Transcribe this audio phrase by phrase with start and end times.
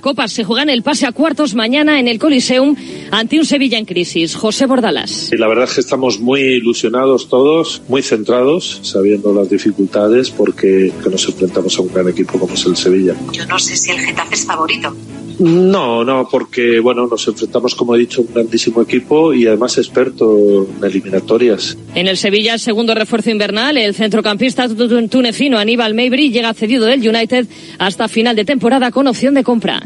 [0.00, 2.76] Copa se juega en el pase a cuartos mañana en el Coliseum
[3.10, 4.34] ante un Sevilla en crisis.
[4.34, 5.30] José Bordalas.
[5.32, 10.92] Y la verdad es que estamos muy ilusionados todos, muy centrados, sabiendo las dificultades porque
[11.10, 13.14] nos enfrentamos a un gran equipo como es el Sevilla.
[13.32, 14.94] Yo no sé si el Getafe es favorito.
[15.38, 20.36] No, no, porque bueno, nos enfrentamos, como he dicho, un grandísimo equipo y además experto
[20.36, 21.76] en eliminatorias.
[21.94, 27.08] En el Sevilla, el segundo refuerzo invernal, el centrocampista tunecino Aníbal Mabry llega cedido del
[27.08, 27.46] United
[27.78, 29.82] hasta final de temporada con opción de compra.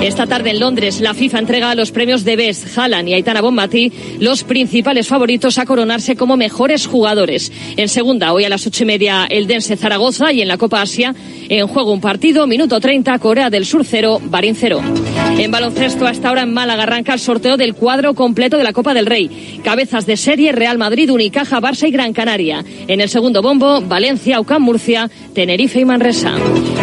[0.00, 3.92] Esta tarde en Londres, la FIFA entrega los premios de Best, Haaland y Aitana Bombati,
[4.20, 7.52] los principales favoritos a coronarse como mejores jugadores.
[7.76, 10.82] En segunda, hoy a las ocho y media, el Dense Zaragoza y en la Copa
[10.82, 11.14] Asia,
[11.48, 14.82] en juego un partido, minuto 30, Corea del Sur 0, Barín 0.
[15.38, 18.94] En baloncesto, hasta ahora en Málaga arranca el sorteo del cuadro completo de la Copa
[18.94, 19.60] del Rey.
[19.62, 22.64] Cabezas de serie Real Madrid, Unicaja, Barça y Gran Canaria.
[22.88, 26.34] En el segundo bombo, Valencia, Ucán, Murcia, Tenerife y Manresa.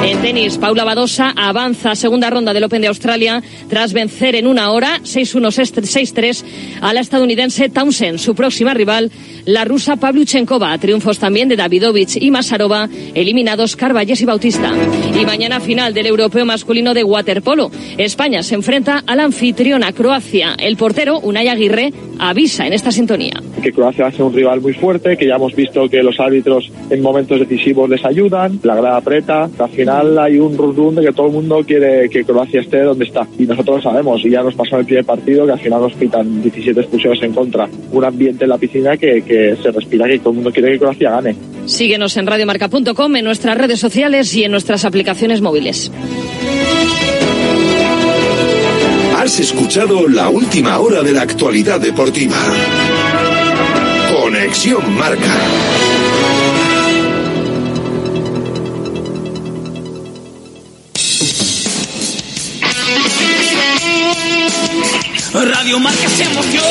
[0.03, 4.71] En tenis, Paula Badosa avanza segunda ronda del Open de Australia tras vencer en una
[4.71, 6.43] hora 6-1-6-3
[6.81, 8.19] a la estadounidense Townsend.
[8.19, 9.11] Su próxima rival,
[9.45, 10.77] la rusa Pavlyuchenkova.
[10.77, 14.71] Triunfos también de Davidovich y Masarova, eliminados Carvalles y Bautista.
[15.19, 17.71] Y mañana final del europeo masculino de waterpolo.
[18.03, 20.55] España se enfrenta a la anfitriona Croacia.
[20.57, 23.33] El portero, Unai Aguirre, avisa en esta sintonía.
[23.61, 26.19] Que Croacia va a ser un rival muy fuerte, que ya hemos visto que los
[26.19, 31.03] árbitros en momentos decisivos les ayudan, la grada aprieta, al final hay un run de
[31.03, 33.27] que todo el mundo quiere que Croacia esté donde está.
[33.39, 35.81] Y nosotros lo sabemos, y ya nos pasó en el primer partido que al final
[35.81, 37.69] nos pitan 17 expulsiones en contra.
[37.91, 40.79] Un ambiente en la piscina que, que se respira, que todo el mundo quiere que
[40.79, 41.35] Croacia gane.
[41.65, 45.91] Síguenos en radiomarca.com, en nuestras redes sociales y en nuestras aplicaciones móviles.
[49.23, 52.35] Has escuchado la última hora de la actualidad deportiva.
[54.11, 55.33] Conexión Marca.
[65.33, 66.65] Radio Marca se emoción.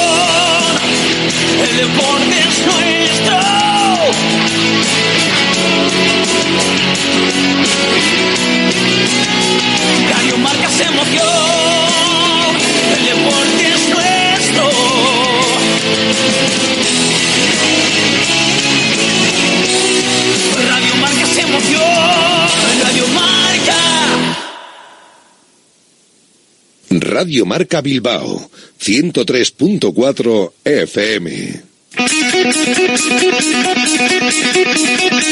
[1.59, 3.39] El deporte es nuestro.
[10.11, 12.12] Radio Marca se emoción.
[13.03, 13.19] El
[13.67, 14.65] es nuestro.
[20.69, 22.49] Radio Marca se emoción.
[22.83, 23.79] Radio Marca.
[26.91, 31.63] Radio Marca Bilbao, 103.4 FM.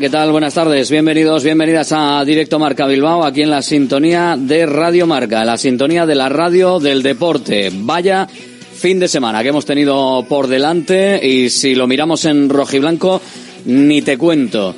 [0.00, 0.32] ¿Qué tal?
[0.32, 0.90] Buenas tardes.
[0.90, 6.04] Bienvenidos, bienvenidas a Directo Marca Bilbao, aquí en la sintonía de Radio Marca, la sintonía
[6.04, 7.70] de la radio del deporte.
[7.72, 13.20] Vaya fin de semana que hemos tenido por delante y si lo miramos en rojiblanco,
[13.66, 14.74] ni te cuento.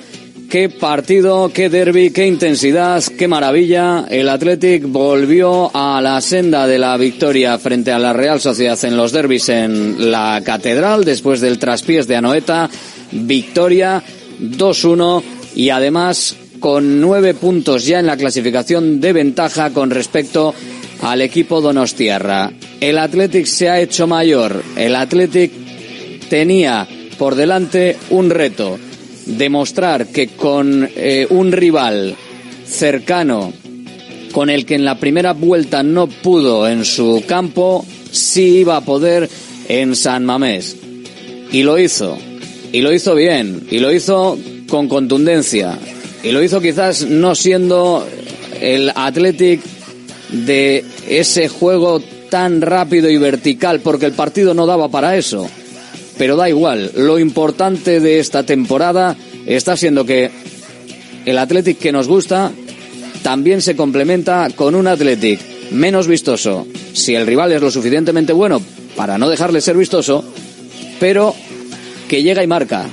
[0.50, 4.04] Qué partido, qué derby, qué intensidad, qué maravilla.
[4.10, 8.98] El Athletic volvió a la senda de la victoria frente a la Real Sociedad en
[8.98, 12.68] los derbis en la Catedral después del traspiés de Anoeta.
[13.12, 14.02] Victoria
[14.40, 15.22] 2-1
[15.54, 20.54] y además con nueve puntos ya en la clasificación de ventaja con respecto
[21.02, 22.52] al equipo Donostiarra.
[22.80, 24.62] El Athletic se ha hecho mayor.
[24.76, 25.52] El Athletic
[26.28, 26.86] tenía
[27.18, 28.78] por delante un reto
[29.26, 32.16] demostrar que con eh, un rival
[32.64, 33.52] cercano
[34.32, 38.82] con el que en la primera vuelta no pudo en su campo, sí iba a
[38.82, 39.30] poder
[39.68, 40.76] en San Mamés.
[41.50, 42.18] Y lo hizo.
[42.72, 43.66] Y lo hizo bien.
[43.70, 45.78] Y lo hizo con contundencia.
[46.22, 48.06] Y lo hizo quizás no siendo
[48.60, 49.60] el Athletic
[50.30, 55.48] de ese juego tan rápido y vertical, porque el partido no daba para eso
[56.18, 56.90] pero da igual.
[56.96, 59.16] Lo importante de esta temporada
[59.46, 60.30] está siendo que
[61.24, 62.52] el Athletic que nos gusta
[63.22, 65.40] también se complementa con un Athletic
[65.72, 68.62] menos vistoso, si el rival es lo suficientemente bueno
[68.94, 70.24] para no dejarle ser vistoso,
[71.00, 71.34] pero
[72.08, 72.86] que llega y marca.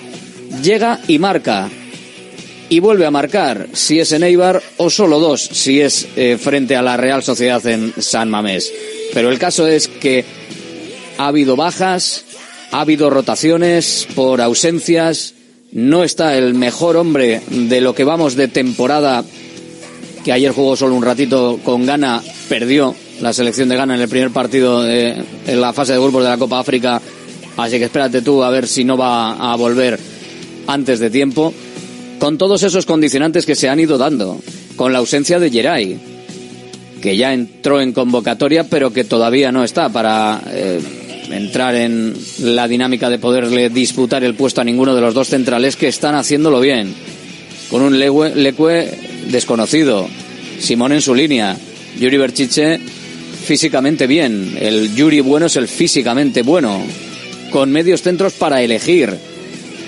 [0.61, 1.69] Llega y marca.
[2.69, 6.75] Y vuelve a marcar si es en Eibar o solo dos si es eh, frente
[6.75, 8.71] a la Real Sociedad en San Mamés.
[9.13, 10.25] Pero el caso es que
[11.17, 12.25] ha habido bajas,
[12.71, 15.35] ha habido rotaciones por ausencias,
[15.71, 19.23] no está el mejor hombre de lo que vamos de temporada,
[20.23, 24.09] que ayer jugó solo un ratito con Ghana, perdió la selección de Ghana en el
[24.09, 27.01] primer partido en la fase de grupos de la Copa África,
[27.57, 29.99] así que espérate tú a ver si no va a volver
[30.67, 31.53] antes de tiempo,
[32.19, 34.39] con todos esos condicionantes que se han ido dando,
[34.75, 35.97] con la ausencia de Geray,
[37.01, 40.79] que ya entró en convocatoria pero que todavía no está para eh,
[41.31, 45.75] entrar en la dinámica de poderle disputar el puesto a ninguno de los dos centrales
[45.75, 46.93] que están haciéndolo bien,
[47.69, 48.99] con un Leque
[49.29, 50.07] desconocido,
[50.59, 51.57] Simón en su línea,
[51.99, 52.79] Yuri Berchiche
[53.43, 56.81] físicamente bien, el Yuri bueno es el físicamente bueno,
[57.53, 59.15] con medios centros para elegir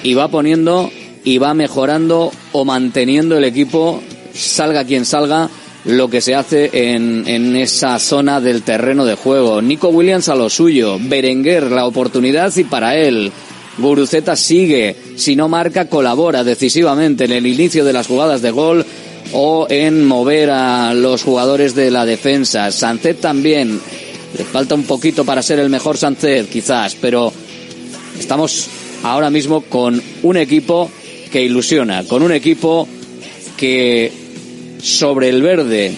[0.04, 0.92] y va poniendo
[1.24, 4.04] y va mejorando o manteniendo el equipo,
[4.36, 5.50] salga quien salga,
[5.86, 9.64] lo que se hace en, en, esa zona del terreno de juego.
[9.64, 13.32] Nico Williams a lo suyo, Berenguer la oportunidad y para él.
[13.80, 18.86] Guruceta sigue, si no marca, colabora decisivamente en el inicio de las jugadas de gol
[19.34, 22.72] o en mover a los jugadores de la defensa.
[22.72, 23.80] Sancet también,
[24.38, 27.34] le falta un poquito para ser el mejor Sancet quizás, pero
[28.20, 28.68] estamos
[29.04, 30.90] ahora mismo con un equipo
[31.32, 32.88] que ilusiona, con un equipo
[33.58, 34.12] que
[34.82, 35.94] sobre el verde,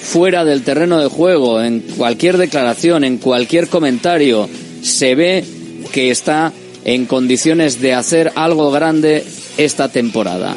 [0.00, 4.48] fuera del terreno de juego, en cualquier declaración, en cualquier comentario,
[4.82, 5.44] se ve
[5.92, 6.52] que está
[6.84, 9.24] en condiciones de hacer algo grande
[9.56, 10.56] esta temporada.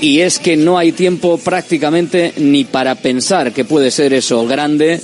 [0.00, 5.00] Y es que no hay tiempo prácticamente ni para pensar que puede ser eso grande,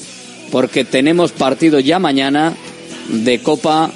[0.51, 2.55] porque tenemos partido ya mañana
[3.09, 3.91] de Copa,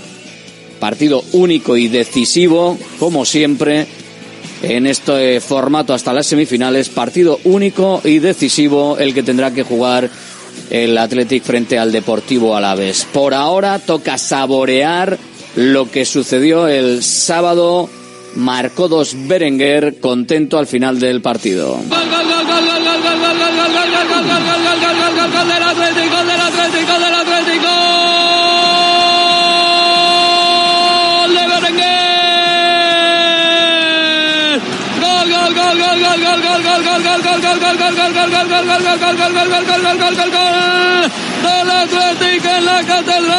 [0.79, 3.87] partido único y decisivo, como siempre,
[4.63, 10.11] en este formato hasta las semifinales, partido único y decisivo el que tendrá que jugar
[10.71, 13.07] el Athletic frente al Deportivo Alavés.
[13.13, 15.19] Por ahora toca saborear
[15.55, 17.89] lo que sucedió el sábado.
[18.35, 21.79] Marcó dos Berenguer, contento al final del partido.
[41.43, 43.35] Del Atlético en la catedral.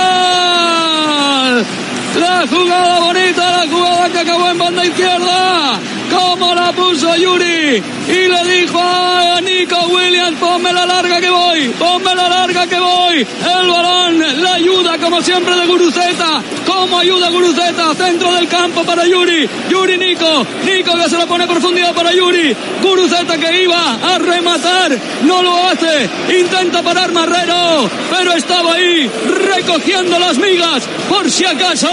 [2.19, 5.79] La jugada bonita, la jugada que acabó en banda izquierda.
[6.09, 7.83] Como la puso Yuri.
[8.07, 12.79] Y le dijo a Nico Williams, ponme la larga que voy, ponme la larga que
[12.79, 13.17] voy.
[13.17, 16.41] El balón, la ayuda como siempre de Guruceta.
[16.65, 19.49] Como ayuda Guruceta, centro del campo para Yuri.
[19.69, 22.55] Yuri Nico, Nico que se lo pone profundidad para Yuri.
[22.81, 26.09] Guruceta que iba a rematar, no lo hace.
[26.39, 29.09] Intenta parar Marrero, pero estaba ahí
[29.45, 31.89] recogiendo las migas por si acaso.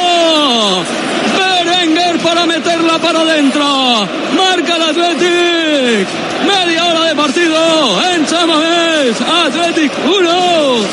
[1.37, 4.09] Berenguer para meterla para adentro.
[4.37, 6.09] Marca el Athletic.
[6.47, 9.21] Media hora de partido en Chamamés.
[9.21, 10.85] Athletic 1.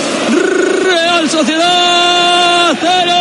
[0.83, 3.12] Real Sociedad 0.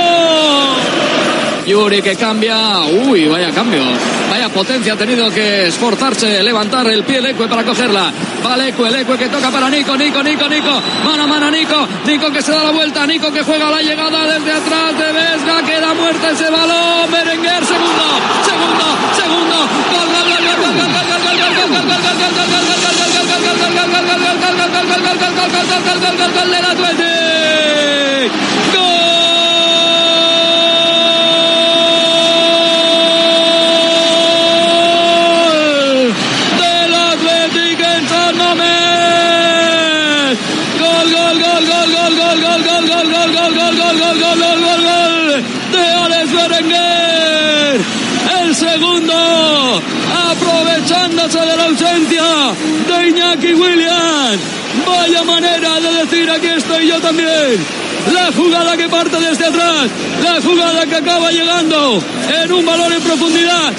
[1.71, 2.81] Yuri que cambia.
[2.81, 3.81] Uy, vaya cambio.
[4.29, 8.13] Vaya potencia ha tenido que esforzarse, levantar el pie Lecue para cogerla.
[8.45, 10.83] Va Lecue, Lecue que toca para Nico, Nico, Nico, Nico.
[11.05, 11.87] Mano a mano Nico.
[12.05, 13.07] Nico que se da la vuelta.
[13.07, 15.63] Nico que juega la llegada desde atrás de Vesga.
[15.65, 17.09] Queda muerta ese balón.
[17.13, 18.07] Berenguer, segundo,
[18.45, 19.57] segundo, segundo.
[19.93, 21.87] Gol, gol, gol, gol, gol, gol, gol, gol, gol, gol, gol, gol.
[21.87, 23.01] Gol
[43.01, 47.81] gol, gol, gol, gol, gol, gol, gol, gol, gol, gol, de Alex Berenguer.
[48.43, 49.83] El segundo,
[50.31, 52.25] aprovechándose de la ausencia
[52.89, 54.41] de Iñaki Williams.
[54.87, 57.59] Vaya manera de decir aquí estoy yo también.
[58.13, 59.89] La jugada que parte desde atrás,
[60.23, 62.03] la jugada que acaba llegando
[62.43, 63.73] en un balón en profundidad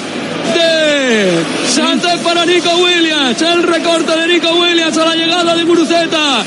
[0.54, 3.40] de Sánchez para Nico Williams.
[3.40, 6.44] El recorte de Nico Williams a la llegada de Guruceta.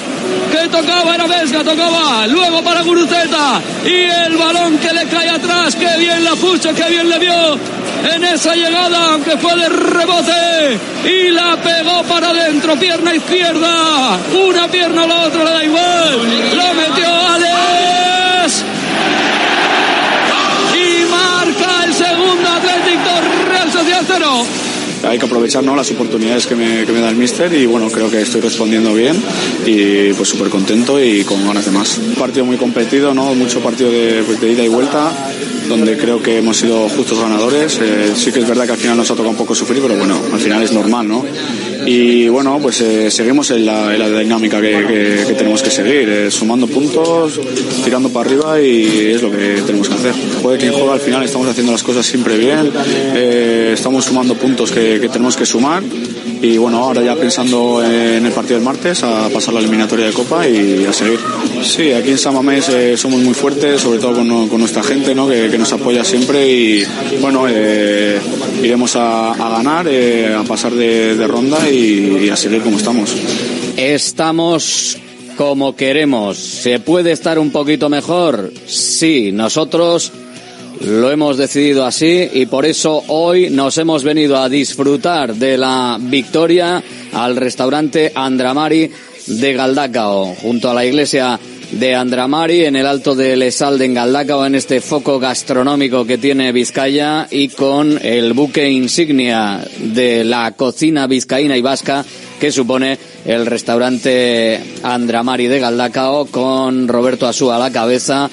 [0.69, 3.61] Tocaba era Vesga, tocaba luego para Guruceta.
[3.85, 5.75] Y el balón que le cae atrás.
[5.75, 7.59] Que bien la puso, que bien le vio
[8.13, 10.79] en esa llegada, aunque fue de rebote.
[11.05, 14.19] Y la pegó para adentro, pierna izquierda.
[14.47, 16.55] Una pierna a la otra, le da igual.
[16.55, 18.63] Lo metió Alex.
[20.75, 22.25] Y marca el segundo
[25.07, 25.75] hay que aprovechar ¿no?
[25.75, 28.93] las oportunidades que me, que me da el míster y bueno, creo que estoy respondiendo
[28.93, 29.15] bien
[29.65, 31.97] y pues súper contento y con ganas de más.
[31.97, 33.33] Un partido muy competido, ¿no?
[33.35, 35.11] mucho partido de, pues, de ida y vuelta
[35.67, 37.79] donde creo que hemos sido justos ganadores.
[37.81, 39.95] Eh, sí que es verdad que al final nos ha tocado un poco sufrir, pero
[39.95, 41.25] bueno, al final es normal, ¿no?
[41.85, 47.39] Y bueno, pues eh, seguimos en la, dinámica que, tenemos que seguir, eh, sumando puntos,
[47.83, 50.13] tirando para arriba y es lo que tenemos que hacer.
[50.41, 52.71] Juegue quien juega, al final estamos haciendo las cosas siempre bien,
[53.73, 55.83] estamos sumando puntos que tenemos que sumar
[56.45, 60.13] y bueno, ahora ya pensando en el partido del martes, a pasar la eliminatoria de
[60.13, 61.19] Copa y a seguir.
[61.63, 65.27] Sí, aquí en Samamés eh, somos muy fuertes, sobre todo con, con nuestra gente ¿no?
[65.27, 66.83] que, nos apoya siempre y
[67.21, 68.19] bueno, eh,
[68.61, 73.15] iremos a, ganar, eh, a pasar de, ronda y a seguir como estamos.
[73.77, 74.97] Estamos
[75.37, 76.37] como queremos.
[76.37, 78.51] ¿Se puede estar un poquito mejor?
[78.67, 80.11] Sí, nosotros
[80.81, 85.97] lo hemos decidido así y por eso hoy nos hemos venido a disfrutar de la
[85.99, 88.91] victoria al restaurante Andramari
[89.27, 91.39] de Galdacao, junto a la iglesia
[91.71, 96.51] de Andramari en el alto de Lesalde en Galdacao, en este foco gastronómico que tiene
[96.51, 102.05] Vizcaya y con el buque insignia de la cocina vizcaína y vasca
[102.39, 108.29] que supone el restaurante Andramari de Galdacao con Roberto Asúa a la cabeza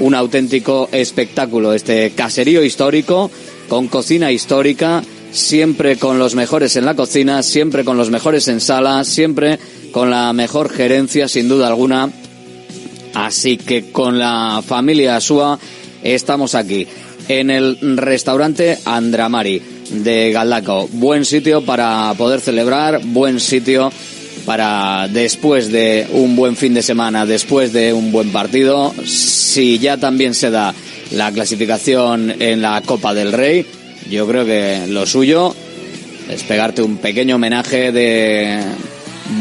[0.00, 3.30] un auténtico espectáculo, este caserío histórico
[3.68, 8.60] con cocina histórica, siempre con los mejores en la cocina, siempre con los mejores en
[8.60, 9.58] sala, siempre
[9.92, 12.10] con la mejor gerencia, sin duda alguna.
[13.14, 15.58] Así que con la familia Asúa
[16.02, 16.86] estamos aquí,
[17.28, 20.88] en el restaurante Andramari de Galdaco.
[20.92, 23.90] Buen sitio para poder celebrar, buen sitio
[24.46, 29.96] para después de un buen fin de semana, después de un buen partido, si ya
[29.96, 30.72] también se da
[31.10, 33.66] la clasificación en la Copa del Rey,
[34.08, 35.54] yo creo que lo suyo
[36.30, 38.60] es pegarte un pequeño homenaje de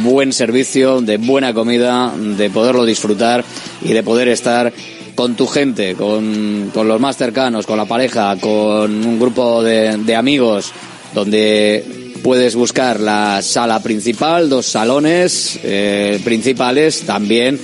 [0.03, 3.45] buen servicio, de buena comida, de poderlo disfrutar
[3.83, 4.73] y de poder estar
[5.13, 9.97] con tu gente, con, con los más cercanos, con la pareja, con un grupo de,
[9.97, 10.71] de amigos,
[11.13, 17.59] donde puedes buscar la sala principal, dos salones eh, principales, también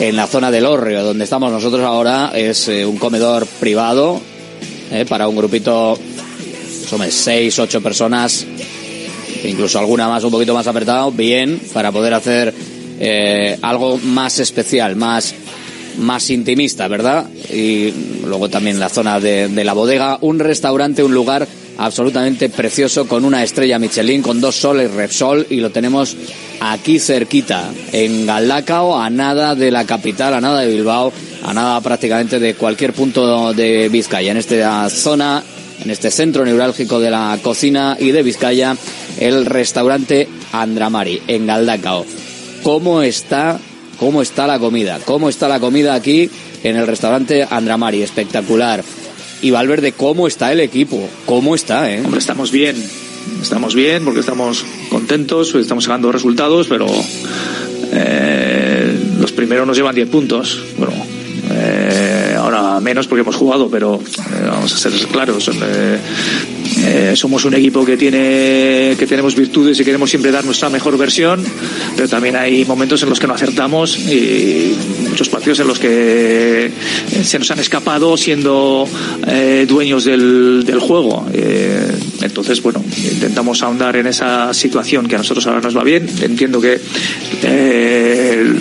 [0.00, 4.20] en la zona del Orrio, donde estamos nosotros ahora, es eh, un comedor privado
[4.90, 5.96] eh, para un grupito,
[6.88, 8.44] somos seis, ocho personas,
[9.44, 12.52] incluso alguna más un poquito más apretado, bien, para poder hacer
[13.62, 15.36] algo más especial, más
[15.98, 17.26] más intimista, ¿verdad?
[17.52, 17.92] Y
[18.24, 21.46] luego también la zona de la bodega, un restaurante, un lugar
[21.82, 26.16] absolutamente precioso con una estrella Michelin, con dos soles Repsol y lo tenemos
[26.60, 31.12] aquí cerquita, en Galdacao, a nada de la capital, a nada de Bilbao,
[31.42, 34.30] a nada prácticamente de cualquier punto de Vizcaya.
[34.30, 35.42] En esta zona,
[35.82, 38.76] en este centro neurálgico de la cocina y de Vizcaya,
[39.18, 42.06] el restaurante Andramari, en Galdacao.
[42.62, 43.58] ¿Cómo está,
[43.98, 45.00] cómo está la comida?
[45.04, 46.30] ¿Cómo está la comida aquí
[46.62, 48.02] en el restaurante Andramari?
[48.02, 48.84] Espectacular
[49.42, 51.08] y Valverde, ¿cómo está el equipo?
[51.26, 52.00] ¿Cómo está, eh?
[52.02, 52.76] Hombre, estamos bien.
[53.42, 56.86] Estamos bien porque estamos contentos, estamos sacando resultados, pero
[57.92, 60.62] eh, los primeros nos llevan 10 puntos.
[60.78, 60.94] Bueno,
[61.50, 64.00] eh, ahora menos porque hemos jugado, pero
[64.46, 65.50] vamos a ser claros.
[66.82, 70.68] Eh, eh, somos un equipo que tiene que tenemos virtudes y queremos siempre dar nuestra
[70.68, 71.44] mejor versión,
[71.96, 74.74] pero también hay momentos en los que no acertamos y
[75.08, 76.70] muchos partidos en los que
[77.22, 78.88] se nos han escapado siendo
[79.26, 81.26] eh, dueños del, juego.
[81.32, 86.08] Eh, entonces, bueno, intentamos ahondar en esa situación que a nosotros ahora nos va bien.
[86.22, 86.80] Entiendo que
[87.42, 88.52] eh,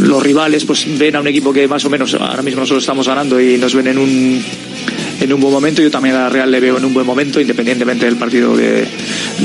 [0.00, 3.06] los rivales pues ven a un equipo que más o menos ahora mismo nosotros estamos
[3.06, 4.44] ganando y nos ven en un
[5.20, 5.82] en un buen momento.
[5.82, 8.86] Yo también a la Real le veo en un buen momento, independientemente del partido de,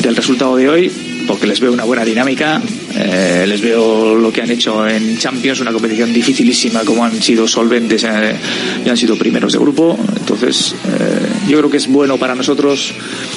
[0.02, 0.92] del resultado de hoy,
[1.28, 2.62] porque les veo una buena dinámica.
[2.96, 7.48] Eh, les veo lo que han hecho en Champions, una competición dificilísima, como han sido
[7.48, 8.36] solventes eh,
[8.86, 9.98] y han sido primeros de grupo.
[10.18, 12.94] Entonces, eh, yo creo que es bueno para nosotros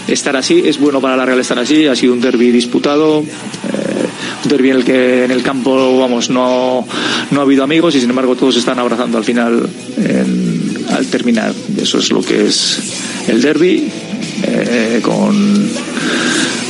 [0.08, 1.86] estar así, es bueno para la Real estar así.
[1.86, 3.18] Ha sido un derby disputado.
[3.20, 6.86] un derby en el que en el campo vamos no,
[7.30, 10.51] no ha habido amigos y sin embargo todos están abrazando al final en,
[10.94, 11.52] al terminar.
[11.80, 12.78] Eso es lo que es
[13.28, 13.88] el derby,
[14.44, 15.70] eh, con,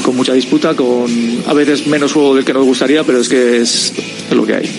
[0.02, 3.60] con mucha disputa, con a veces menos juego del que nos gustaría, pero es que
[3.60, 3.92] es,
[4.30, 4.70] lo que hay.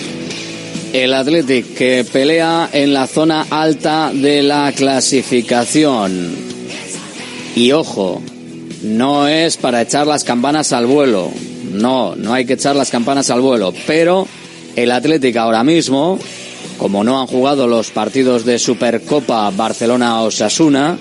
[0.93, 6.35] El Athletic que pelea en la zona alta de la clasificación.
[7.55, 8.21] Y ojo,
[8.83, 11.31] no es para echar las campanas al vuelo.
[11.71, 13.73] No, no hay que echar las campanas al vuelo.
[13.87, 14.27] Pero
[14.75, 16.19] el Athletic ahora mismo
[16.83, 20.97] como no han jugado los partidos de Supercopa Barcelona-Osasuna,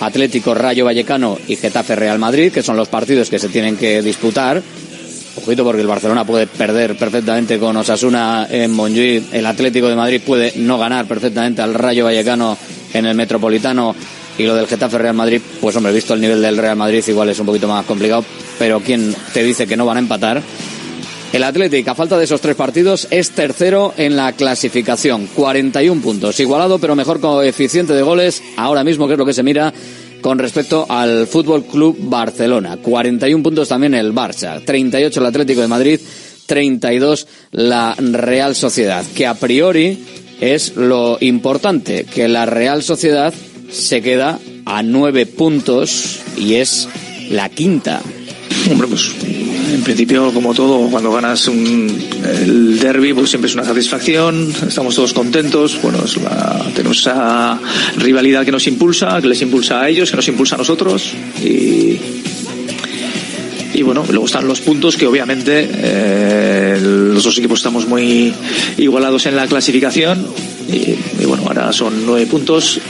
[0.00, 4.00] Atlético Rayo Vallecano y Getafe Real Madrid, que son los partidos que se tienen que
[4.00, 4.62] disputar.
[5.36, 10.22] Ojito porque el Barcelona puede perder perfectamente con Osasuna en Montjuic, el Atlético de Madrid
[10.24, 12.56] puede no ganar perfectamente al Rayo Vallecano
[12.94, 13.94] en el Metropolitano
[14.38, 17.28] y lo del Getafe Real Madrid, pues hombre, visto el nivel del Real Madrid igual
[17.28, 18.24] es un poquito más complicado,
[18.58, 20.42] pero ¿quién te dice que no van a empatar?
[21.32, 25.28] El Atlético, a falta de esos tres partidos, es tercero en la clasificación.
[25.28, 26.40] 41 puntos.
[26.40, 29.72] Igualado, pero mejor coeficiente de goles ahora mismo, que es lo que se mira
[30.20, 32.78] con respecto al Fútbol Club Barcelona.
[32.78, 34.64] 41 puntos también el Barça.
[34.64, 36.00] 38 el Atlético de Madrid.
[36.46, 39.04] 32 la Real Sociedad.
[39.14, 40.04] Que a priori
[40.40, 43.32] es lo importante, que la Real Sociedad
[43.70, 46.88] se queda a nueve puntos y es
[47.30, 48.00] la quinta.
[48.68, 49.12] Hombre, pues
[49.72, 54.94] en principio, como todo, cuando ganas un, el derby, pues siempre es una satisfacción, estamos
[54.94, 57.58] todos contentos, bueno, es la, tenemos esa
[57.96, 61.12] rivalidad que nos impulsa, que les impulsa a ellos, que nos impulsa a nosotros
[61.42, 62.00] y,
[63.72, 68.32] y bueno, luego están los puntos que obviamente eh, los dos equipos estamos muy
[68.76, 70.26] igualados en la clasificación
[70.68, 72.80] y, bueno, ahora son nueve puntos,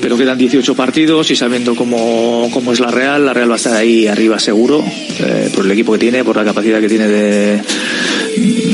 [0.00, 3.58] pero quedan 18 partidos y sabiendo cómo, cómo es la Real, la Real va a
[3.58, 4.82] estar ahí arriba seguro,
[5.20, 7.60] eh, por el equipo que tiene, por la capacidad que tiene de,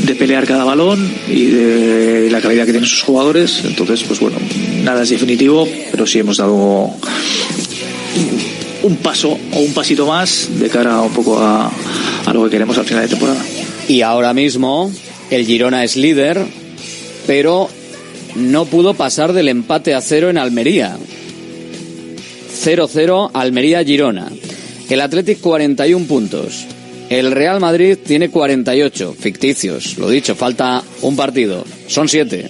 [0.05, 3.63] de pelear cada balón y de la calidad que tienen sus jugadores.
[3.65, 4.37] Entonces, pues bueno,
[4.83, 6.89] nada es definitivo, pero sí hemos dado
[8.83, 11.71] un paso o un pasito más de cara un poco a,
[12.25, 13.41] a lo que queremos al final de temporada.
[13.87, 14.91] Y ahora mismo
[15.29, 16.45] el Girona es líder,
[17.25, 17.69] pero
[18.35, 20.97] no pudo pasar del empate a cero en Almería.
[22.63, 24.31] 0-0 Almería-Girona.
[24.89, 26.65] El Athletic 41 puntos.
[27.09, 32.49] El Real Madrid tiene 48, ficticios, lo dicho, falta un partido, son 7.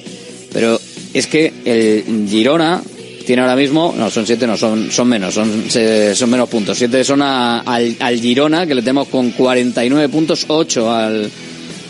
[0.53, 0.79] Pero
[1.13, 2.81] es que el Girona
[3.25, 6.77] tiene ahora mismo, no, son 7, no, son, son menos, son, son menos puntos.
[6.77, 11.31] 7 son a, al, al, Girona, que le tenemos con 49 puntos, 8 al,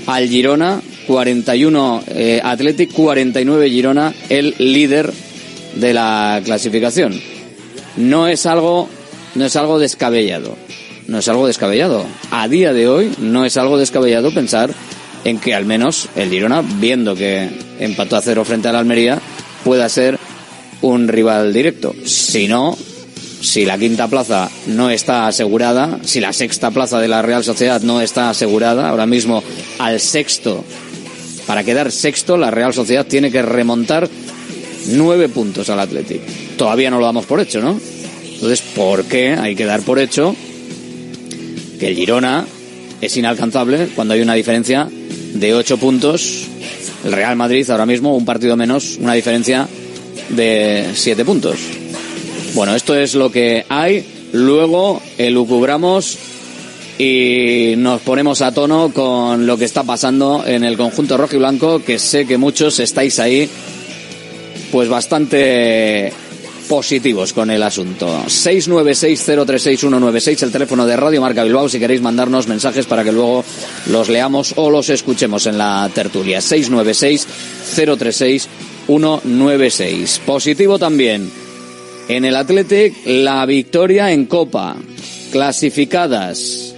[0.07, 5.11] al Girona, 41 eh, Athletic, 49 Girona, el líder
[5.75, 7.19] de la clasificación.
[7.97, 8.89] No es algo,
[9.35, 10.55] no es algo descabellado.
[11.07, 12.05] No es algo descabellado.
[12.31, 14.73] A día de hoy no es algo descabellado pensar
[15.25, 19.19] en que al menos el Girona, viendo que empató a cero frente al Almería,
[19.63, 20.17] pueda ser
[20.83, 21.95] un rival directo.
[22.05, 22.77] Si no,
[23.41, 27.81] si la quinta plaza no está asegurada, si la sexta plaza de la Real Sociedad
[27.81, 29.43] no está asegurada, ahora mismo
[29.79, 30.63] al sexto,
[31.47, 34.09] para quedar sexto, la Real Sociedad tiene que remontar
[34.87, 36.21] nueve puntos al Athletic.
[36.57, 37.79] Todavía no lo damos por hecho, ¿no?
[38.33, 40.35] Entonces, ¿por qué hay que dar por hecho
[41.79, 42.45] que el Girona
[42.99, 44.89] es inalcanzable cuando hay una diferencia
[45.33, 46.47] de ocho puntos?
[47.05, 49.67] El Real Madrid ahora mismo un partido menos, una diferencia
[50.29, 51.59] de siete puntos.
[52.53, 54.05] Bueno, esto es lo que hay.
[54.31, 56.17] Luego elucubramos
[56.97, 61.39] y nos ponemos a tono con lo que está pasando en el conjunto rojo y
[61.39, 63.49] blanco, que sé que muchos estáis ahí
[64.71, 66.13] pues bastante
[66.67, 68.07] positivos con el asunto.
[68.25, 73.43] 696036196 el teléfono de Radio Marca Bilbao si queréis mandarnos mensajes para que luego
[73.87, 76.39] los leamos o los escuchemos en la tertulia.
[78.87, 80.19] 696036196.
[80.21, 81.29] Positivo también
[82.07, 84.75] en el Athletic la victoria en Copa.
[85.31, 86.72] Clasificadas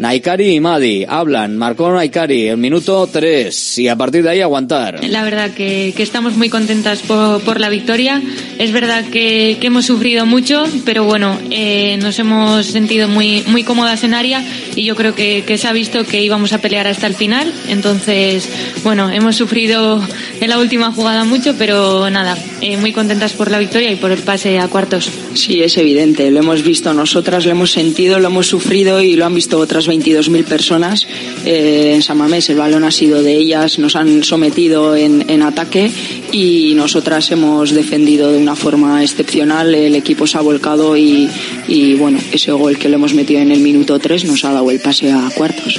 [0.00, 5.04] Naikari y Madi hablan, marcó Naikari el minuto 3 y a partir de ahí aguantar.
[5.04, 8.22] La verdad que, que estamos muy contentas por, por, la victoria.
[8.58, 13.62] Es verdad que, que hemos sufrido mucho, pero bueno, eh, nos hemos sentido muy, muy
[13.62, 14.42] cómodas en área
[14.74, 17.52] y yo creo que, que, se ha visto que íbamos a pelear hasta el final.
[17.68, 18.48] Entonces,
[18.82, 20.02] bueno, hemos sufrido
[20.40, 24.12] en la última jugada mucho, pero nada, eh, muy contentas por la victoria y por
[24.12, 25.10] el pase a cuartos.
[25.34, 29.26] Sí, es evidente, lo hemos visto nosotras, lo hemos sentido, lo hemos sufrido y lo
[29.26, 31.06] han visto otras 22.000 personas
[31.44, 32.48] eh, en San Mamés.
[32.50, 35.90] El balón ha sido de ellas, nos han sometido en, ataque
[36.32, 39.74] y nosotras hemos defendido de una forma excepcional.
[39.74, 41.28] El equipo se ha volcado y,
[41.66, 44.70] y bueno, ese gol que le hemos metido en el minuto 3 nos ha dado
[44.70, 45.78] el pase a cuartos.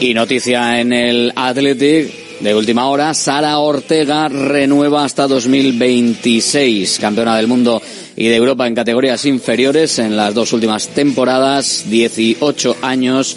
[0.00, 7.46] Y noticia en el Athletic de última hora, Sara Ortega renueva hasta 2026, campeona del
[7.46, 7.80] mundo
[8.14, 13.34] y de Europa en categorías inferiores en las dos últimas temporadas, 18 años.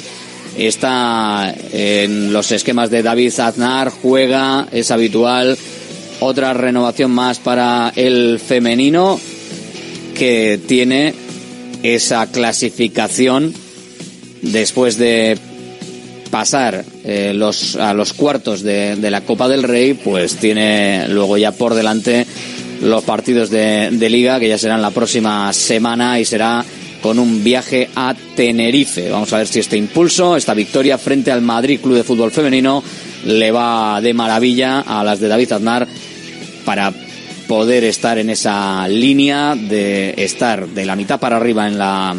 [0.57, 5.57] Está en los esquemas de David Aznar, juega, es habitual.
[6.19, 9.17] Otra renovación más para el femenino
[10.15, 11.13] que tiene
[11.81, 13.53] esa clasificación
[14.41, 15.37] después de
[16.27, 21.51] pasar eh, los, a los cuartos de, la Copa del Rey, pues tiene luego ya
[21.51, 22.25] por delante
[22.81, 26.63] los partidos de, de liga, que ya serán la próxima semana y será
[27.01, 29.09] con un viaje a Tenerife.
[29.09, 32.83] Vamos a ver si este impulso, esta victoria frente al Madrid Club de Fútbol Femenino
[33.25, 35.87] le va de maravilla a las de David Aznar
[36.65, 36.93] para
[37.47, 42.15] poder estar en esa línea de estar de la mitad para arriba en la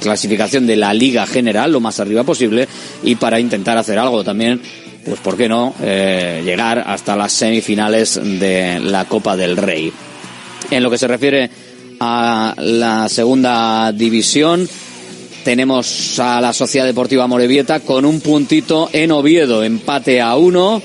[0.00, 2.66] clasificación de la Liga General, lo más arriba posible,
[3.02, 4.60] y para intentar hacer algo también,
[5.04, 9.92] pues por qué no, eh, llegar hasta las semifinales de la Copa del Rey.
[10.70, 11.50] En lo que se refiere
[12.00, 14.68] a la segunda división,
[15.44, 20.82] tenemos a la Sociedad Deportiva Morevieta con un puntito en Oviedo, empate a uno.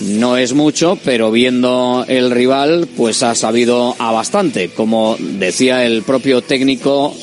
[0.00, 4.68] No es mucho, pero viendo el rival, pues ha sabido a bastante.
[4.68, 7.14] Como decía el propio técnico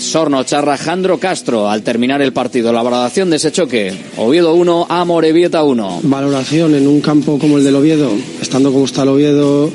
[0.00, 2.72] Sorno Charra Jandro Castro al terminar el partido.
[2.72, 3.92] La valoración de ese choque.
[4.16, 6.00] Oviedo 1 a Morevieta 1.
[6.04, 8.10] Valoración en un campo como el del Oviedo,
[8.40, 9.70] estando como está el Oviedo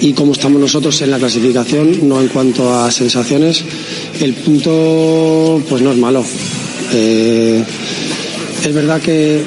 [0.00, 3.64] y como estamos nosotros en la clasificación, no en cuanto a sensaciones,
[4.20, 6.24] el punto pues no es malo.
[6.92, 7.64] Eh,
[8.64, 9.42] es verdad que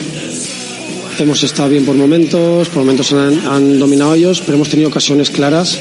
[1.20, 5.80] hemos estado bien por momentos, por momentos han, dominado ellos, pero hemos tenido ocasiones claras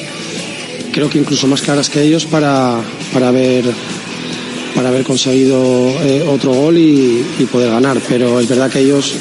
[0.93, 2.81] creo que incluso más claras que ellos para,
[3.13, 3.33] para
[4.75, 5.59] para haber conseguido
[6.03, 8.01] eh, otro gol y, poder ganar.
[8.09, 9.15] Pero es verdad que ellos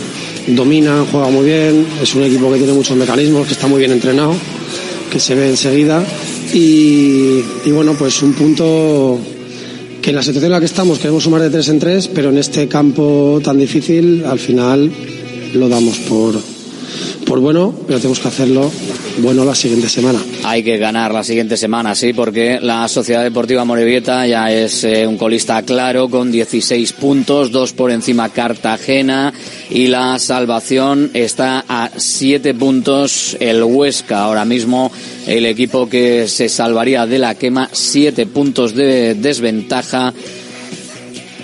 [0.47, 3.91] dominan, juegan muy bien, es un equipo que tiene muchos mecanismos, que está muy bien
[3.91, 4.33] entrenado,
[5.11, 6.03] que se ve enseguida.
[6.53, 9.19] Y, y bueno, pues un punto
[10.01, 12.29] que en la situación en la que estamos queremos sumar de tres en tres, pero
[12.29, 14.91] en este campo tan difícil al final
[15.53, 16.35] lo damos por,
[17.25, 18.71] por bueno, pero tenemos que hacerlo
[19.19, 20.19] bueno la siguiente semana.
[20.43, 25.07] Hay que ganar la siguiente semana, sí, porque la Sociedad Deportiva Morevieta ya es eh,
[25.07, 29.33] un colista claro con 16 puntos, dos por encima Cartagena
[29.69, 34.23] y la salvación está a 7 puntos el Huesca.
[34.23, 34.91] Ahora mismo
[35.27, 40.13] el equipo que se salvaría de la quema, 7 puntos de desventaja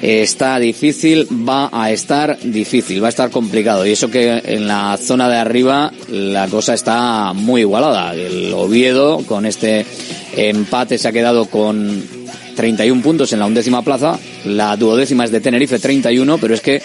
[0.02, 3.86] está difícil, va a estar difícil, va a estar complicado.
[3.86, 8.14] Y eso que en la zona de arriba la cosa está muy igualada.
[8.14, 9.86] El Oviedo con este
[10.36, 12.04] empate se ha quedado con
[12.56, 14.20] 31 puntos en la undécima plaza.
[14.46, 16.82] La duodécima es de Tenerife 31, pero es que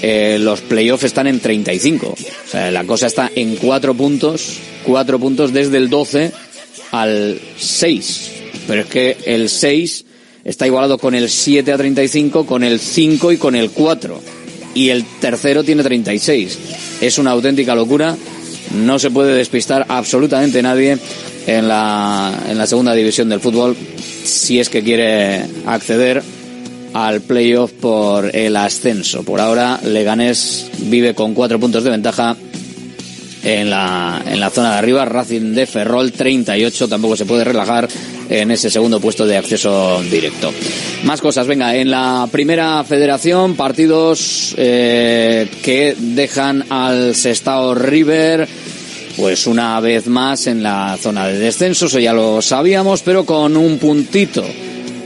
[0.00, 2.06] eh, los playoffs están en 35.
[2.06, 6.32] O sea, la cosa está en 4 puntos, 4 puntos desde el 12
[6.92, 8.30] al 6.
[8.66, 10.04] Pero es que el 6
[10.48, 14.20] está igualado con el 7 a 35, con el 5 y con el 4.
[14.74, 16.58] Y el tercero tiene 36.
[17.02, 18.16] Es una auténtica locura.
[18.74, 20.98] No se puede despistar absolutamente nadie
[21.46, 23.76] en la, en la segunda división del fútbol
[24.24, 26.22] si es que quiere acceder
[26.94, 29.24] al playoff por el ascenso.
[29.24, 32.36] Por ahora, Leganés vive con cuatro puntos de ventaja
[33.42, 35.04] en la, en la zona de arriba.
[35.04, 37.88] Racing de Ferrol 38, tampoco se puede relajar
[38.28, 40.52] en ese segundo puesto de acceso directo.
[41.04, 48.48] Más cosas, venga, en la primera federación, partidos eh, que dejan al Sestao River
[49.18, 53.56] pues una vez más en la zona de descenso, eso ya lo sabíamos, pero con
[53.56, 54.44] un puntito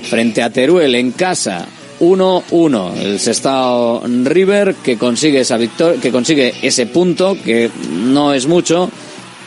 [0.02, 1.66] frente a Teruel en casa.
[2.02, 8.48] 1-1 el Sestao River que consigue esa victoria, que consigue ese punto que no es
[8.48, 8.90] mucho,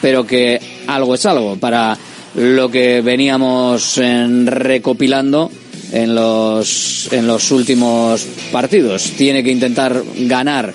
[0.02, 1.98] pero que algo es algo para
[2.36, 5.52] lo que veníamos recopilando
[5.92, 9.12] en los, en los últimos partidos.
[9.18, 10.74] Tiene que intentar ganar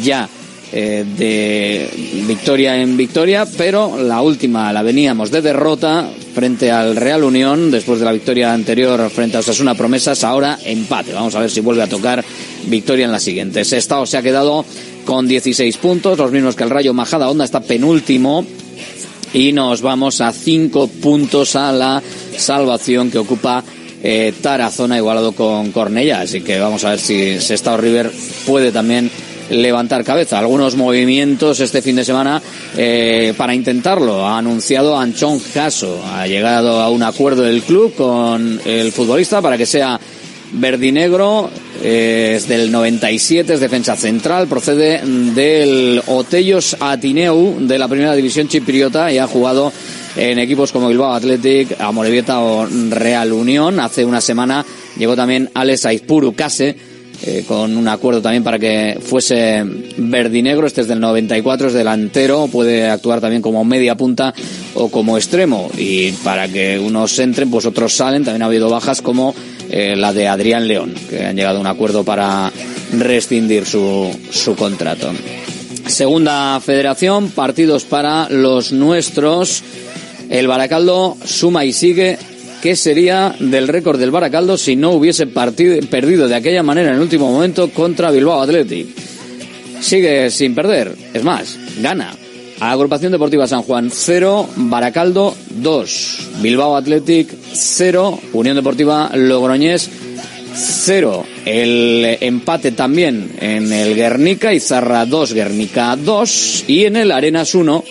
[0.00, 0.28] ya
[0.72, 1.90] eh, de
[2.26, 7.98] victoria en victoria, pero la última la veníamos de derrota frente al Real Unión, después
[7.98, 11.14] de la victoria anterior frente a Osasuna Promesas, ahora empate.
[11.14, 12.22] Vamos a ver si vuelve a tocar
[12.66, 13.62] victoria en la siguiente.
[13.62, 14.62] Estado se ha quedado
[15.06, 18.44] con 16 puntos, los mismos que el Rayo Majada Onda está penúltimo
[19.32, 22.02] y nos vamos a cinco puntos a la
[22.36, 23.64] salvación que ocupa
[24.02, 26.20] eh, Tarazona igualado con Cornella.
[26.20, 28.12] Así que vamos a ver si Sestao River
[28.44, 29.10] puede también
[29.50, 30.38] levantar cabeza.
[30.38, 32.42] Algunos movimientos este fin de semana
[32.76, 34.26] eh, para intentarlo.
[34.26, 36.02] Ha anunciado Anchón Caso.
[36.04, 39.98] Ha llegado a un acuerdo del club con el futbolista para que sea
[40.52, 41.50] verdinegro,
[41.82, 45.00] eh, es del 97, es defensa central, procede
[45.34, 49.72] del Otellos Atineu de la primera división chipriota y ha jugado
[50.16, 53.80] en equipos como Bilbao Athletic, Amorebieta o Real Unión.
[53.80, 54.64] Hace una semana
[54.96, 56.76] llegó también Alex Aizpuru Case,
[57.22, 59.64] eh, con un acuerdo también para que fuese
[59.96, 60.66] verdinegro.
[60.66, 64.34] Este es del 94, es delantero, puede actuar también como media punta
[64.74, 65.70] o como extremo.
[65.76, 68.24] Y para que unos entren, pues otros salen.
[68.24, 69.34] También ha habido bajas como
[69.70, 72.52] eh, la de Adrián León, que han llegado a un acuerdo para
[72.92, 75.10] rescindir su, su contrato.
[75.86, 79.62] Segunda federación, partidos para los nuestros.
[80.28, 82.18] El Baracaldo suma y sigue.
[82.62, 86.96] ¿Qué sería del récord del Baracaldo si no hubiese partido, perdido de aquella manera en
[86.96, 88.88] el último momento contra Bilbao Athletic?
[89.80, 90.94] Sigue sin perder.
[91.12, 92.14] Es más, gana.
[92.58, 99.90] Agrupación Deportiva San Juan 0, Baracaldo 2, Bilbao Athletic 0, Unión Deportiva Logroñés
[100.54, 101.24] 0.
[101.44, 107.84] El empate también en el Guernica, Izarra 2, Guernica 2 y en el Arenas 1,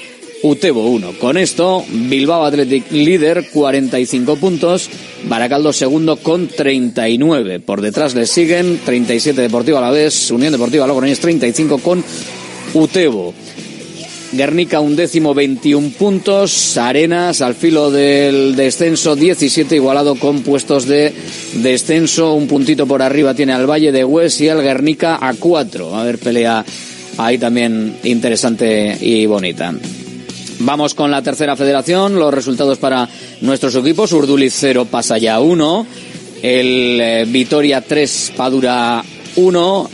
[0.46, 1.14] Utebo 1.
[1.18, 4.92] Con esto, Bilbao Athletic líder 45 puntos,
[5.28, 7.60] Baracaldo segundo con 39.
[7.62, 12.04] Por detrás le siguen 37 Deportivo a la vez, Unión Deportiva Logroñés 35 con
[12.76, 13.34] Utebo.
[14.34, 21.12] Guernica un décimo 21 puntos, Arenas al filo del descenso 17 igualado con puestos de
[21.56, 25.96] descenso, un puntito por arriba tiene al Valle de Hues y el Guernica a 4.
[25.96, 26.64] A ver, pelea
[27.18, 29.74] ahí también interesante y bonita.
[30.60, 33.10] Vamos con la tercera federación, los resultados para
[33.42, 35.88] nuestros equipos, Urduliz 0 pasa ya 1,
[36.42, 39.04] el eh, Vitoria 3 Padura
[39.36, 39.90] 1,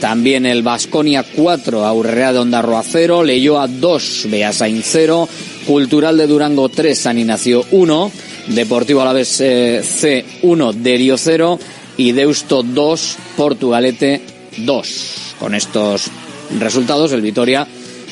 [0.00, 5.28] también el Vasconia 4, Aurrea de Ondarroa 0, Leyoa 2, Beasain 0,
[5.66, 8.12] Cultural de Durango 3, San Ignacio 1,
[8.46, 11.58] Deportivo Alavés eh, C 1, Derio 0
[11.96, 14.22] y Deusto 2, Portugalete
[14.58, 15.34] 2.
[15.40, 16.10] Con estos
[16.58, 17.66] resultados el Vitoria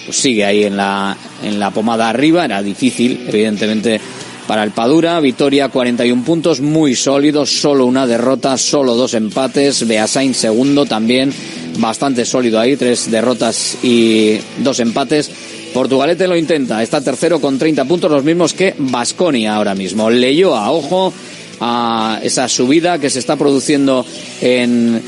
[0.09, 4.01] pues, sigue ahí en la, en la pomada arriba, era difícil evidentemente
[4.47, 10.33] para el Padura, Vitoria 41 puntos, muy sólido, solo una derrota, solo dos empates, Beasain
[10.33, 11.31] segundo también,
[11.77, 15.31] bastante sólido ahí, tres derrotas y dos empates.
[15.75, 20.09] Portugalete lo intenta, está tercero con 30 puntos, los mismos que Basconia ahora mismo.
[20.09, 21.13] Leyó a ojo
[21.61, 24.07] a esa subida que se está produciendo
[24.41, 25.03] en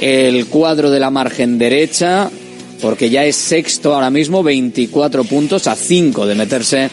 [0.00, 2.30] el cuadro de la margen derecha,
[2.80, 6.90] porque ya es sexto ahora mismo, 24 puntos a 5 de meterse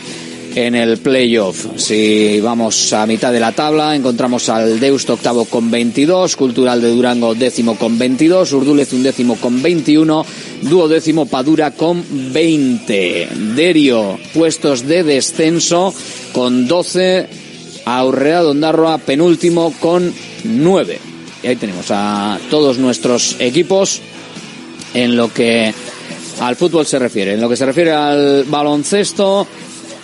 [0.56, 1.66] en el playoff.
[1.78, 6.90] Si vamos a mitad de la tabla, encontramos al Deusto octavo con 22, Cultural de
[6.90, 10.26] Durango décimo con 22, Urdúlez un décimo con 21,
[10.62, 15.94] duodécimo Padura con 20, Derio puestos de descenso
[16.34, 17.28] con 12,
[17.86, 21.00] Aurrea Dondarroa penúltimo con 9.
[21.44, 24.02] Y ahí tenemos a todos nuestros equipos
[24.94, 25.74] en lo que
[26.40, 27.34] al fútbol se refiere.
[27.34, 29.48] En lo que se refiere al baloncesto,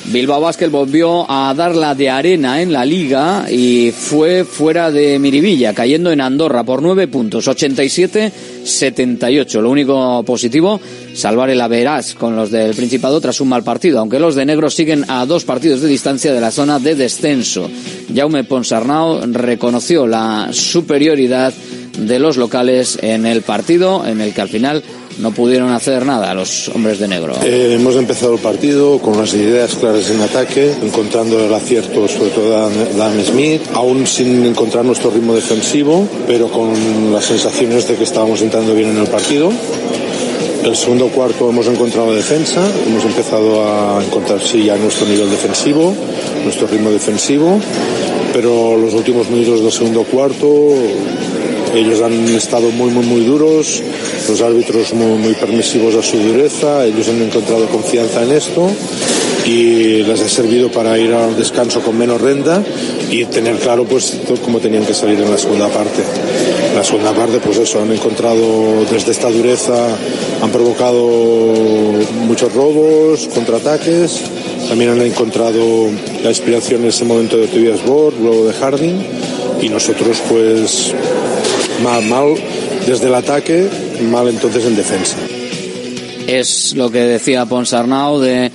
[0.06, 5.20] Bilbao Basket volvió a dar la de arena en la liga y fue fuera de
[5.20, 9.62] Miribilla, cayendo en Andorra por nueve puntos, 87-78.
[9.62, 10.82] Lo único positivo,
[11.14, 14.72] salvar el Averas con los del Principado tras un mal partido, aunque los de negro
[14.72, 17.70] siguen a dos partidos de distancia de la zona de descenso.
[18.14, 21.54] Jaume Ponsarnau reconoció la superioridad
[22.00, 24.84] de los locales en el partido, en el que al final
[25.20, 27.36] no pudieron hacer nada los hombres de negro.
[27.44, 32.30] Eh, hemos empezado el partido con las ideas claras en ataque, encontrando el acierto sobre
[32.32, 37.96] todo de Dan Smith, aún sin encontrar nuestro ritmo defensivo, pero con las sensaciones de
[37.96, 39.52] que estábamos entrando bien en el partido.
[40.64, 45.94] El segundo cuarto hemos encontrado defensa, hemos empezado a encontrar sí ya nuestro nivel defensivo,
[46.44, 47.60] nuestro ritmo defensivo,
[48.34, 50.48] pero los últimos minutos del segundo cuarto
[51.74, 53.82] ellos han estado muy, muy, muy duros,
[54.28, 58.70] los árbitros muy, muy permisivos a su dureza, ellos han encontrado confianza en esto
[59.46, 62.64] y les ha servido para ir al descanso con menos renta
[63.10, 66.04] y tener claro pues cómo tenían que salir en la segunda parte.
[66.70, 69.74] En la segunda parte pues eso, han encontrado desde esta dureza,
[70.42, 71.04] han provocado
[72.28, 74.22] muchos robos, contraataques,
[74.68, 75.88] también han encontrado
[76.24, 78.98] la inspiración en ese momento de Tobias Borg, luego de Harding
[79.62, 80.94] y nosotros pues
[81.84, 82.36] mal, mal
[82.86, 83.70] desde el ataque,
[84.10, 85.18] mal entonces en defensa.
[86.28, 88.52] Es lo que decía Ponsarnau de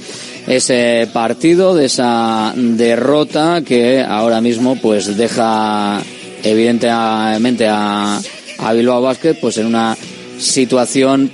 [0.46, 6.02] ese partido, de esa derrota que ahora mismo pues deja
[6.42, 8.20] evidentemente a,
[8.58, 9.96] a Bilbao Basket pues en una
[10.38, 11.30] situación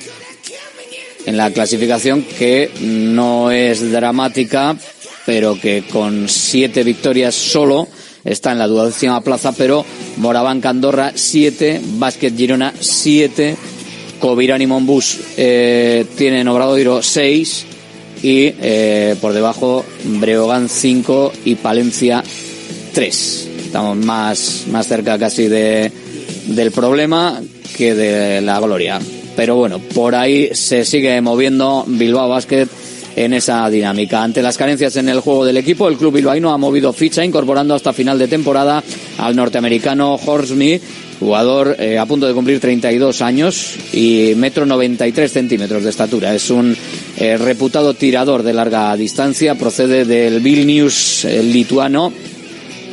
[1.26, 4.76] en la clasificación que no es dramática,
[5.26, 7.88] pero que con siete victorias solo
[8.24, 9.84] está en la duodécima plaza, pero
[10.16, 13.56] Moraván Candorra 7, Básquet Girona 7,
[14.20, 17.66] Covirán y Monbus eh, tienen Obradoiro 6
[18.22, 22.22] y eh, por debajo Breogán 5 y Palencia
[22.92, 23.48] 3.
[23.64, 25.90] Estamos más, más cerca casi de,
[26.48, 27.40] del problema
[27.76, 29.00] que de la gloria.
[29.36, 32.68] Pero bueno, por ahí se sigue moviendo Bilbao Basket
[33.16, 34.22] en esa dinámica.
[34.22, 37.74] Ante las carencias en el juego del equipo, el club bilbaíno ha movido ficha incorporando
[37.74, 38.82] hasta final de temporada
[39.18, 40.80] al norteamericano Horsme,
[41.18, 46.34] jugador eh, a punto de cumplir 32 años y metro 93 centímetros de estatura.
[46.34, 46.76] Es un
[47.16, 52.12] eh, reputado tirador de larga distancia, procede del Vilnius lituano,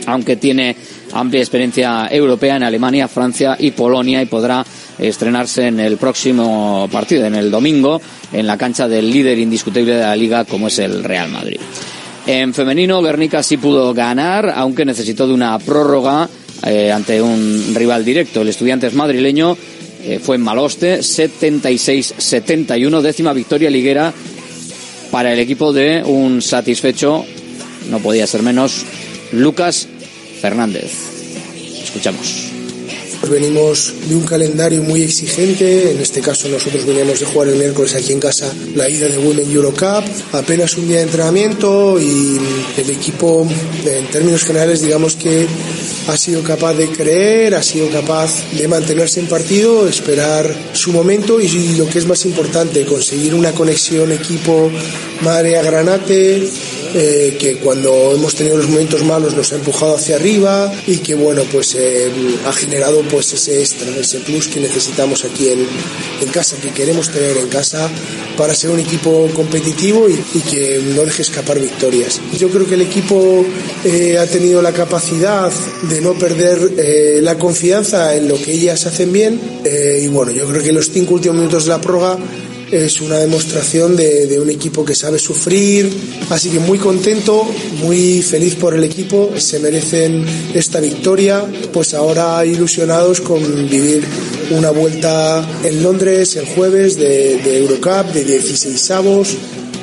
[0.08, 0.76] aunque tiene
[1.14, 4.66] amplia experiencia europea en Alemania, Francia y Polonia y podrá
[5.00, 10.02] estrenarse en el próximo partido, en el domingo, en la cancha del líder indiscutible de
[10.02, 11.60] la liga como es el Real Madrid.
[12.26, 16.28] En femenino, Guernica sí pudo ganar, aunque necesitó de una prórroga
[16.66, 18.42] eh, ante un rival directo.
[18.42, 19.56] El Estudiantes madrileño
[20.04, 24.14] eh, fue en Maloste, 76-71, décima victoria liguera
[25.12, 27.26] para el equipo de un satisfecho,
[27.90, 28.84] no podía ser menos,
[29.32, 29.88] Lucas
[30.42, 30.92] Fernández.
[31.82, 32.57] Escuchamos.
[33.30, 37.96] Venimos de un calendario muy exigente, en este caso nosotros veníamos de jugar el miércoles
[37.96, 42.40] aquí en casa la ida de Women Eurocup, apenas un día de entrenamiento y
[42.78, 43.48] el equipo
[43.86, 45.46] en términos generales digamos que
[46.08, 51.42] ha sido capaz de creer, ha sido capaz de mantenerse en partido, esperar su momento
[51.42, 54.72] y lo que es más importante, conseguir una conexión equipo
[55.22, 56.48] Marea Granate
[56.94, 61.16] eh, que cuando hemos tenido los momentos malos nos ha empujado hacia arriba y que
[61.16, 62.10] bueno pues eh,
[62.46, 65.60] ha generado pues ese extra, ese plus que necesitamos aquí en,
[66.22, 67.90] en, casa, que queremos tener en casa
[68.38, 72.22] para ser un equipo competitivo y, que no deje escapar victorias.
[72.38, 73.46] Yo creo que el equipo
[73.84, 75.52] eh, ha tenido la capacidad
[75.90, 79.40] de no perder la confianza en lo que ellas hacen bien
[80.02, 82.18] y bueno, yo creo que los cinco últimos minutos de la prórroga
[82.72, 85.90] es una demostración de, un equipo que sabe sufrir,
[86.30, 87.48] así que muy contento,
[87.82, 94.04] muy feliz por el equipo, se merecen esta victoria, pues ahora ilusionados con vivir
[94.52, 99.36] una vuelta en Londres el jueves de, de Eurocup, de 16 avos,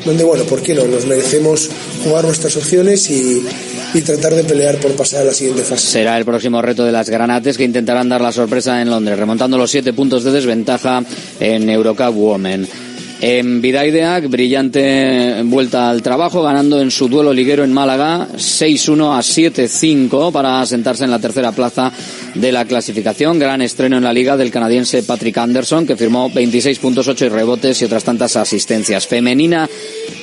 [0.04, 0.86] donde bueno, ¿por qué no?
[0.86, 1.68] Nos merecemos
[2.04, 3.42] jugar nuestras opciones y,
[3.94, 5.86] y tratar de pelear por pasar a la siguiente fase.
[5.86, 9.56] Será el próximo reto de las Granates que intentarán dar la sorpresa en Londres, remontando
[9.56, 11.02] los siete puntos de desventaja
[11.40, 12.68] en Eurocup Women.
[13.20, 19.20] En Vidaideac, brillante vuelta al trabajo, ganando en su duelo liguero en Málaga 6-1 a
[19.20, 21.90] 7-5 para sentarse en la tercera plaza
[22.34, 23.38] de la clasificación.
[23.38, 27.80] Gran estreno en la liga del canadiense Patrick Anderson, que firmó 26 puntos, 8 rebotes
[27.80, 29.06] y otras tantas asistencias.
[29.06, 29.66] Femenina,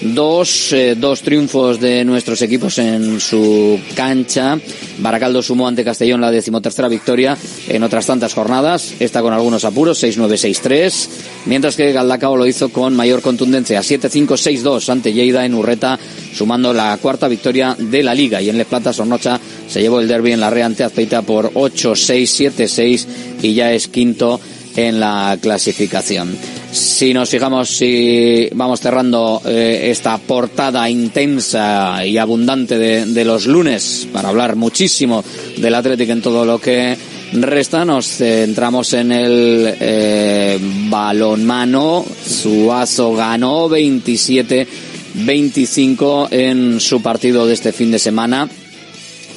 [0.01, 4.59] dos, eh, dos triunfos de nuestros equipos en su cancha.
[4.99, 8.93] Baracaldo sumó ante Castellón la decimotercera victoria en otras tantas jornadas.
[8.99, 11.09] Esta con algunos apuros, 6-9, 6-3.
[11.45, 15.99] Mientras que Galdacao lo hizo con mayor contundencia, 7-5, 6-2 ante Lleida en Urreta,
[16.33, 18.41] sumando la cuarta victoria de la liga.
[18.41, 21.91] Y en Les Plata, Sornocha se llevó el derby en la Reante Azpeita por 8
[21.91, 23.05] 6-7-6
[23.41, 24.39] y ya es quinto
[24.75, 26.35] en la clasificación.
[26.71, 34.07] Si nos fijamos, si vamos cerrando eh, esta portada intensa y abundante de, los lunes
[34.13, 35.21] para hablar muchísimo
[35.57, 36.95] del Atlético en todo lo que
[37.33, 40.57] resta, nos centramos en el eh,
[40.89, 42.05] balonmano.
[42.25, 48.47] Suazo ganó 27-25 en su partido de este fin de semana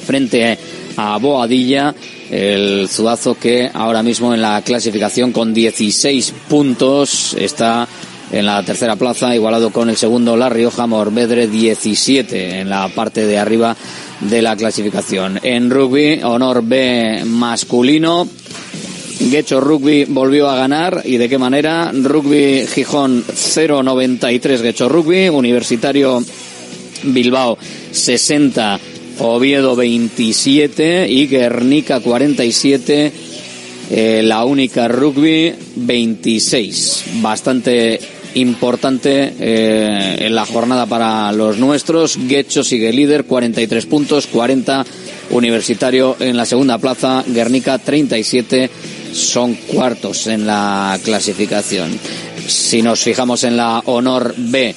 [0.05, 0.57] frente
[0.95, 1.93] a Boadilla
[2.29, 7.87] el Zuazo que ahora mismo en la clasificación con 16 puntos está
[8.31, 13.25] en la tercera plaza, igualado con el segundo La Rioja, Morvedre 17 en la parte
[13.25, 13.75] de arriba
[14.21, 15.39] de la clasificación.
[15.43, 18.27] En rugby, honor B masculino.
[19.17, 21.91] Guecho Rugby volvió a ganar y de qué manera.
[21.93, 26.21] Rugby Gijón 0-93 Guecho Rugby, Universitario
[27.03, 27.57] Bilbao
[27.91, 28.79] 60
[29.19, 33.11] Oviedo 27 y Guernica 47.
[33.91, 37.03] Eh, la única rugby 26.
[37.21, 37.99] Bastante
[38.35, 42.17] importante eh, en la jornada para los nuestros.
[42.27, 44.85] Guecho sigue líder, 43 puntos, 40
[45.31, 48.69] Universitario en la segunda plaza, Guernica 37
[49.11, 51.97] son cuartos en la clasificación.
[52.47, 54.75] Si nos fijamos en la Honor B,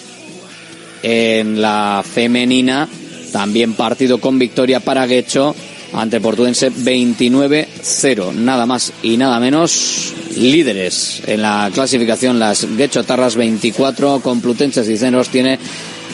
[1.02, 2.88] en la femenina,
[3.32, 5.54] también partido con victoria para Guecho
[5.92, 8.32] ante Portuense 29-0.
[8.34, 10.14] Nada más y nada menos.
[10.36, 15.58] Líderes en la clasificación las Guecho Tarras 24, Complutenses y Cenos tiene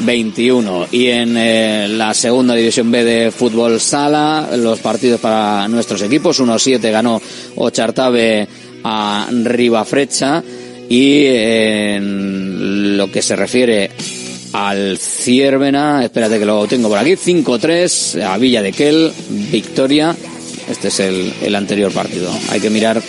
[0.00, 0.88] 21.
[0.92, 6.40] Y en eh, la segunda división B de fútbol sala, los partidos para nuestros equipos.
[6.40, 7.20] 1-7 ganó
[7.56, 8.46] Ochartabe
[8.84, 10.42] a Ribafrecha.
[10.88, 13.90] Y en lo que se refiere
[14.55, 19.12] al Ciervena, espérate que lo tengo por aquí, 5-3 a Villa de Quel,
[19.50, 20.14] victoria.
[20.70, 22.30] Este es el, el anterior partido.
[22.50, 23.02] Hay que mirar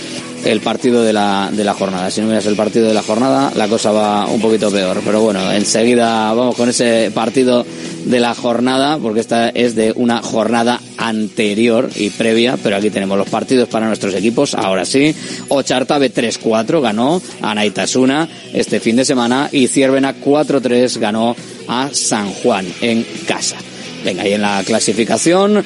[0.45, 2.09] el partido de la, de la jornada.
[2.11, 5.01] Si no miras el partido de la jornada, la cosa va un poquito peor.
[5.03, 7.65] Pero bueno, enseguida vamos con ese partido
[8.05, 13.17] de la jornada, porque esta es de una jornada anterior y previa, pero aquí tenemos
[13.17, 14.53] los partidos para nuestros equipos.
[14.53, 15.13] Ahora sí,
[15.49, 21.35] Ochartabe 3-4 ganó a Naitasuna este fin de semana y Ciervena 4-3 ganó
[21.67, 23.57] a San Juan en casa.
[24.03, 25.65] Venga, ahí en la clasificación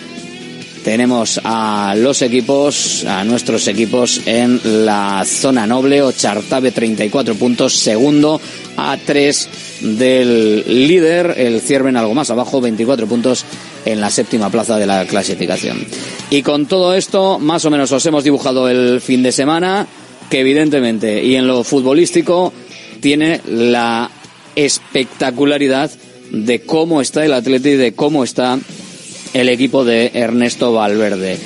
[0.84, 8.40] tenemos a los equipos, a nuestros equipos en la zona noble, Ochartabe 34 puntos, segundo
[8.78, 9.50] a 3
[9.82, 13.46] del líder, el Cierven algo más abajo, 24 puntos
[13.86, 15.86] en la séptima plaza de la clasificación.
[16.30, 19.88] Y con todo esto, más o menos os hemos dibujado el fin de semana,
[20.30, 22.54] que evidentemente, y en lo futbolístico,
[23.02, 24.12] tiene la
[24.56, 25.92] espectacularidad
[26.32, 28.60] de cómo está el Atleti y de cómo está
[29.34, 31.38] el equipo de Ernesto Valverde.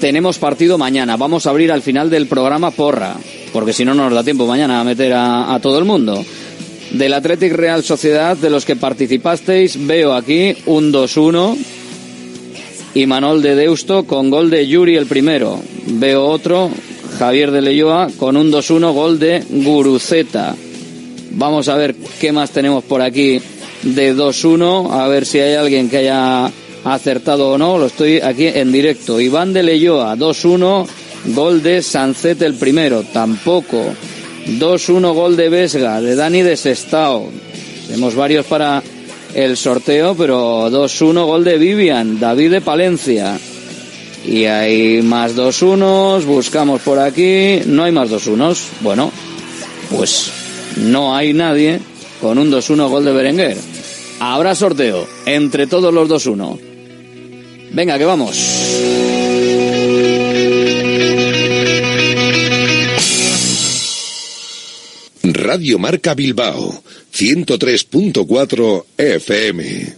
[0.00, 1.16] Tenemos partido mañana.
[1.16, 3.16] Vamos a abrir al final del programa porra,
[3.52, 6.24] porque si no, no nos da tiempo mañana a meter a, todo el mundo.
[6.90, 11.56] Del Athletic Real Sociedad, de los que participasteis, veo aquí un 2-1
[12.94, 15.60] y Manol de Deusto con gol de Yuri el primero.
[15.86, 16.70] Veo otro,
[17.18, 20.54] Javier de Leyoa, con un 2-1 gol de Guruceta.
[21.30, 23.40] Vamos a ver qué más tenemos por aquí
[23.82, 26.50] de 2-1, a ver si hay alguien que haya
[26.84, 29.20] acertado o no, lo estoy aquí en directo.
[29.20, 30.86] Iván de Leyoa, 2-1,
[31.34, 33.94] gol de Sancet el primero, tampoco.
[34.46, 37.30] 2-1 gol de Vesga, de Dani de Sestao.
[37.86, 38.82] Tenemos varios para
[39.34, 43.38] el sorteo, pero 2-1 gol de Vivian, David de Palencia.
[44.24, 48.56] Y hay más 2-1, buscamos por aquí, no hay más 2-1.
[48.80, 49.10] Bueno,
[49.90, 50.30] pues
[50.76, 51.80] no hay nadie
[52.20, 53.56] con un 2-1 gol de Berenguer.
[54.20, 56.71] Habrá sorteo entre todos los 2-1.
[57.72, 58.36] Venga, que vamos.
[65.22, 69.94] Radio Marca Bilbao, 103.4 FM.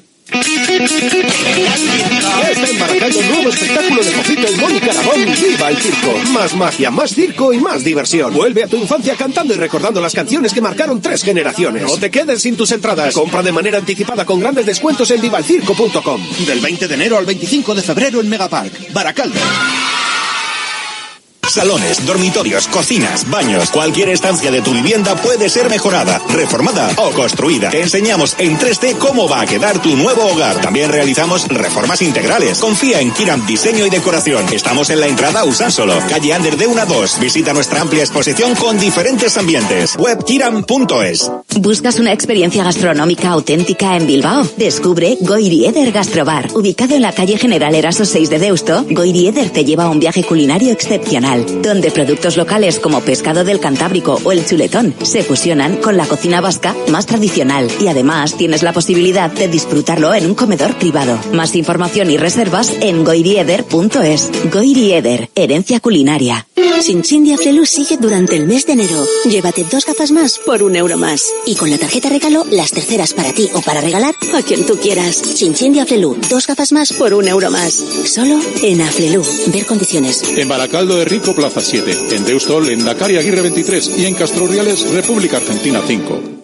[2.41, 6.19] Ya está embarcando un nuevo espectáculo de Josito y Mónica Aragón, Viva el Circo.
[6.33, 8.33] Más magia, más circo y más diversión.
[8.35, 11.83] Vuelve a tu infancia cantando y recordando las canciones que marcaron tres generaciones.
[11.83, 13.15] No te quedes sin tus entradas.
[13.15, 16.21] Compra de manera anticipada con grandes descuentos en vivalcirco.com.
[16.47, 19.41] Del 20 de enero al 25 de febrero en Megapark, Baracaldo.
[21.55, 27.71] Salones, dormitorios, cocinas, baños, cualquier estancia de tu vivienda puede ser mejorada, reformada o construida.
[27.71, 30.61] Te enseñamos en 3D cómo va a quedar tu nuevo hogar.
[30.61, 32.59] También realizamos reformas integrales.
[32.59, 34.45] Confía en Kiram Diseño y Decoración.
[34.53, 37.21] Estamos en la entrada Usánsolo, calle Ander de 1 a 2.
[37.21, 39.95] Visita nuestra amplia exposición con diferentes ambientes.
[39.97, 41.31] Webkiram.es.
[41.61, 44.45] ¿Buscas una experiencia gastronómica auténtica en Bilbao?
[44.57, 46.49] Descubre Goirieder Gastrobar.
[46.53, 50.25] Ubicado en la calle General Eraso 6 de Deusto, Goirieder te lleva a un viaje
[50.25, 55.97] culinario excepcional donde productos locales como pescado del Cantábrico o el chuletón se fusionan con
[55.97, 60.75] la cocina vasca más tradicional y además tienes la posibilidad de disfrutarlo en un comedor
[60.77, 61.19] privado.
[61.33, 64.31] Más información y reservas en goirieder.es.
[64.53, 66.47] Goirieder, herencia culinaria.
[67.03, 69.07] Chin de sigue durante el mes de enero.
[69.25, 71.33] Llévate dos gafas más por un euro más.
[71.47, 74.77] Y con la tarjeta regalo, las terceras para ti o para regalar a quien tú
[74.77, 75.23] quieras.
[75.35, 77.75] Chin de dos gafas más por un euro más.
[77.75, 79.23] Solo en Aflelu.
[79.47, 80.23] Ver condiciones.
[80.37, 82.17] En Baracaldo de Rico, Plaza 7.
[82.17, 83.99] En Deustol, en Dakar y Aguirre 23.
[83.99, 86.44] Y en Castro Urdiales, República Argentina 5.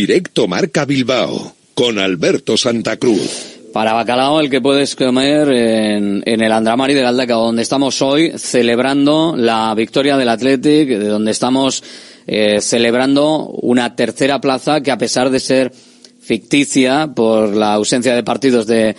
[0.00, 3.68] Directo Marca Bilbao con Alberto Santa Cruz.
[3.70, 8.32] Para bacalao, el que puedes comer en, en el Andramari del Aldaca, donde estamos hoy
[8.38, 11.84] celebrando la victoria del Athletic, de donde estamos
[12.26, 15.70] eh, celebrando una tercera plaza que a pesar de ser
[16.18, 18.96] ficticia por la ausencia de partidos de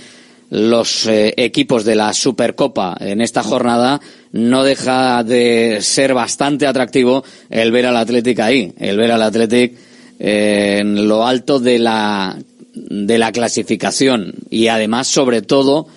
[0.52, 4.00] los eh, equipos de la Supercopa en esta jornada,
[4.34, 9.90] no deja de ser bastante atractivo el ver al Athletic ahí, el ver al Athletic
[10.24, 12.38] en lo alto de la
[12.76, 15.88] de la clasificación y además sobre todo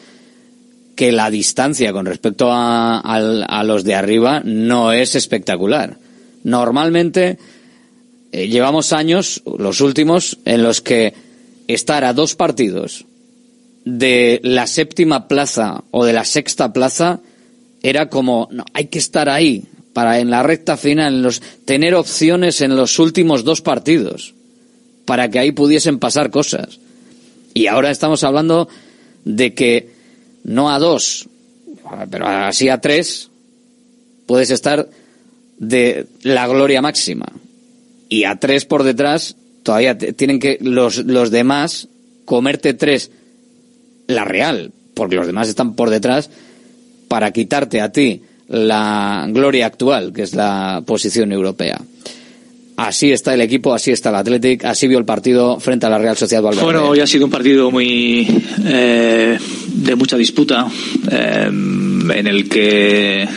[0.96, 5.98] que la distancia con respecto a, a, a los de arriba no es espectacular.
[6.42, 7.38] Normalmente
[8.32, 11.12] eh, llevamos años, los últimos, en los que
[11.68, 13.04] estar a dos partidos
[13.84, 17.20] de la séptima plaza o de la sexta plaza
[17.82, 19.64] era como, no, hay que estar ahí
[19.94, 24.34] para en la recta final, en los, tener opciones en los últimos dos partidos
[25.06, 26.80] para que ahí pudiesen pasar cosas.
[27.54, 28.68] Y ahora estamos hablando
[29.24, 29.88] de que
[30.42, 31.28] no a dos,
[32.10, 33.30] pero así a tres,
[34.26, 34.88] puedes estar
[35.58, 37.26] de la gloria máxima.
[38.08, 41.88] Y a tres por detrás, todavía tienen que los, los demás
[42.24, 43.12] comerte tres,
[44.08, 46.30] la real, porque los demás están por detrás,
[47.06, 51.80] para quitarte a ti la gloria actual, que es la posición europea.
[52.76, 55.98] Así está el equipo, así está el Athletic, así vio el partido frente a la
[55.98, 56.64] Real Sociedad Valverde.
[56.64, 58.26] Bueno, hoy ha sido un partido muy
[58.64, 59.38] eh,
[59.68, 60.66] de mucha disputa,
[61.08, 63.28] eh, en el que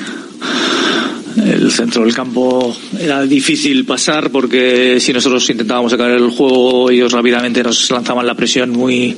[1.46, 7.12] el centro del campo era difícil pasar porque si nosotros intentábamos sacar el juego ellos
[7.12, 9.16] rápidamente nos lanzaban la presión muy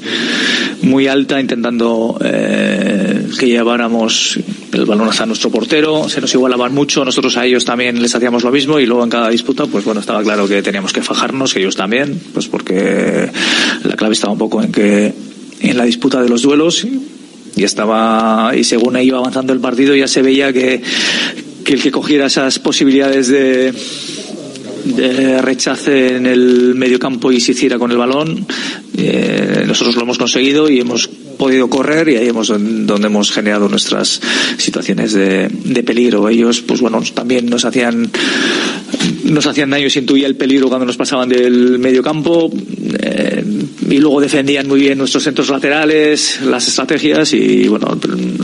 [0.82, 4.40] muy alta intentando eh, que lleváramos
[4.72, 6.08] el balón hasta nuestro portero.
[6.10, 9.10] Se nos igualaban mucho nosotros a ellos también les hacíamos lo mismo y luego en
[9.10, 13.30] cada disputa pues bueno estaba claro que teníamos que fajarnos ellos también pues porque
[13.84, 15.14] la clave estaba un poco en que
[15.62, 16.86] en la disputa de los duelos
[17.56, 20.82] y estaba y según iba avanzando el partido ya se veía que
[21.70, 23.72] que el que cogiera esas posibilidades de,
[24.86, 28.44] de rechace en el medio campo y se hiciera con el balón.
[28.98, 33.70] Eh, nosotros lo hemos conseguido y hemos podido correr y ahí hemos donde hemos generado
[33.70, 34.20] nuestras
[34.58, 36.28] situaciones de, de peligro.
[36.28, 38.10] Ellos, pues bueno, también nos hacían
[39.30, 42.52] nos hacían daño se intuía el peligro cuando nos pasaban del medio campo
[43.00, 43.44] eh,
[43.90, 47.98] y luego defendían muy bien nuestros centros laterales, las estrategias y bueno,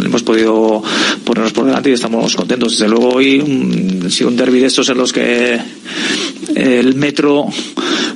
[0.03, 0.81] hemos podido
[1.23, 2.73] ponernos por delante y estamos contentos.
[2.73, 5.59] Desde luego hoy un, ha sido un derby de estos en los que
[6.55, 7.47] el metro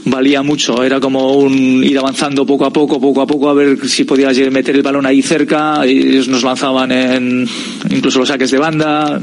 [0.05, 3.88] valía mucho, era como un ir avanzando poco a poco, poco a poco a ver
[3.88, 7.47] si podías meter el balón ahí cerca, ellos nos lanzaban en
[7.89, 9.20] incluso los saques de banda,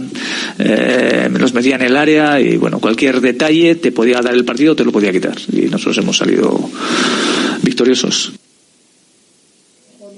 [0.59, 4.75] eh, los metían en el área y bueno, cualquier detalle te podía dar el partido,
[4.75, 5.37] te lo podía quitar.
[5.53, 6.59] Y nosotros hemos salido
[7.63, 8.33] victoriosos.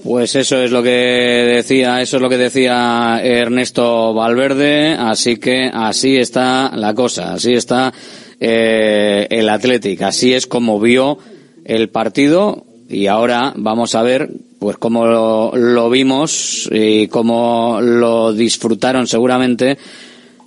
[0.05, 5.71] Pues eso es lo que decía, eso es lo que decía Ernesto Valverde, así que
[5.73, 7.93] así está la cosa, así está
[8.41, 11.19] eh, el Athletic, así es como vio
[11.65, 18.33] el partido y ahora vamos a ver pues cómo lo, lo vimos y cómo lo
[18.33, 19.77] disfrutaron seguramente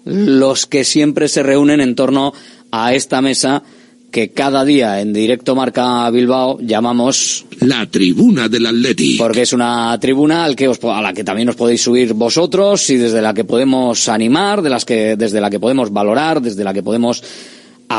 [0.06, 2.34] los que siempre se reúnen en torno
[2.72, 3.64] a esta mesa
[4.12, 9.16] que cada día en directo marca Bilbao llamamos la tribuna del Atleti.
[9.18, 12.90] Porque es una tribuna al que os, a la que también os podéis subir vosotros
[12.90, 16.64] y desde la que podemos animar, de las que, desde la que podemos valorar, desde
[16.64, 17.24] la que podemos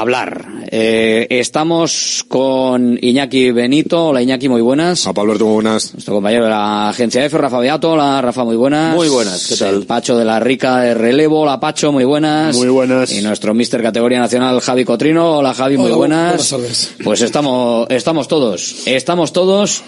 [0.00, 0.46] hablar.
[0.70, 4.06] Eh, estamos con Iñaki Benito.
[4.08, 5.06] Hola Iñaki, muy buenas.
[5.06, 5.92] A Pablo, muy buenas.
[5.92, 7.92] Nuestro compañero de la agencia F, Rafa Beato.
[7.92, 8.94] Hola Rafa, muy buenas.
[8.94, 9.74] Muy buenas, ¿qué tal?
[9.74, 11.40] El Pacho de la Rica de Relevo.
[11.40, 12.56] Hola Pacho, muy buenas.
[12.56, 13.12] Muy buenas.
[13.12, 15.38] Y nuestro mister categoría nacional Javi Cotrino.
[15.38, 16.26] Hola Javi, muy Hola, buenas.
[16.28, 16.94] buenas tardes.
[17.04, 18.86] Pues estamos, estamos todos.
[18.86, 19.82] Estamos todos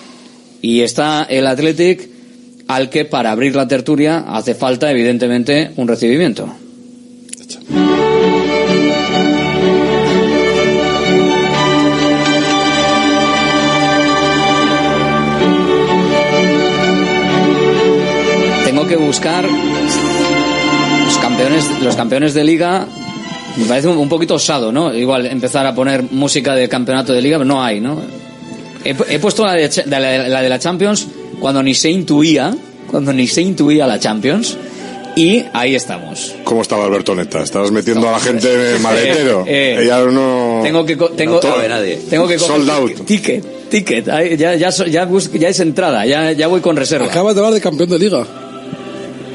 [0.61, 2.09] y está el Athletic
[2.69, 6.49] al que para abrir la tertulia hace falta evidentemente un recibimiento.
[19.15, 19.45] Buscar
[21.05, 22.85] los campeones, los campeones de liga.
[23.57, 24.93] Me parece un, un poquito osado, ¿no?
[24.93, 28.01] Igual empezar a poner música de campeonato de liga, pero no hay, ¿no?
[28.85, 31.07] He, he puesto la de, la, la de la Champions
[31.39, 32.53] cuando ni se intuía,
[32.91, 34.57] cuando ni se intuía la Champions,
[35.15, 36.35] y ahí estamos.
[36.43, 37.41] ¿Cómo estaba Alberto Neta?
[37.45, 39.45] ¿Estabas metiendo a la gente en el maletero?
[39.47, 39.83] Eh, eh.
[39.85, 40.59] Ella no...
[40.65, 42.01] Tengo que tengo, No cabe nadie.
[42.11, 43.05] tengo que Sold out.
[43.07, 44.07] ticket, ticket,
[44.37, 45.09] ya ya so- ya,
[45.39, 47.07] ya es entrada, ya ya voy con reserva.
[47.07, 48.27] Acabas de hablar de campeón de liga.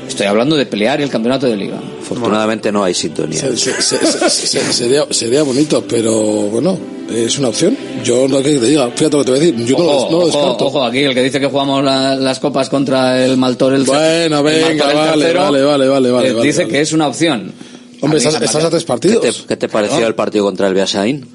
[0.10, 1.80] Estoy hablando de pelear el campeonato de liga.
[2.02, 3.40] Afortunadamente no hay sintonía.
[3.40, 3.98] Se- se- se-
[4.30, 6.78] se- se- sería, sería bonito, pero bueno,
[7.10, 7.78] es una opción.
[8.04, 9.90] Yo no que te diga, fíjate lo que te voy a decir, yo no, lo-
[9.92, 10.66] Ojo, no lo ojo, descarto.
[10.66, 14.40] ojo, aquí el que dice que jugamos la- las copas contra el Maltor el Bueno,
[14.40, 16.74] el venga, Maltor el vale, tercero, vale, vale, vale, vale, eh, vale, dice vale.
[16.74, 17.52] que es una opción.
[18.02, 19.22] Hombre, estás, estás a tres ¿Qué partidos.
[19.42, 21.26] te, qué te pareció el partido contra el Beasain?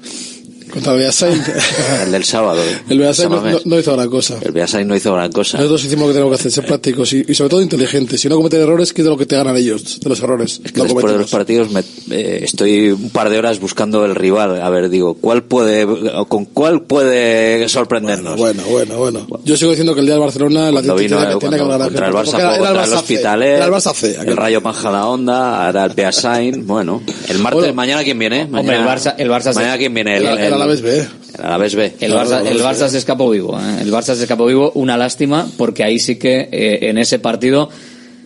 [0.75, 1.41] Contra el Beasain.
[2.05, 2.61] El del sábado.
[2.89, 3.65] El Beasain no, Samamés.
[3.65, 4.37] no- no hizo gran cosa.
[4.41, 5.57] El Beasain no hizo gran cosa.
[5.57, 8.23] Nosotros hicimos lo que tenemos que hacer, ser prácticos y, y sobre todo inteligentes.
[8.23, 10.61] Y no cometer errores, que es de lo que te ganan ellos, de los errores.
[10.63, 11.79] Que no después de los partidos me,
[12.11, 14.61] eh, estoy un par de horas buscando el rival.
[14.61, 18.37] A ver, digo, ¿cuál puede, o con cuál puede sorprendernos?
[18.37, 19.25] Bueno, bueno, bueno.
[19.45, 21.61] Yo sigo diciendo que el día del Barcelona, la gente vino tiene, que- tiene que
[21.63, 22.93] hablar contra el Barça, era- el Barça.
[22.97, 24.15] Hospitalet, Era el Barça C.
[24.25, 27.73] el Rayo Majadahonda, ahora el Beasain, bueno, el martes, Bueno.
[27.75, 30.53] mañana quién viene, Hombre, Mañana- el Barça, el Barça se- mañana quién viene, El, el
[30.65, 30.97] Alavés B.
[31.37, 31.93] el Alavés B.
[31.99, 33.57] El Barça, el Barça se escapó vivo.
[33.59, 33.81] ¿eh?
[33.81, 34.71] El Barça se escapó vivo.
[34.75, 37.69] Una lástima, porque ahí sí que eh, en ese partido,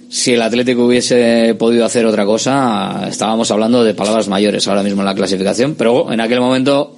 [0.09, 5.01] si el Atlético hubiese podido hacer otra cosa, estábamos hablando de palabras mayores ahora mismo
[5.01, 5.75] en la clasificación.
[5.75, 6.97] Pero en aquel momento,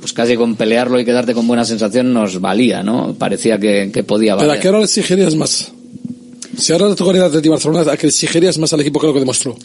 [0.00, 3.14] pues casi con pelearlo y quedarte con buena sensación nos valía, ¿no?
[3.18, 4.58] Parecía que, que podía Pero valer.
[4.58, 5.70] ¿a qué hora le exigirías más?
[6.56, 9.12] Si ahora le tocaría al Atleti Barcelona, ¿a qué exigirías más al equipo que lo
[9.12, 9.56] que demostró?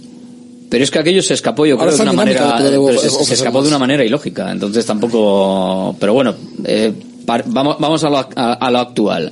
[0.69, 2.61] Pero es que aquello se escapó, yo Ahora creo, de una manera.
[2.61, 3.63] debo se, escapó más.
[3.63, 4.51] de una manera ilógica.
[4.51, 5.95] Entonces tampoco.
[5.99, 6.93] Pero bueno, eh,
[7.25, 9.31] par- vamos, vamos a, lo, a- a lo actual.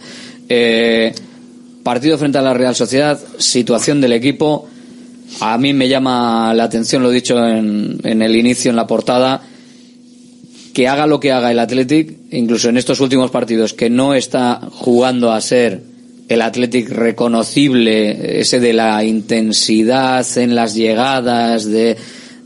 [0.49, 1.13] Eh,
[1.83, 4.67] partido frente a la Real Sociedad, situación del equipo.
[5.41, 8.87] A mí me llama la atención, lo he dicho en, en el inicio, en la
[8.87, 9.41] portada,
[10.73, 14.61] que haga lo que haga el Athletic, incluso en estos últimos partidos, que no está
[14.71, 15.81] jugando a ser
[16.27, 21.97] el Athletic reconocible, ese de la intensidad en las llegadas, de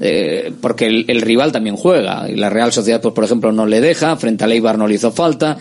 [0.03, 3.82] eh, porque el, rival también juega y la Real Sociedad, pues por ejemplo, no le
[3.82, 5.57] deja, frente al Eibar no le hizo falta,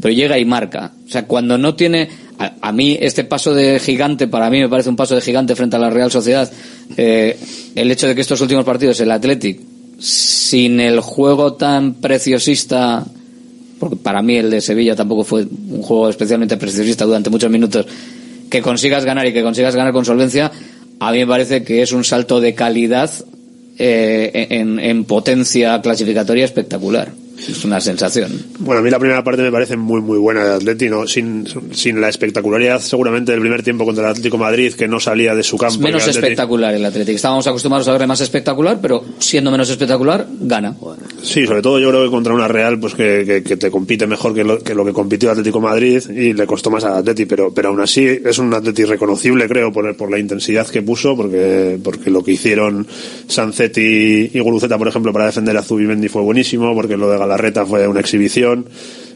[0.00, 0.92] pero llega y marca.
[1.06, 2.08] O sea, cuando no tiene,
[2.38, 5.56] a, a mí este paso de gigante, para mí me parece un paso de gigante
[5.56, 6.50] frente a la Real Sociedad,
[6.96, 7.38] eh,
[7.74, 9.60] el hecho de que estos últimos partidos el Athletic
[9.98, 13.06] sin el juego tan preciosista,
[13.80, 17.86] porque para mí el de Sevilla tampoco fue un juego especialmente preciosista durante muchos minutos,
[18.48, 20.52] que consigas ganar y que consigas ganar con solvencia,
[21.00, 23.10] a mí me parece que es un salto de calidad
[23.78, 27.10] eh, en, en potencia clasificatoria espectacular.
[27.48, 28.30] Es una sensación.
[28.58, 31.06] Bueno, a mí la primera parte me parece muy muy buena de Atleti, ¿no?
[31.06, 35.00] sin, sin la espectacularidad seguramente del primer tiempo contra el Atlético de Madrid, que no
[35.00, 35.74] salía de su campo.
[35.74, 37.16] Es menos el espectacular el Atlético.
[37.16, 40.76] Estábamos acostumbrados a verle más espectacular, pero siendo menos espectacular, gana.
[41.22, 44.06] Sí, sobre todo yo creo que contra una Real pues que, que- que te compite
[44.06, 46.98] mejor que lo, que lo que compitió Atlético de Madrid y le costó más al
[46.98, 50.82] Atleti, pero, pero aún así es un Atleti reconocible creo por, por la intensidad que
[50.82, 52.86] puso, porque, porque lo que hicieron
[53.34, 57.64] Sanzetti y Guruceta por ejemplo para defender a Zubimendi fue buenísimo, porque lo de Galarreta
[57.64, 58.66] fue una exhibición.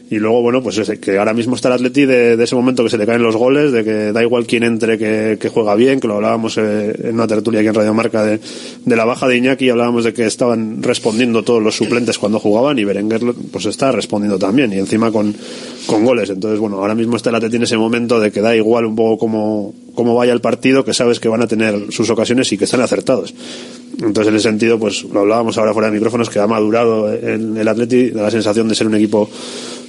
[0.07, 2.83] Y luego, bueno, pues ese, que ahora mismo está el Atleti de, de ese momento
[2.83, 5.73] que se le caen los goles, de que da igual quién entre, que, que juega
[5.73, 8.39] bien, que lo hablábamos eh, en una tertulia aquí en Radio Marca de,
[8.85, 12.77] de la baja de Iñaki, hablábamos de que estaban respondiendo todos los suplentes cuando jugaban
[12.77, 15.35] y Berenguer pues está respondiendo también y encima con,
[15.87, 16.29] con goles.
[16.29, 18.95] Entonces, bueno, ahora mismo está el Atleti en ese momento de que da igual un
[18.95, 22.59] poco cómo, cómo vaya el partido, que sabes que van a tener sus ocasiones y
[22.59, 23.33] que están acertados.
[24.01, 27.57] Entonces, en ese sentido, pues lo hablábamos ahora fuera de micrófonos, que ha madurado el,
[27.57, 29.29] el Atleti, da la sensación de ser un equipo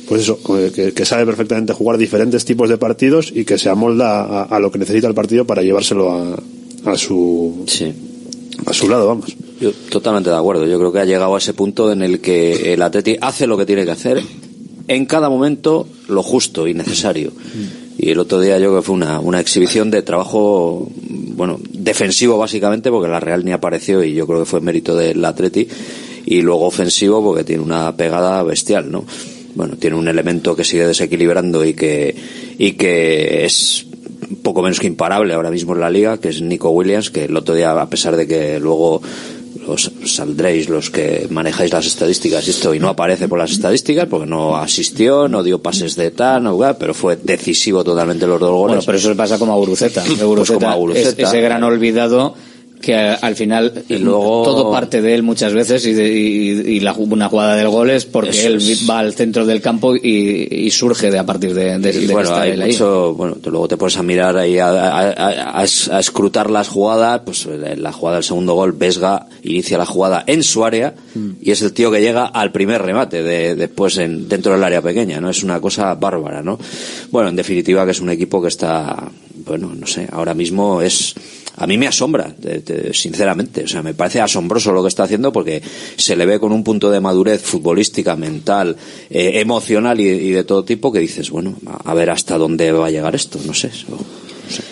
[0.08, 0.38] pues eso,
[0.74, 4.60] que, que sabe perfectamente jugar diferentes tipos de partidos y que se amolda a, a
[4.60, 6.38] lo que necesita el partido para llevárselo a,
[6.84, 7.64] a su
[8.64, 9.36] a su lado, vamos.
[9.60, 10.66] Yo totalmente de acuerdo.
[10.66, 13.56] Yo creo que ha llegado a ese punto en el que el Atleti hace lo
[13.56, 14.22] que tiene que hacer
[14.88, 17.32] en cada momento lo justo y necesario.
[17.98, 22.38] Y el otro día yo creo que fue una, una exhibición de trabajo, bueno, defensivo
[22.38, 25.66] básicamente, porque la Real ni apareció y yo creo que fue mérito del Atleti.
[26.26, 29.04] Y luego ofensivo porque tiene una pegada bestial, ¿no?
[29.56, 32.14] Bueno, tiene un elemento que sigue desequilibrando y que,
[32.58, 33.86] y que es
[34.42, 37.36] poco menos que imparable ahora mismo en la liga, que es Nico Williams, que el
[37.36, 39.00] otro día, a pesar de que luego
[39.66, 44.06] los- saldréis los que manejáis las estadísticas y esto y no aparece por las estadísticas
[44.06, 48.50] porque no asistió, no dio pases de tal, no, pero fue decisivo totalmente los dos
[48.50, 48.76] goles.
[48.76, 50.02] Bueno, pero eso le pasa como a Guruceta.
[50.06, 51.22] Pues Guruceta como a es- Guruceta.
[51.22, 52.34] ese gran olvidado
[52.80, 56.80] que a- al final luego- todo parte de él muchas veces y, de- y- y
[56.80, 58.88] la, una jugada del gol es porque Eso él es.
[58.88, 62.12] va al centro del campo y, y surge de a partir de, de, Y de
[62.12, 62.72] bueno, está hay él ahí.
[62.72, 65.98] mucho, bueno, tú luego te pones a mirar ahí, a, a- a- a es- a
[66.00, 70.42] escrutar las jugadas, pues eh, la jugada del segundo gol, Vesga inicia la jugada en
[70.42, 71.30] su área Mm.
[71.40, 74.82] y es el tío que llega al primer remate de, después en, dentro del área
[74.82, 75.30] pequeña, ¿no?
[75.30, 76.58] Es una cosa bárbara, ¿no?
[77.10, 79.10] Bueno, en definitiva que es un equipo que está,
[79.46, 81.14] bueno, no sé, ahora mismo es,
[81.56, 82.34] a mí me asombra,
[82.92, 85.62] sinceramente, o sea, me parece asombroso lo que está haciendo porque
[85.96, 88.76] se le ve con un punto de madurez futbolística, mental,
[89.08, 92.90] eh, emocional y, de todo tipo que dices, bueno, a, ver hasta dónde va a
[92.90, 93.86] llegar esto, no sé, sé,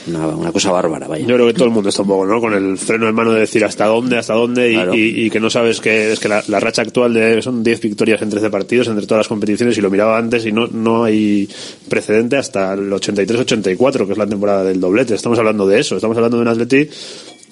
[0.07, 1.27] una, una cosa bárbara, vaya.
[1.27, 2.41] Yo creo que todo el mundo está un poco, ¿no?
[2.41, 4.95] Con el freno en mano de decir hasta dónde, hasta dónde, y, Claro.
[4.95, 7.81] y- y que no sabes que es que la, la racha actual de son 10
[7.81, 11.05] victorias en 13 partidos entre todas las competiciones, y lo miraba antes y no, no
[11.05, 11.49] hay
[11.89, 15.15] precedente hasta el 83-84, que es la temporada del doblete.
[15.15, 16.89] Estamos hablando de eso, estamos hablando de un Atleti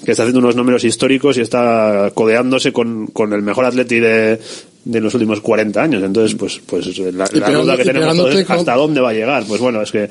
[0.05, 4.37] que está haciendo unos números históricos y está codeándose con, con el mejor Atleti de,
[4.85, 6.03] de los últimos 40 años.
[6.03, 9.45] Entonces, pues, pues la, duda que tenemos todos es hasta dónde va a llegar.
[9.47, 10.09] Pues bueno, es que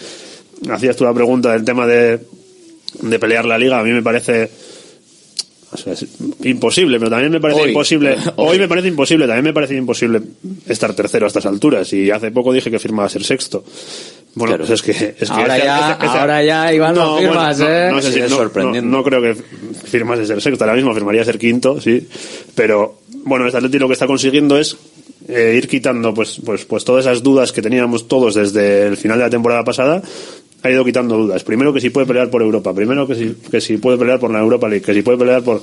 [0.69, 2.19] hacías tú la pregunta del tema de,
[3.01, 4.49] de pelear la liga, a mí me parece
[5.73, 6.05] o sea, es
[6.43, 7.69] imposible, pero también me parece Hoy.
[7.69, 8.17] imposible.
[8.35, 8.49] Hoy.
[8.49, 10.21] Hoy me parece imposible, también me parece imposible
[10.67, 11.93] estar tercero a estas alturas.
[11.93, 13.63] Y hace poco dije que firmaba ser sexto.
[14.35, 17.17] Bueno, pues es que, es que Ahora este- ya- este- este- ahora ya, Iván, lo
[17.17, 17.87] firmas, bueno, ¿eh?
[17.89, 18.81] No, no sé si- es no- sorprendente.
[18.81, 19.35] no- no creo que
[19.85, 20.61] firmase ser sexto.
[20.65, 22.05] Ahora mismo firmaría ser quinto, sí.
[22.53, 24.75] Pero bueno, este Atleti lo que está consiguiendo es
[25.29, 29.19] eh, ir quitando pues, pues, pues todas esas dudas que teníamos todos desde el final
[29.19, 30.01] de la temporada pasada.
[30.63, 31.43] Ha ido quitando dudas.
[31.43, 32.73] Primero que si puede pelear por Europa.
[32.73, 34.83] Primero que si, que si puede pelear por la Europa League.
[34.85, 35.61] Que si puede pelear por,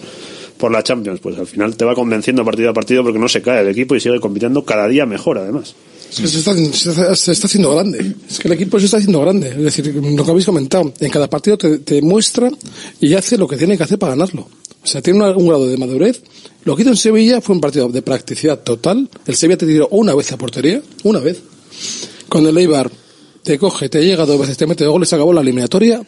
[0.56, 1.20] por la Champions.
[1.20, 3.94] Pues al final te va convenciendo partido a partido porque no se cae el equipo
[3.94, 5.74] y sigue compitiendo cada día mejor además.
[6.10, 8.14] Es que se está, se, está, se está haciendo grande.
[8.28, 9.50] Es que el equipo se está haciendo grande.
[9.50, 12.50] Es decir, lo que habéis comentado, en cada partido te, te muestra
[12.98, 14.48] y hace lo que tiene que hacer para ganarlo.
[14.82, 16.22] O sea, tiene una- un grado de madurez.
[16.64, 19.08] Lo que hizo en Sevilla fue un partido de practicidad total.
[19.26, 21.40] El Sevilla te tiró una vez a portería, una vez.
[22.28, 22.90] Cuando el Eibar
[23.42, 26.02] te coge, te llega dos veces, te mete dos goles, se acabó la eliminatoria.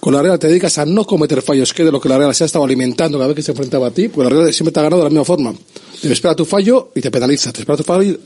[0.00, 2.34] Con la Real te dedicas a no cometer fallos, que de lo que la Real
[2.34, 4.72] se ha estado alimentando cada vez que se enfrentaba a ti, porque la Real siempre
[4.72, 5.54] te ha ganado de la misma forma.
[6.00, 8.18] Te espera tu fallo y te penaliza, te espera tu fallo y...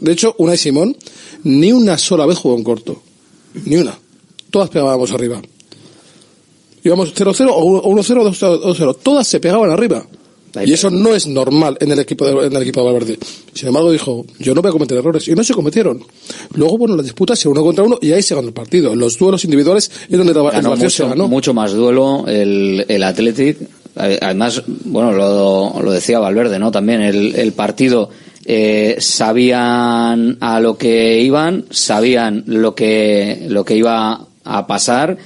[0.00, 0.96] De hecho, una de Simón
[1.44, 3.02] ni una sola vez jugó en corto.
[3.64, 3.98] Ni una.
[4.50, 5.40] Todas pegábamos arriba.
[6.82, 8.96] Íbamos 0-0 o 1-0 o 2-0.
[9.02, 10.06] Todas se pegaban arriba.
[10.64, 13.18] Y eso no es normal en el equipo de, en el equipo de Valverde.
[13.54, 15.28] Sin embargo, dijo, yo no voy a cometer errores.
[15.28, 16.02] Y no se cometieron.
[16.54, 18.94] Luego, bueno, las disputas se uno contra uno y ahí se ganó el partido.
[18.94, 21.28] Los duelos individuales es donde el ganó partido se mucho, ganó.
[21.28, 23.58] mucho más duelo el, el Athletic.
[23.94, 26.70] Además, bueno, lo, lo decía Valverde, ¿no?
[26.70, 28.10] También el, el partido
[28.44, 35.18] eh, sabían a lo que iban, sabían lo que, lo que iba a pasar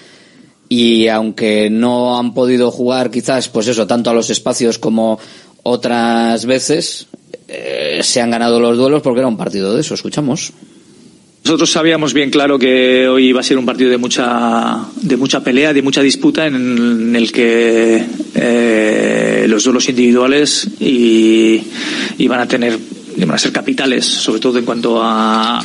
[0.69, 5.19] y aunque no han podido jugar quizás, pues eso, tanto a los espacios como
[5.63, 7.07] otras veces,
[7.49, 10.53] eh, se han ganado los duelos porque era un partido de eso, escuchamos.
[11.45, 15.45] Nosotros sabíamos bien claro que hoy iba a ser un partido de mucha, de mucha
[15.45, 18.03] pelea, de mucha disputa, en, el que
[18.35, 21.61] eh, los duelos individuales y,
[22.17, 22.79] iban a tener,
[23.19, 25.63] iban a ser capitales, sobre todo en cuanto a,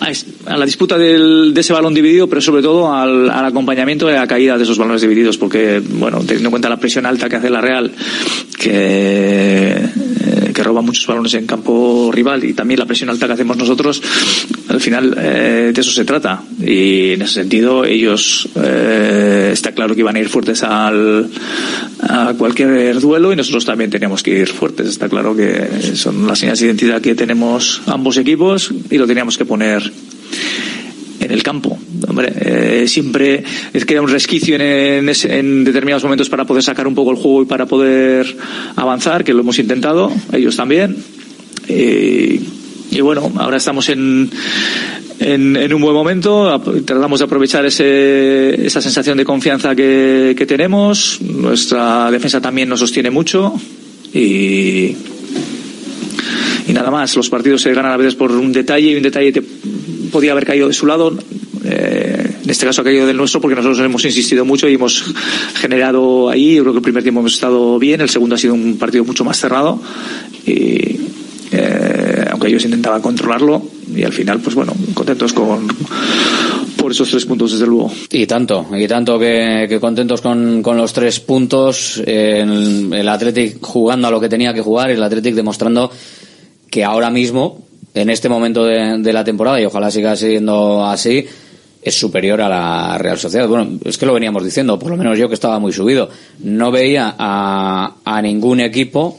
[0.00, 4.12] a, la disputa del- de ese balón dividido, pero sobre todo al, al acompañamiento a
[4.12, 7.36] la caída de esos balones divididos, porque, bueno, teniendo en cuenta la presión alta que
[7.36, 7.92] hace la Real,
[8.58, 9.88] que, eh,
[10.56, 14.02] que roba muchos balones en campo rival y también la presión alta que hacemos nosotros,
[14.68, 16.42] al final eh, de eso se trata.
[16.58, 21.28] Y en ese sentido, ellos eh, está claro que iban a ir fuertes al,
[22.00, 24.88] a cualquier duelo y nosotros también tenemos que ir fuertes.
[24.88, 29.36] Está claro que son las señas de identidad que tenemos ambos equipos y lo teníamos
[29.36, 29.92] que poner
[31.26, 31.78] en el campo.
[32.08, 36.86] Hombre, eh, siempre es que un resquicio en, ese- en determinados momentos para poder sacar
[36.86, 38.26] un poco el juego y para poder
[38.76, 40.96] avanzar, que lo hemos intentado, ellos también.
[41.68, 42.40] Eh,
[42.90, 44.30] y bueno, ahora estamos en,
[45.18, 51.20] en, un buen momento, tratamos de aprovechar ese, esa sensación de confianza que, que tenemos,
[51.20, 53.52] nuestra defensa también nos sostiene mucho
[54.14, 54.94] y,
[56.68, 59.32] y nada más, los partidos se ganan a veces por un detalle y un detalle
[59.32, 59.42] te
[60.16, 61.12] podía haber caído de su lado.
[61.64, 65.04] eh, en este caso ha caído del nuestro porque nosotros hemos insistido mucho y hemos
[65.56, 66.54] generado ahí.
[66.54, 69.04] Yo creo que el primer tiempo hemos estado bien, el segundo ha sido un partido
[69.04, 69.78] mucho más cerrado.
[70.46, 71.00] Y,
[71.52, 73.62] eh, aunque ellos intentaban controlarlo
[73.94, 75.68] y al final, pues bueno, contentos con
[76.78, 77.92] por esos tres puntos, desde luego.
[78.10, 82.02] Y tanto, y tanto que, contentos con, con los tres puntos.
[82.06, 85.90] El, el Athletic jugando a lo que tenía que jugar el Athletic demostrando
[86.70, 87.65] que ahora mismo,
[87.96, 91.24] en este momento de, la temporada, y ojalá siga siendo así,
[91.82, 93.48] es superior a la Real Sociedad.
[93.48, 96.10] Bueno, es que lo veníamos diciendo, por lo menos yo que estaba muy subido.
[96.40, 99.18] No veía a, ningún equipo,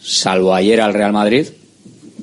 [0.00, 1.46] salvo ayer al Real Madrid,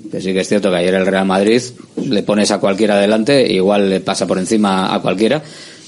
[0.10, 1.62] que sí que es cierto que ayer el Real Madrid
[1.98, 5.44] le pones a cualquiera adelante, igual le pasa por encima a cualquiera,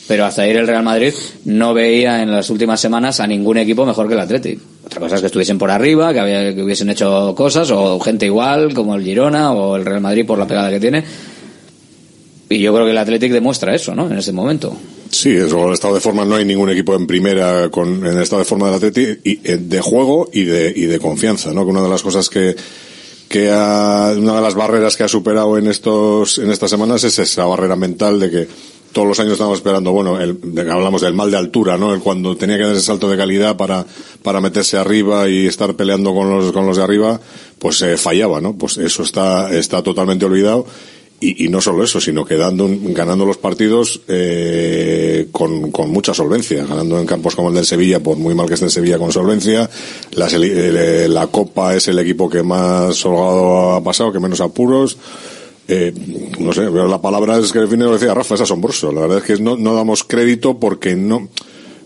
[0.09, 1.13] pero hasta ayer el Real Madrid
[1.45, 4.59] no veía en las últimas semanas a ningún equipo mejor que el Athletic.
[4.91, 8.25] Otra cosa es que estuviesen por arriba, que, había- que hubiesen hecho cosas, o gente
[8.25, 11.03] igual, como el Girona o el Real Madrid por la pegada que tiene.
[12.49, 14.07] Y yo creo que el Athletic demuestra eso, ¿no?
[14.11, 14.75] En ese momento.
[15.09, 18.21] Sí, eso, el estado de forma no hay ningún equipo en primera con en el
[18.21, 21.63] estado de forma del Atleti y eh, de juego y de y de confianza, ¿no?
[21.65, 22.55] Que una de las cosas que
[23.29, 27.17] que ha, una de las barreras que ha superado en estos en estas semanas es
[27.19, 28.47] esa barrera mental de que
[28.91, 30.37] todos los años estamos esperando, bueno, el,
[30.69, 31.93] hablamos del mal de altura, ¿no?
[31.93, 33.85] El cuando tenía que dar ese salto de calidad para,
[34.23, 37.19] para meterse arriba y estar peleando con los, con los de arriba,
[37.59, 38.57] pues eh, fallaba, ¿no?
[38.57, 40.65] Pues eso está, está totalmente olvidado.
[41.23, 45.91] Y, y no solo eso, sino que dando, un- ganando los partidos eh, con, con
[45.91, 48.71] mucha solvencia, ganando en campos como el del Sevilla, por muy mal que esté el
[48.71, 49.69] Sevilla con solvencia.
[50.13, 54.97] La, eh, la Copa es el equipo que más holgado ha pasado, que menos apuros.
[55.67, 55.93] Eh,
[56.39, 58.91] no sé, la palabra es que define lo decía Rafa, es asombroso.
[58.91, 61.29] La verdad es que no, no damos crédito porque no,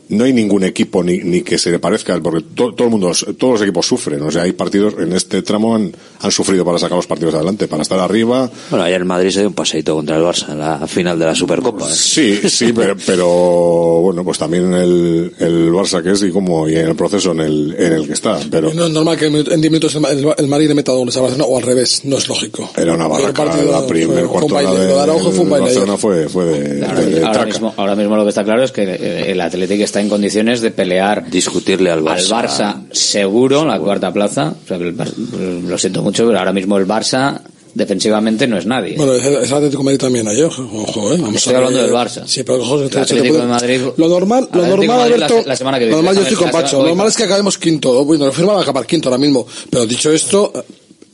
[0.09, 3.11] no hay ningún equipo ni, ni que se le parezca, porque to- todo el mundo,
[3.37, 4.21] todos los equipos sufren.
[4.21, 5.91] O sea, hay partidos en este tramo han,
[6.21, 8.49] han sufrido para sacar los partidos adelante, para estar arriba.
[8.69, 11.25] Bueno, ayer el Madrid se dio un paseíto contra el Barça en la final de
[11.25, 11.85] la Supercopa.
[11.89, 11.93] ¿eh?
[11.93, 16.75] Sí, sí, pero, pero, bueno, pues también el, el Barça que es y como y
[16.75, 18.39] en el proceso en el, en el que está.
[18.49, 21.15] Pero No es normal que en 10 minutos el, el, el Madrid le meta dobles
[21.17, 22.69] a Barcelona o al revés, no es lógico.
[22.77, 23.43] era una barraca.
[23.59, 25.65] El La primer fue- fue cuarto un baile, hora de, de Araujo fue un baile
[25.65, 28.63] Barcelona fue, fue de, Ahora, de- de ahora mismo, ahora mismo lo que está claro
[28.63, 33.67] es que eh, el Athletic está en condiciones de pelear discutirle al Barça, seguro en
[33.69, 34.53] la cuarta plaza.
[34.63, 37.41] O sea, que el Bar- lo siento mucho, pero ahora mismo el Barça
[37.73, 38.95] defensivamente no es nadie.
[38.95, 41.17] Bueno, es el es el Atlético de Madrid también ayer, ojo, eh.
[41.19, 42.25] Vamos Estoy a hablando del Barça.
[42.25, 43.81] Sí, pero ojo, Atlético puede- de Madrid.
[43.97, 45.95] Lo normal, lo normal, la- Alberto, la semana que lo viene.
[45.97, 48.53] normal, yo La estoy con semana- Pacho, lo normal es que acabemos quinto, bueno, firma
[48.53, 50.53] va a acabar quinto ahora mismo, pero dicho esto,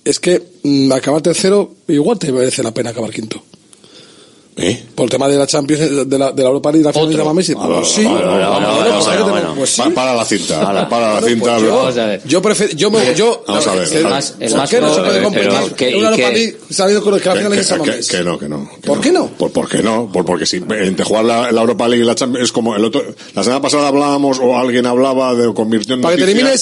[0.05, 3.41] es que mm, acabar tercero igual te merece la pena acabar quinto.
[4.57, 4.83] ¿Eh?
[4.93, 7.15] Por el tema de la Champions, de la, de la Europa League, la final de
[7.17, 8.03] llama Messi, pues sí.
[9.55, 11.53] Pues pues Para la cinta, para la Bueno, cinta.
[11.57, 11.63] pues
[12.25, 14.81] yo- prefiero, yo, me- yo, Vamos a ver, ¿por es más- es ¿por más qué
[14.81, 16.29] no se puede pero competir ¿qué- y una Europa?
[16.31, 18.69] League sabiendo que la Que, final es San que- no, que no.
[18.85, 19.27] ¿Por qué no?
[19.27, 20.09] Por, ¿Por qué no?
[20.11, 22.83] Por, porque si entre jugar la, la Europa League y la Champions es como el
[22.85, 23.03] otro.
[23.33, 26.59] La semana pasada hablábamos o alguien hablaba de convirtió en Para que termine el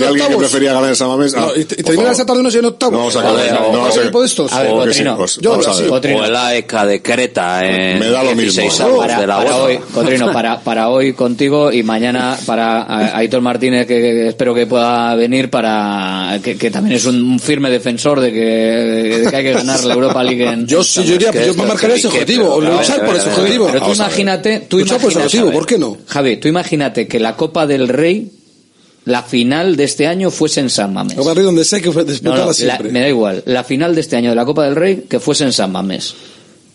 [0.00, 0.50] de en alguien que octavos.
[0.50, 1.34] prefería ganar en San Mamés.
[1.36, 2.10] Ah, y, termina favor.
[2.10, 2.92] el Shakhtar Donetsk en octavos.
[2.92, 4.52] No vamos a acabar, no, no vamos a- equipo de estos?
[4.52, 4.54] O
[5.16, 5.90] pues, yo- vamos a sí, ver.
[5.90, 6.18] Cotrino.
[6.20, 8.42] O el AEK de Creta en Me da lo mismo.
[8.62, 9.62] 16 No, avos para, de la para UEFA.
[9.64, 14.54] hoy, Cotrino, para, para hoy contigo y mañana para a- Aitor Martínez, que, que espero
[14.54, 19.30] que pueda venir para que, que también es un, un firme defensor de que, de
[19.30, 21.66] que hay que ganar la Europa League en Yo sí, yo diría, que yo me
[21.66, 23.66] marcaré ese objetivo, pero, luchar ver, por ese objetivo.
[23.72, 25.96] Pero tú imagínate, tú Luchar por ese imagínate, objetivo, ¿por qué no?
[26.06, 28.30] Javi, tú imagínate que la Copa del Rey,
[29.04, 31.16] la final de este año fuese en San Mamés.
[31.18, 33.42] El barrio donde sé que fue No, no, la- me da igual.
[33.46, 36.14] La final de este año de la Copa del Rey que fuese en San Mamés.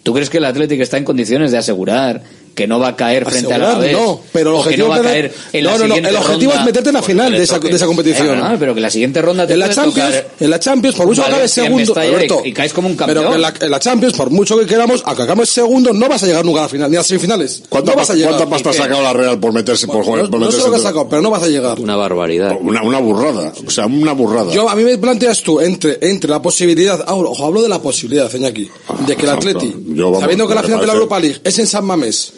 [0.06, 2.22] ¿Tú crees que el Atlético está en condiciones de asegurar
[2.56, 3.92] que no va a caer frente a la vez?
[3.92, 5.78] no, pero el o que objetivo no va a es caer en no, la no,
[5.78, 6.60] no, siguiente el objetivo ronda?
[6.62, 8.40] es meterte en la final de esa, de esa competición.
[8.42, 11.06] Ah, pero que la siguiente ronda te En la Champions, tocar en la Champions, por
[11.08, 13.18] mucho que acabes segundo, y- Alberto, y caes como un campeón.
[13.18, 16.08] Pero que en la, en la Champions, por mucho que queramos, aunque acabes segundo, no
[16.08, 17.64] vas a llegar nunca a la final, ni a las semifinales.
[17.70, 18.32] ¿Cuánta, no vas a llegar.
[18.32, 20.82] ¿Cuánta pasta ha sacado la Real por meterse por, jugar- No, sé lo que entre-
[20.82, 21.78] sacado, pero no vas a llegar.
[21.80, 22.56] Una barbaridad.
[22.60, 24.52] Una, una burrada, o sea, una burrada.
[24.54, 27.82] Yo, a mí me planteas tú entre, entre la posibilidad, ah, ojo, hablo de la
[27.82, 28.70] posibilidad, Iñaki,
[29.08, 29.74] de que el Ah, Atleti,
[30.20, 32.32] sabiendo que la final de la Europa League es en San Mamés,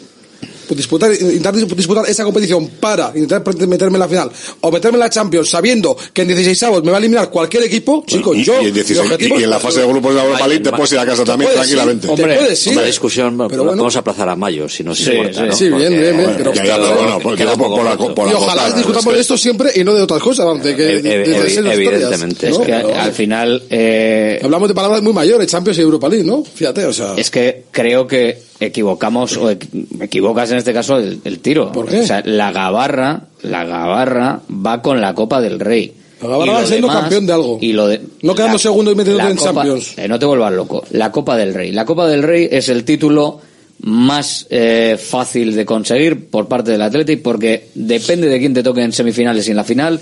[0.76, 5.10] disputar, intentar disputar esa competición para intentar meterme en la final o meterme en la
[5.10, 8.60] Champions sabiendo que en 16 avos me va a eliminar cualquier equipo, chicos, y, yo
[8.62, 10.62] y en 16 mi objetivo y en la fase de grupos de la Europa League
[10.64, 12.06] te puedes ir a casa también tranquilamente.
[12.06, 12.70] te Hombre, puedes, sí.
[12.70, 13.78] Una discusión, Pero bueno.
[13.82, 15.40] vamos a aplazar a mayo, si Sí, importa.
[15.40, 15.52] sí, ¿no?
[15.52, 20.02] sí, bien, bien, bien, pero y ojalá votar, discutamos de esto siempre y no de
[20.02, 22.60] otras cosas, vamos, de que Ev- de- de- de ev- ser historias, evidentemente, ¿no?
[22.60, 26.42] es que al final eh, Hablamos de palabras muy mayores, Champions y Europa League, ¿no?
[26.44, 27.14] Fíjate, o sea.
[27.16, 31.70] es que creo que equivocamos o equ- equivocas en este caso el, el tiro.
[31.72, 32.00] ¿Por qué?
[32.00, 35.92] O sea, la gabarra, la gabarra va con la Copa del Rey.
[36.20, 37.58] La Gabarra va siendo demás- campeón de algo.
[37.60, 39.94] Y lo de, No quedando la- segundo y metiéndote en Copa- Champions.
[39.98, 40.84] eh, no te vuelvas loco.
[40.90, 41.70] La Copa del Rey.
[41.70, 43.40] La Copa del Rey es el título
[43.82, 48.82] más eh, fácil de conseguir por parte del Athletic porque depende de quién te toque
[48.82, 50.00] en semifinales y en la final,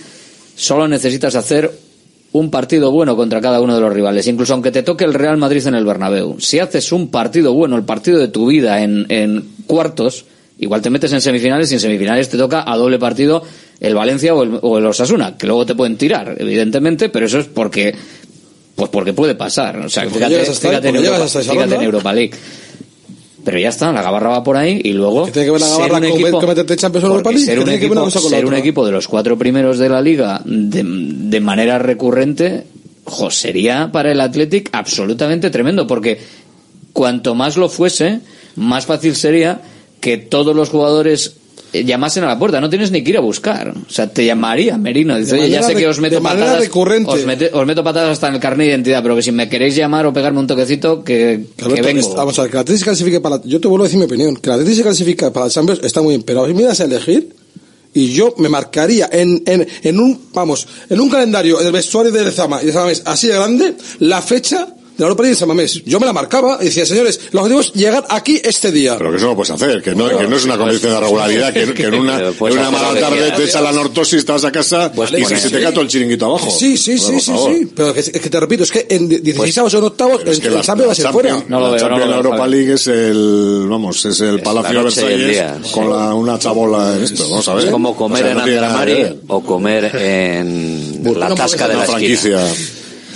[0.56, 1.70] solo necesitas hacer
[2.38, 5.36] un partido bueno contra cada uno de los rivales, incluso aunque te toque el Real
[5.36, 9.06] Madrid en el Bernabéu, si haces un partido bueno, el partido de tu vida en,
[9.08, 10.24] en cuartos,
[10.58, 13.42] igual te metes en semifinales y en semifinales te toca a doble partido
[13.80, 17.38] el Valencia o el, o el Osasuna, que luego te pueden tirar, evidentemente, pero eso
[17.38, 17.94] es porque
[18.76, 19.78] pues porque puede pasar.
[19.78, 21.82] O sea, fíjate, ahí, fíjate en Europa, hasta fíjate en.
[21.82, 22.34] Europa League.
[23.46, 25.22] Pero ya está, la gabarra va por ahí y luego.
[25.30, 27.34] tiene que ver la ser gabarra un con equipo- que meterte Champions o Europa porque
[27.36, 27.46] League?
[27.46, 30.82] Ser ¿Qué un que equipo, ser un de los cuatro primeros de la liga de,
[30.84, 32.64] de manera recurrente,
[33.04, 36.18] jo, sería para el Athletic absolutamente tremendo, porque
[36.92, 38.18] cuanto más lo fuese,
[38.56, 39.60] más fácil sería
[40.00, 41.36] que todos los jugadores
[41.84, 43.68] llamasen a la puerta, no tienes ni que ir a buscar.
[43.70, 45.16] O sea, te llamaría Merino.
[45.18, 46.64] Dice, oye, ya sé que os meto de manera patadas.
[46.64, 47.10] recurrente.
[47.10, 49.48] Os, mete- os meto patadas hasta en el carnet de identidad, pero que si me
[49.48, 51.46] queréis llamar o pegarme un toquecito, que,
[51.82, 52.00] vengo.
[52.00, 53.40] es- vamos a ver, que la Atleti se clasifique para...
[53.44, 54.36] Yo te vuelvo a decir mi opinión.
[54.36, 56.84] Que la Atleti se clasifica para la Champions está muy bien, pero si miras a
[56.84, 57.34] elegir,
[57.94, 62.30] y yo me marcaría en, en, en un, vamos, en un calendario del vestuario de
[62.30, 65.82] Zama y de Samamés así de grande, la fecha de la Europa League de Samamés.
[65.84, 68.96] Yo me la marcaba y decía, señores, el objetivo es llegar aquí este día.
[68.98, 71.52] Pero que eso no puedes hacer, que no, que no es una condición de regularidad,
[71.52, 74.44] que, que en una, Pero en una mala tarde te echa la nortosis, te vas
[74.44, 76.50] a casa Pues y se, se te cae todo el chiringuito abajo.
[76.50, 77.70] Sí, sí, sí, sí, sí.
[77.74, 80.40] Pero que, es que te repito, es que en 16 o en octavos, Pero es
[80.40, 81.30] que el la, Champions va a ser la fuera.
[81.30, 82.46] Champions- No lo la veo, Champions no lo veo, Europa.
[82.48, 87.02] League es el, vamos, es el Palacio de la Versalles con la, una chabola en
[87.04, 87.64] esto, vamos a ver.
[87.66, 92.40] Es como comer en Andramari o comer en la tasca de la franquicia.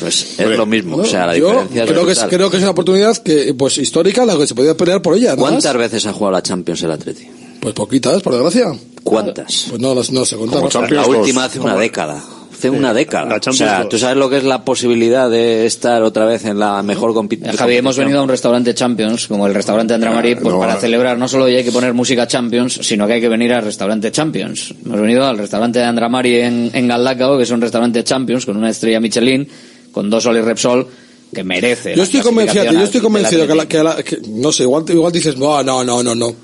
[0.01, 2.37] Pues es lo mismo, o sea, la diferencia es creo que, es, brutal.
[2.39, 5.33] creo que es una oportunidad que, pues, histórica, la que se podía pelear por ella.
[5.33, 5.43] ¿no?
[5.43, 7.29] ¿Cuántas veces ha jugado la Champions el Atleti?
[7.61, 8.73] Pues poquitas, por desgracia.
[9.05, 9.67] ¿Cuántas?
[9.69, 10.71] Pues no, no se contaron.
[10.91, 11.17] La dos.
[11.17, 12.23] última hace una década.
[12.53, 13.39] Hace una década.
[13.47, 13.89] O sea, dos.
[13.91, 17.55] tú sabes lo que es la posibilidad de estar otra vez en la mejor competición.
[17.55, 20.75] Eh, Javi, hemos venido a un restaurante Champions, como el restaurante Andramari, pues no, para
[20.75, 20.81] no.
[20.81, 24.11] celebrar no solo hay que poner música Champions, sino que hay que venir al restaurante
[24.11, 24.75] Champions.
[24.85, 28.57] Hemos venido al restaurante de Andramari en, en Galdacao, que es un restaurante Champions, con
[28.57, 29.49] una estrella Michelin,
[29.93, 30.87] con dos Sol y Repsol,
[31.35, 31.95] que merece.
[31.97, 35.13] Yo estoy convencido, yo estoy convencido que, la, que, la- que- no sé, igual, igual
[35.13, 36.35] dices, no, no, no, no, no.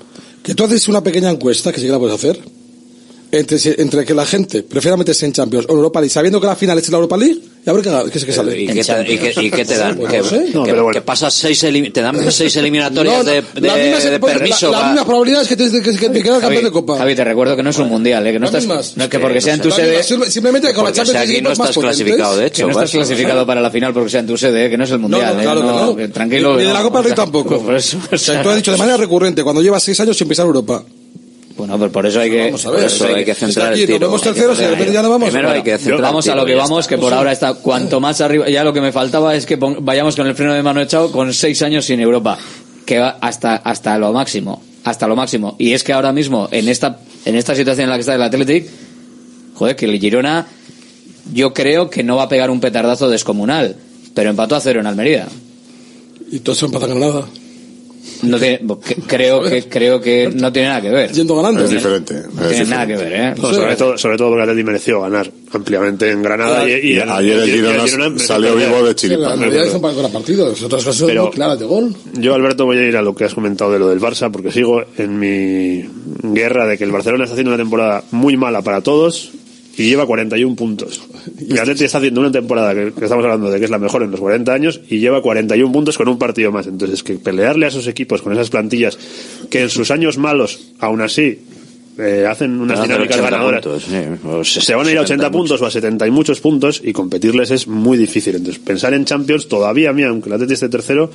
[0.43, 2.39] Que tú haces una pequeña encuesta, que sí que la puedes hacer,
[3.31, 6.47] entre, entre que la gente prefiera meterse en Champions o en Europa League, sabiendo que
[6.47, 8.61] la final es la Europa League, y a ver qué, qué, qué sale.
[8.61, 9.97] ¿Y qué, te, y qué- y qué te dan?
[9.97, 10.45] Pues que, no sé.
[10.45, 10.93] que- No, pero bueno.
[10.93, 14.71] que pasas seis, te dan seis eliminatorias No, de, de- mismas- de permiso.
[14.71, 16.97] la- Las mismas probabilidades que te, que, que te quedas campeón de Copa.
[16.97, 18.31] Javi, te recuerdo que no es un mundial, ¿eh?
[18.31, 18.97] que no Las estás, mismas.
[18.97, 21.51] no es que porque sea en tu sede, Simplemente con la Champions aquí League no
[21.51, 22.65] estás clasificado, de que hecho.
[22.67, 24.69] no estás clasificado para la final porque sea en tu sede, ¿eh?
[24.69, 25.37] que no es el mundial.
[25.39, 25.43] ¿eh?
[25.43, 25.95] claro que no.
[25.95, 26.53] que tranquilo.
[26.53, 26.81] Ni que de la.
[26.83, 27.61] Copa Rey tampoco.
[27.65, 30.83] Por eso, tú has dicho de manera recurrente, cuando llevas seis años sin pisar Europa.
[31.57, 33.81] Bueno, pero por eso hay que, Vamos a Por ver, eso hay que centrar aquí
[33.81, 33.99] el tiro.
[33.99, 35.29] nos vemos terceros y de repente ya no vamos.
[35.29, 36.95] Primero hay que centrar Vamos el a lo que vamos, está.
[36.95, 38.47] que por ahora está cuanto más arriba.
[38.47, 41.33] Ya lo que me faltaba es que vayamos con el freno de mano echado con
[41.33, 42.37] seis años sin Europa,
[42.85, 45.55] que va hasta hasta lo máximo, hasta lo máximo.
[45.57, 48.21] Y es que ahora mismo en esta en esta situación en la que está el
[48.21, 48.67] Athletic,
[49.55, 50.47] joder, que el Girona,
[51.33, 53.75] yo creo que no va a pegar un petardazo descomunal,
[54.13, 55.27] pero empató a cero en Almería.
[56.31, 57.25] Y todos empatan ganada.
[58.23, 58.59] No tiene,
[59.05, 61.11] creo que creo que no tiene nada que ver.
[61.11, 61.63] Yendo ganando.
[61.63, 62.13] Es diferente.
[62.13, 62.69] No es tiene diferente.
[62.75, 63.33] nada que ver, ¿eh?
[63.39, 66.67] No, sobre, todo, sobre todo porque Atleti mereció ganar ampliamente en Granada.
[66.67, 70.11] y, y Y el- ayer el Girona salió vivo de la realidad es un gran
[70.11, 70.45] partido.
[70.47, 71.95] Otras cosas son Pero- muy claras de gol.
[72.19, 74.51] Yo, Alberto, voy a ir a lo que has comentado de lo del Barça, porque
[74.51, 75.85] sigo en mi
[76.33, 79.31] guerra de que el Barcelona está haciendo una temporada muy mala para todos
[79.77, 81.01] y lleva 41 puntos.
[81.39, 83.77] Y el Atleti está haciendo una temporada que, que estamos hablando de que es la
[83.79, 86.67] mejor en los 40 años y lleva 41 puntos con un partido más.
[86.67, 88.97] Entonces, que pelearle a esos equipos con esas plantillas
[89.49, 91.39] que en sus años malos, aún así,
[91.99, 93.61] eh, hacen unas dinámicas 80 ganadoras.
[93.63, 96.39] puntos, sí, Se van a ir a 80 70 puntos o a 70 y muchos
[96.41, 98.35] puntos y competirles es muy difícil.
[98.35, 101.09] Entonces, pensar en Champions todavía, mira, aunque el Atleti esté tercero,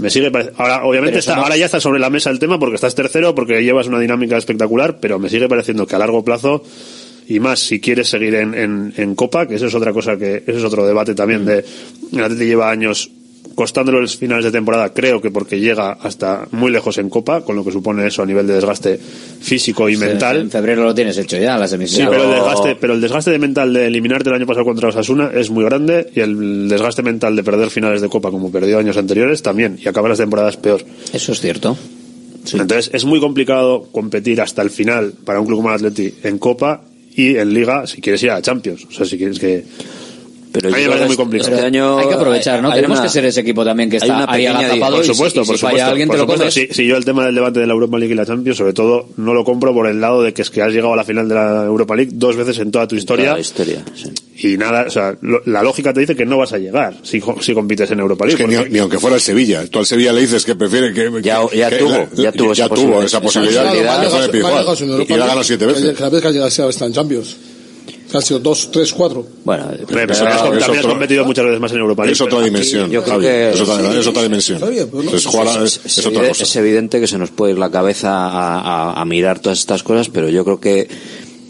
[0.00, 2.76] me sigue parec- ahora obviamente está, ahora ya está sobre la mesa el tema porque
[2.76, 6.64] estás tercero porque llevas una dinámica espectacular pero me sigue pareciendo que a largo plazo
[7.28, 10.42] y más si quieres seguir en, en, en Copa que eso es otra cosa que
[10.46, 11.64] eso es otro debate también de
[12.12, 13.10] el Atleti lleva años
[13.54, 17.54] costándolo los finales de temporada creo que porque llega hasta muy lejos en Copa con
[17.54, 21.18] lo que supone eso a nivel de desgaste físico y mental En febrero lo tienes
[21.18, 22.08] hecho ya, la Sí, semifinal.
[22.10, 25.30] pero el desgaste, pero el desgaste de mental de eliminarte el año pasado contra Osasuna
[25.34, 28.96] es muy grande y el desgaste mental de perder finales de Copa como perdió años
[28.96, 30.82] anteriores también y acabar las temporadas peor.
[31.12, 31.76] Eso es cierto.
[32.54, 36.38] Entonces es muy complicado competir hasta el final para un club como el Atleti en
[36.38, 36.82] Copa
[37.14, 38.86] y en Liga si quieres ir a Champions.
[38.86, 39.64] O sea, si quieres que
[40.52, 41.54] Pero A yo creo muy que complicado.
[41.54, 42.68] Este año Hay que aprovechar, ¿no?
[42.70, 44.96] hay Tenemos una- que ser ese equipo también que hay está una ahí agazapado.
[44.96, 45.84] por supuesto, y si, por supuesto.
[45.90, 46.50] alguien por te supuesto.
[46.50, 48.72] Si, si yo el tema del debate de la Europa League y la Champions, sobre
[48.74, 51.04] todo, no lo compro por el lado de que es que has llegado a la
[51.04, 53.24] final de la Europa League dos veces en toda tu historia.
[53.26, 54.10] Toda la historia, sí.
[54.48, 57.22] Y nada, o sea, lo- la lógica te dice que no vas a llegar si,
[57.40, 58.44] si compites en Europa Es League.
[58.44, 59.64] que ni, porque- ni aunque fuera el Sevilla.
[59.68, 61.10] Tú al Sevilla le dices que prefiere que.
[61.22, 63.04] Ya- que- ya que- tuvo, ya tuvo esa posibilidad.
[63.04, 63.64] esa Esa posibilidad.
[64.64, 65.06] posibilidad.
[65.08, 65.96] y la ganó siete veces.
[65.96, 67.36] Cada vez que ha llegado está en Champions.
[68.12, 69.26] Que han sido dos, tres, cuatro.
[69.44, 72.12] Bueno, Pero pero- has- es también has otro- competido muchas veces más en Europa League.
[72.12, 72.90] Es otra dimensión.
[72.90, 73.98] Yo creo que es, otra, sí.
[73.98, 74.62] es otra dimensión.
[74.62, 76.42] Es, es, es, es otra cosa.
[76.44, 78.60] es evidente que se nos puede ir la cabeza a,
[78.92, 80.88] a- a mirar todas estas cosas, pero yo creo que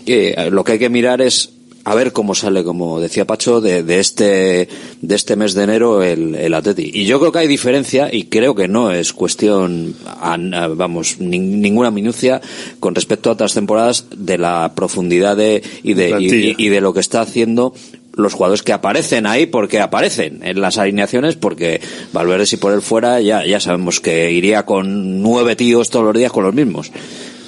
[0.07, 1.51] eh, lo que hay que mirar es
[1.85, 4.69] a ver cómo sale, como decía Pacho, de, de este
[5.01, 6.91] de este mes de enero el, el Atleti.
[6.95, 11.19] Y yo creo que hay diferencia y creo que no es cuestión, a- a- vamos,
[11.19, 12.41] nin- ninguna minucia
[12.79, 16.11] con respecto a otras temporadas de la profundidad de, y, de,
[16.57, 17.75] y de lo que está haciendo
[18.15, 21.81] los jugadores que aparecen ahí porque aparecen en las alineaciones porque
[22.13, 26.15] Valverde si por él fuera ya, ya sabemos que iría con nueve tíos todos los
[26.15, 26.93] días con los mismos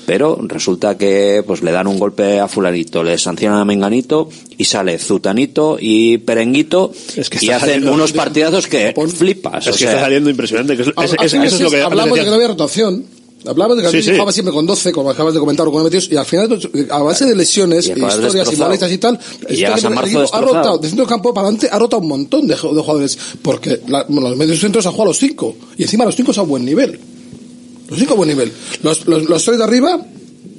[0.06, 4.28] pero resulta que pues le dan un golpe a fulanito, le sancionan a Menganito
[4.58, 9.66] y sale Zutanito y Perenguito Es que y hacen unos partidazos que flipas.
[9.66, 10.76] Es o que sea, está saliendo impresionante.
[10.76, 12.48] Que es, es- es- final eso es lo que antes hablamos de que no había
[12.48, 13.04] rotación.
[13.46, 14.10] Hablamos de que Sí, sí.
[14.12, 16.58] jugaba siempre con 12, como acabas de comentar, o con 22, y al final,
[16.90, 19.18] a base de lesiones, Y historias y molestias y tal,
[19.50, 22.08] Y que a el marzo ha rotado, de centro campo para adelante, ha rotado un
[22.08, 25.56] montón de, ju- de jugadores, porque la- bueno, los medios centros han jugado los cinco,
[25.76, 26.98] y encima los cinco a buen nivel.
[27.88, 28.52] Los cinco buen nivel.
[28.82, 30.00] Los, los, los tres de arriba,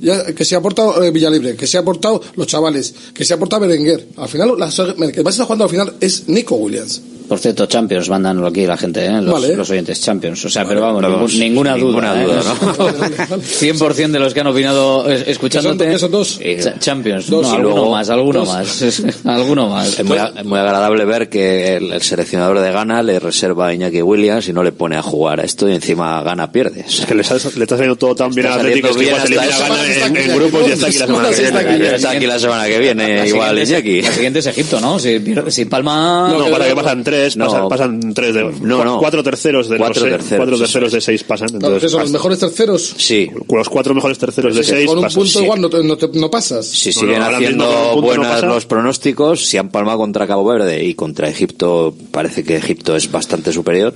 [0.06, 3.34] ya, que se ha aportado eh, Villalibre, que se ha aportado los chavales, que se
[3.34, 4.08] ha aportado Berenguer.
[4.18, 4.68] Al final, la,
[5.06, 7.02] el que más está jugando al final es Nico Williams.
[7.28, 9.20] Por cierto, Champions, mandan aquí la gente, ¿eh?
[9.20, 9.56] los, Vale.
[9.56, 10.46] los oyentes, Champions.
[10.46, 12.44] O sea, pero vamos, vamos, ningún- ninguna, ninguna duda.
[12.44, 13.72] duda, ¿eh?
[13.74, 15.90] 100% de los que han opinado es- escuchándote.
[15.90, 16.40] ¿Qué son dos?
[16.40, 17.28] Cha- Champions.
[17.28, 17.48] Dos.
[17.48, 18.48] No, Y alguno luego- más, alguno dos.
[18.48, 19.02] más.
[19.26, 19.98] alguno más.
[20.00, 24.48] es muy, agradable ver que el, el seleccionador de Gana le reserva a Iñaki Williams
[24.48, 26.86] y no le pone a jugar a esto y encima Gana pierde.
[26.88, 29.12] O sea, Es que le está, le está saliendo todo tan bien al Atlético que
[29.12, 31.88] hasta esa en, grupos y está aquí la semana que viene.
[31.88, 31.96] aquí.
[31.96, 34.02] está aquí la semana que viene, La igual Iñaki.
[34.02, 35.00] La siguiente es Egipto, ¿no?
[35.00, 36.30] Si, Palma...
[36.32, 37.46] No, para que pasan tres, No.
[37.46, 39.00] pasan, pasan tres de No, no.
[39.00, 41.48] cuatro terceros de Cuatro los seis, terceros, cuatro terceros de seis pasan.
[41.50, 42.94] Claro, Entonces, son los mejores terceros.
[42.98, 45.22] Sí, los cuatro mejores terceros de seis con un pasan.
[45.22, 45.44] punto Sí.
[45.44, 46.66] igual no, te- no, te- no pasas.
[46.66, 47.66] si No, siguen no, haciendo
[47.96, 52.56] no buenas los pronósticos, si han palmado contra Cabo Verde y contra Egipto, parece que
[52.58, 53.94] Egipto es bastante superior,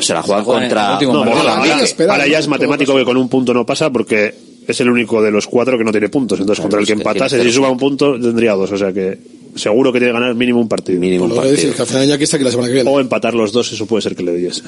[0.00, 0.98] se la juegan contra...
[1.00, 2.38] No, ahora, ya ¿no?
[2.38, 4.34] es matemático que con un punto no pasa porque
[4.66, 6.38] es el único de los cuatro que no tiene puntos.
[6.40, 8.70] Entonces, Claro, contra el que que empatase, si suba un punto, tendría dos.
[8.72, 9.18] O sea que
[9.54, 11.00] seguro que tiene que ganar mínimo un partido.
[11.00, 11.56] Mínimo un que partido.
[11.56, 12.90] decir, que al final ya aquí está aquí la semana que viene.
[12.90, 14.62] O empatar los dos, eso puede ser que le diese.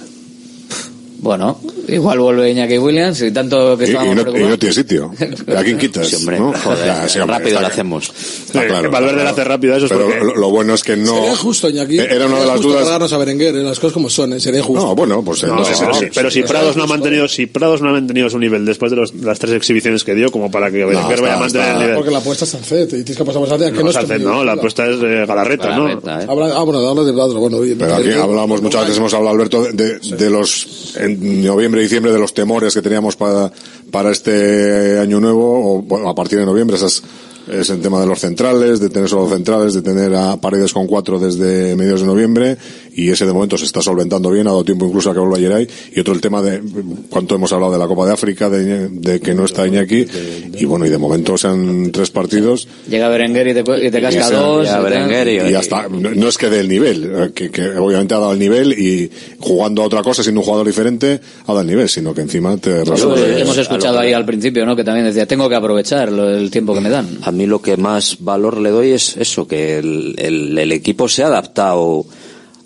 [1.25, 1.59] Bueno,
[1.89, 5.11] igual vuelve Iñaki Williams y tanto que Y, y estábamos no, y no tiene sitio.
[5.57, 6.07] ¿A quién quitas?
[6.07, 6.53] Sí, hombre, ¿no?
[6.53, 7.73] joder, Ya, sí, hombre, rápido lo claro.
[7.73, 8.13] hacemos.
[8.47, 8.91] Está claro.
[8.91, 9.51] Valverde está le hace claro.
[9.51, 11.15] rápido eso es Pero porque- lo, lo bueno es que no.
[11.15, 11.99] Sería justo, Iñaki.
[11.99, 13.13] Era una de Sería las justo dudas.
[13.13, 14.85] a Berenguer, eh, las cosas como son, eh, sería justo.
[14.87, 16.87] No, bueno, pues No, entonces, pero, no, si, pero si sí, Prados sí, no ha
[16.87, 16.93] sí.
[16.93, 20.15] mantenido, si Prados no ha mantenido su nivel después de los- las tres exhibiciones que
[20.15, 21.95] dio, como para que Berenguer vaya a mantener está- el nivel.
[21.97, 23.69] Porque la apuesta es Sancet y tienes que pasar por Sancet.
[23.75, 25.89] que No, tu no, la apuesta es eh, Galarreta, ¿no?
[25.89, 25.99] ¿eh?
[26.05, 29.65] Ah, bueno, habla de Bladro, bueno, oye, Pero aquí hablábamos muchas veces, hemos hablado, Alberto,
[29.73, 33.51] de, los, noviembre diciembre, de los temores que teníamos para,
[33.91, 37.03] para este año nuevo, o bueno, a partir de noviembre, esas,
[37.51, 40.87] es el tema de los centrales, de tener solo centrales, de tener a paredes con
[40.87, 42.57] cuatro desde mediados de noviembre,
[42.97, 45.39] y ese de momento se está solventando bien, ha dado tiempo incluso a que vuelva
[45.39, 46.63] Yeray, y otro el tema de
[47.11, 50.07] cuánto hemos hablado de la Copa de África, de, de que no está Iñaki,
[50.55, 54.21] y bueno, y de momento sean tres partidos, Llega Berenguer y te, y te casca
[54.21, 54.67] Y se- dos.
[54.67, 54.83] y tal.
[54.85, 58.19] Berenguer y- y hasta no, es que dé el nivel eh, que, que obviamente ha
[58.19, 61.67] dado el nivel y jugando a otra cosa siendo un jugador diferente ha dado el
[61.67, 64.75] nivel sino que encima te resuelve hemos escuchado ahí al principio, ¿no?
[64.77, 67.19] Que también decía, tengo que aprovechar lo- el tiempo que me dan.
[67.23, 71.09] A mí lo que más valor le doy es eso, que el, el- el equipo
[71.09, 72.07] se ha adaptado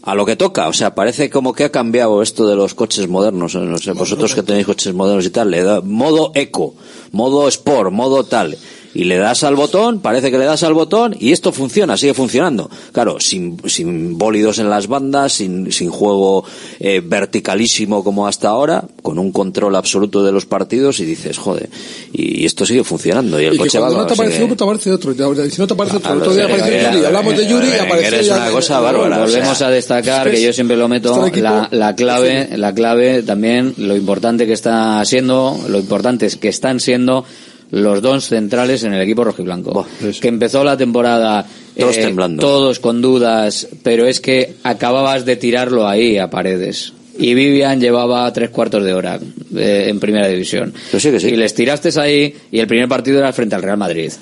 [0.03, 0.69] a lo que toca.
[0.69, 3.55] O sea, parece como que ha cambiado esto de los coches modernos.
[3.55, 6.75] eh, No sé, vosotros que tenéis coches modernos y tal, le da modo eco,
[7.13, 8.57] modo sport, modo tal.
[8.95, 12.15] Y le das al botón, parece que le das al botón y esto funciona, sigue
[12.15, 12.71] funcionando.
[12.93, 16.45] Claro, sin, sin bólidos en las bandas, sin, sin juego
[16.81, 21.69] eh, verticalísimo como hasta ahora, con un control absoluto de los partidos y dices, joder,
[22.13, 23.41] y, y esto sigue funcionando.
[23.41, 25.13] Y el Y que coche va cuando no te sigue- aparece uno, te aparece otro.
[25.45, 27.05] Y si no te aparece otro, el otro día Berenguer, Yuri.
[27.05, 29.19] Hablamos de Yuri y apareció es una cosa bárbara.
[29.19, 33.75] Volvemos a destacar es que yo siempre lo meto la, la clave, la clave también
[33.77, 37.25] lo importante que está siendo, lo importante es que están siendo
[37.71, 39.87] los dos centrales en el equipo rojiblanco.
[40.21, 41.47] que empezó la temporada
[41.77, 42.41] eh, Todos temblando.
[42.41, 46.93] todos con dudas, pero es que acababas de tirarlo ahí a paredes.
[47.19, 49.19] Y Vivian llevaba tres cuartos de hora
[49.57, 50.73] eh, en primera división.
[50.97, 51.29] Sí, que sí.
[51.29, 54.13] Y les tiraste ahí y el primer partido era frente al Real Madrid.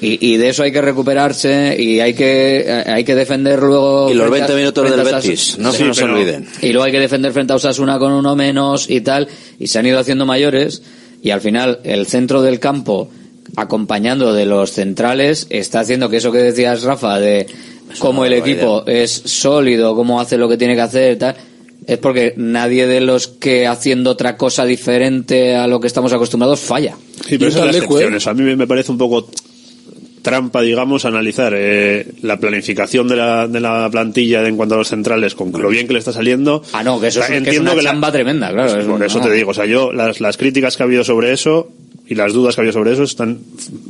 [0.00, 4.10] Y, y de eso hay que recuperarse y hay que eh, hay que defender luego
[4.10, 6.46] Y los frente a- 20 minutos del Betis, no Sí, se nos olviden.
[6.60, 9.28] y luego hay que defender frente a Osasuna con uno menos y tal
[9.60, 10.82] y se han ido haciendo mayores
[11.24, 13.08] y al final el centro del campo
[13.56, 17.46] acompañando de los centrales está haciendo que eso que decías Rafa de
[17.98, 21.34] cómo el equipo es sólido cómo hace lo que tiene que hacer tal
[21.86, 26.60] es porque nadie de los que haciendo otra cosa diferente a lo que estamos acostumbrados
[26.60, 26.96] falla
[27.28, 27.78] Sí, pero Y esas ¿eh?
[27.78, 28.26] excepciones.
[28.26, 29.28] A mí me- me parece un poco
[30.24, 34.88] trampa, digamos, analizar eh, la planificación de la, de la plantilla en cuanto a los
[34.88, 36.62] centrales con lo bien que le está saliendo.
[36.72, 38.80] Ah, no, que eso es, que es una que la- chamba tremenda, claro.
[38.80, 39.26] es Por un- eso no.
[39.26, 41.70] te digo, o sea, yo las, las críticas que ha habido sobre eso
[42.08, 43.38] y las dudas que ha habido sobre eso están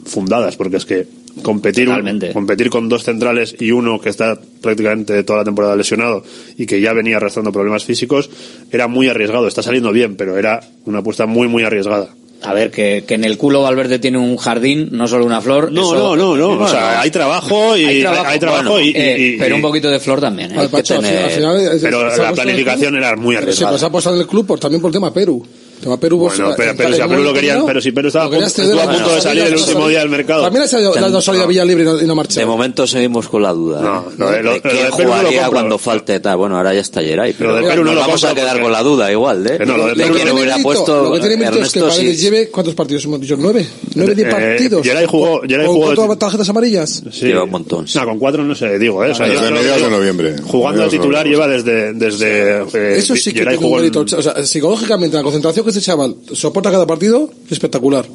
[0.05, 1.07] fundadas, porque es que
[1.43, 1.89] competir,
[2.33, 6.23] competir con dos centrales y uno que está prácticamente toda la temporada lesionado
[6.59, 8.31] y que ya venía arrastrando problemas físicos
[8.71, 9.49] era muy arriesgado.
[9.49, 12.09] Está saliendo bien, pero era una apuesta muy, muy arriesgada.
[12.47, 15.73] A ver, que, que en el culo Valverde tiene un jardín, no solo una flor.
[15.73, 16.65] No, eso- no, no, no.
[16.65, 19.91] O sea, hay trabajo y- hay trabajo bueno, y- eh, y- y- pero un poquito
[19.91, 20.53] de flor también.
[20.53, 20.59] ¿eh?
[20.59, 23.79] Al Pacho, al final- al final, Pero la planificación club, era muy arriesgada.
[23.79, 25.45] se ha pasado en el club por, también por el tema Perú.
[25.85, 27.67] Tema Perú, vos, Bueno, eh, pero, en- pero si a en Perú lo querían, torneo,
[27.67, 29.89] pero si Perú estaba estuvo ceder, a punto de no, salir el no, último no,
[29.89, 30.43] día del mercado.
[30.45, 32.41] También ha la salida Villa Libre y no, y no marchó.
[32.41, 33.81] De momento seguimos con la duda.
[33.81, 34.15] ¿eh?
[34.17, 36.39] lo de- lo- ¿De lo ¿Quién de Perú no lo jugaría cuando falte tal?
[36.39, 38.61] Bueno, ahora ya está Geray, pero Lo de Perú no nos lo vamos a quedar
[38.63, 39.59] con la duda igual, ¿eh?
[39.67, 42.21] No, lo de ¿De Perú no- hubiera puesto lo que tiene mérito es que Paredes
[42.21, 43.37] lleve, ¿cuántos partidos hemos dicho?
[43.39, 43.67] ¿Nueve?
[43.95, 44.83] ¿Nueve de Eh, partidos?
[44.87, 47.03] Geray jugó- ¿Con- Geray ¿Con jugó- cuatro tarjetas amarillas?
[47.13, 47.27] Sí.
[47.27, 47.85] Lleva un montón.
[47.95, 49.09] No, con cuatro no sé, digo, ¿eh?
[49.09, 50.37] Desde mediados de noviembre.
[50.43, 51.93] Jugando de titular lleva desde.
[51.93, 54.01] desde eh, Eso sí que tiene un mérito.
[54.01, 58.07] O sea, psicológicamente, la concentración que este chaval soporta cada partido, espectacular.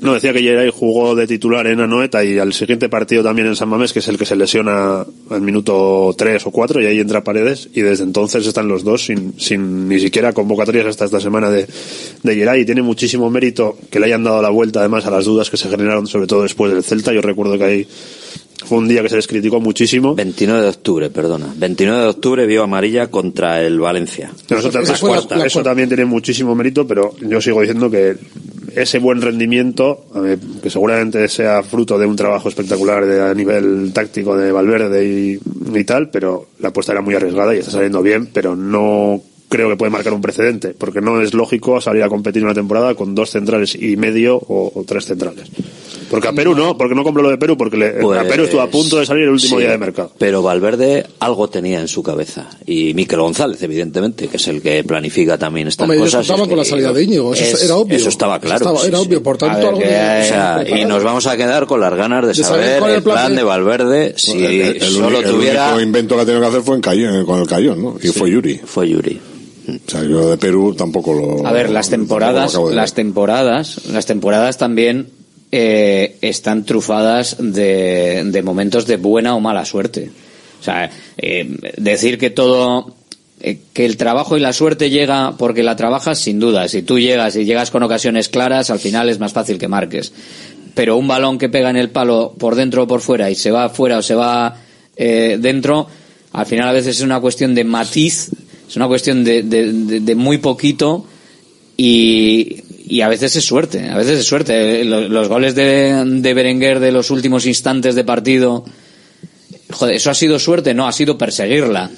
[0.00, 3.56] No, decía que Geray jugó de titular en Anoeta y al siguiente partido también en
[3.56, 7.00] San Mamés, que es el que se lesiona al minuto 3 o 4 y ahí
[7.00, 11.20] entra Paredes y desde entonces están los dos sin, sin ni siquiera convocatorias hasta esta
[11.20, 11.66] semana de,
[12.22, 15.24] de Geray y tiene muchísimo mérito que le hayan dado la vuelta además a las
[15.24, 17.12] dudas que se generaron sobre todo después del Celta.
[17.12, 17.86] Yo recuerdo que ahí
[18.68, 20.14] fue un día que se les criticó muchísimo.
[20.14, 21.52] 29 de octubre, perdona.
[21.56, 24.30] 29 de octubre vio amarilla contra el Valencia.
[24.46, 25.46] Pero eso, La cuarta.
[25.46, 28.16] eso también tiene muchísimo mérito, pero yo sigo diciendo que
[28.76, 30.04] ese buen rendimiento,
[30.62, 35.38] que seguramente sea fruto de un trabajo espectacular de, a nivel táctico de Valverde y,
[35.74, 39.70] y tal, pero la apuesta era muy arriesgada y está saliendo bien, pero no creo
[39.70, 43.14] que puede marcar un precedente, porque no es lógico salir a competir una temporada con
[43.14, 45.48] dos centrales y medio o, o tres centrales.
[46.10, 48.44] Porque a Perú no, porque no compro lo de Perú, porque le- Pues, a Perú
[48.44, 50.12] estuvo a punto de salir el último sí, día de mercado.
[50.18, 52.48] Pero Valverde algo tenía en su cabeza.
[52.66, 56.26] Y Miquel González, evidentemente, que es el que planifica también estas Hombre, ellos cosas.
[56.26, 57.96] contaban es con la salida de Íñigo, eso es- era obvio.
[57.96, 58.56] Eso estaba claro.
[58.56, 59.06] Estaba- sí, era sí.
[59.06, 61.80] obvio, por tanto, ver, algo que- de- o sea, y nos vamos a quedar con
[61.80, 64.80] las ganas de, De saber el el plan plan de- de Valverde si el, el
[64.82, 65.66] solo único- el tuviera...
[65.68, 67.96] único invento que ha tenido que hacer fue en Cayón, con el Cayón, ¿no?
[68.02, 68.60] Y fue Yuri.
[68.64, 69.20] Fue Yuri.
[69.68, 71.46] O sea, yo de Perú tampoco lo.
[71.46, 75.08] A ver, las temporadas, las temporadas, las temporadas también
[75.50, 80.10] eh, están trufadas de, de momentos de buena o mala suerte.
[80.60, 82.94] O sea, eh, decir que todo,
[83.40, 86.68] eh, que el trabajo y la suerte llega porque la trabajas, sin duda.
[86.68, 90.12] Si tú llegas y llegas con ocasiones claras, al final es más fácil que marques.
[90.74, 93.50] Pero un balón que pega en el palo por dentro o por fuera y se
[93.50, 94.56] va fuera o se va
[94.96, 95.86] dentro,
[96.32, 98.30] al final a veces es una cuestión de matiz,
[98.68, 101.06] es una cuestión de muy poquito
[101.76, 104.84] y, y a veces es suerte, a veces es suerte.
[104.84, 108.64] Los, los goles de, de Berenguer de los últimos instantes de partido,
[109.70, 110.74] joder, ¿eso ha sido suerte?
[110.74, 111.90] No, ha sido perseguirla.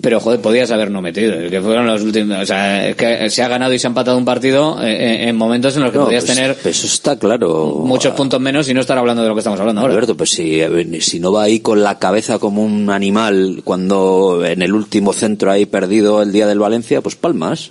[0.00, 1.48] Pero, joder, podías haber no metido.
[1.48, 2.36] Que fueron los últimos.
[2.38, 5.28] O sea, es que se ha ganado y se ha empatado un partido eh, en,
[5.30, 7.76] en momentos en los que No, podías pues- tener Eso está claro.
[7.86, 9.94] muchos puntos menos y no estar hablando de lo que estamos hablando ahora.
[9.94, 10.60] Alberto, pues si,
[11.00, 15.50] si no va ahí con la cabeza como un animal cuando en el último centro
[15.50, 17.70] ahí perdido el día del Valencia, pues palmas.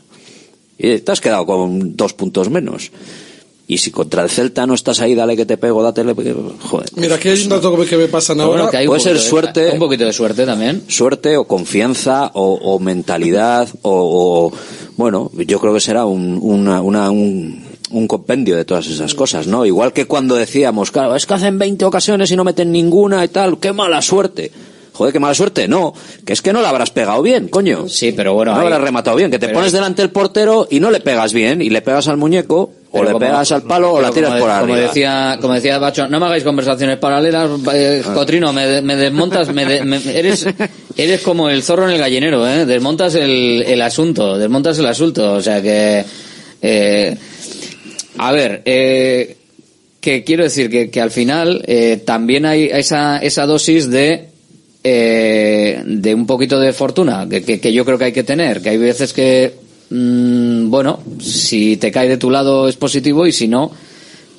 [0.77, 2.91] Y te has quedado con dos puntos menos.
[3.65, 6.13] Y si contra el Celta no estás ahí, dale que te pego, dátele.
[6.13, 6.89] Joder.
[6.97, 8.53] Mira, aquí hay un dato que me pasan ahora.
[8.63, 9.69] bueno, que hay un Puede ser de- suerte.
[9.71, 10.83] Un poquito de suerte también.
[10.89, 14.53] Suerte o confianza o, o mentalidad o, o-
[14.97, 19.47] Bueno, yo creo que será un, una, una- un, un compendio de todas esas cosas,
[19.47, 19.65] ¿no?
[19.65, 23.29] Igual que cuando decíamos, claro, es que hacen 20 ocasiones y no meten ninguna y
[23.29, 24.51] tal, qué mala suerte.
[24.93, 25.67] Joder, qué mala suerte.
[25.67, 25.93] No,
[26.25, 27.89] que es que no la habrás pegado bien, coño.
[27.89, 28.51] Sí, pero bueno.
[28.53, 30.91] No ahí- la habrás rematado bien, que te pero- pones delante del portero y no
[30.91, 34.11] le pegas bien, y le pegas al muñeco, o le pegas al palo, o la
[34.11, 34.87] tiras como, por de- como arriba.
[34.87, 38.13] decía, como decía Bacho, no me hagáis conversaciones paralelas, eh, Ah.
[38.13, 40.45] Cotrino, me, me desmontas, me de- me- eres,
[40.95, 42.67] eres como el zorro en el gallinero, ¿eh?
[42.67, 46.05] Desmontas el, el asunto, desmontas el asunto, o sea que,
[46.61, 47.17] eh,
[48.19, 49.37] a ver, eh,
[49.99, 54.27] que quiero decir que, que al final eh, también hay esa, esa dosis de
[54.83, 58.69] eh, de un poquito de fortuna que, que, yo creo que hay que tener que
[58.69, 59.53] hay veces que
[59.89, 63.71] mm, bueno si te cae de tu lado es positivo y si no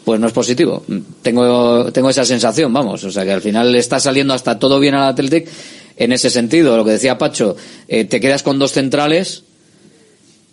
[0.04, 0.84] pues no es positivo.
[1.22, 4.94] Tengo tengo esa sensación vamos o sea que al final está saliendo hasta todo bien
[4.94, 5.48] al Athletic
[5.96, 6.76] en ese sentido.
[6.76, 7.56] Lo que decía Pacho
[7.88, 9.44] eh, te quedas con dos centrales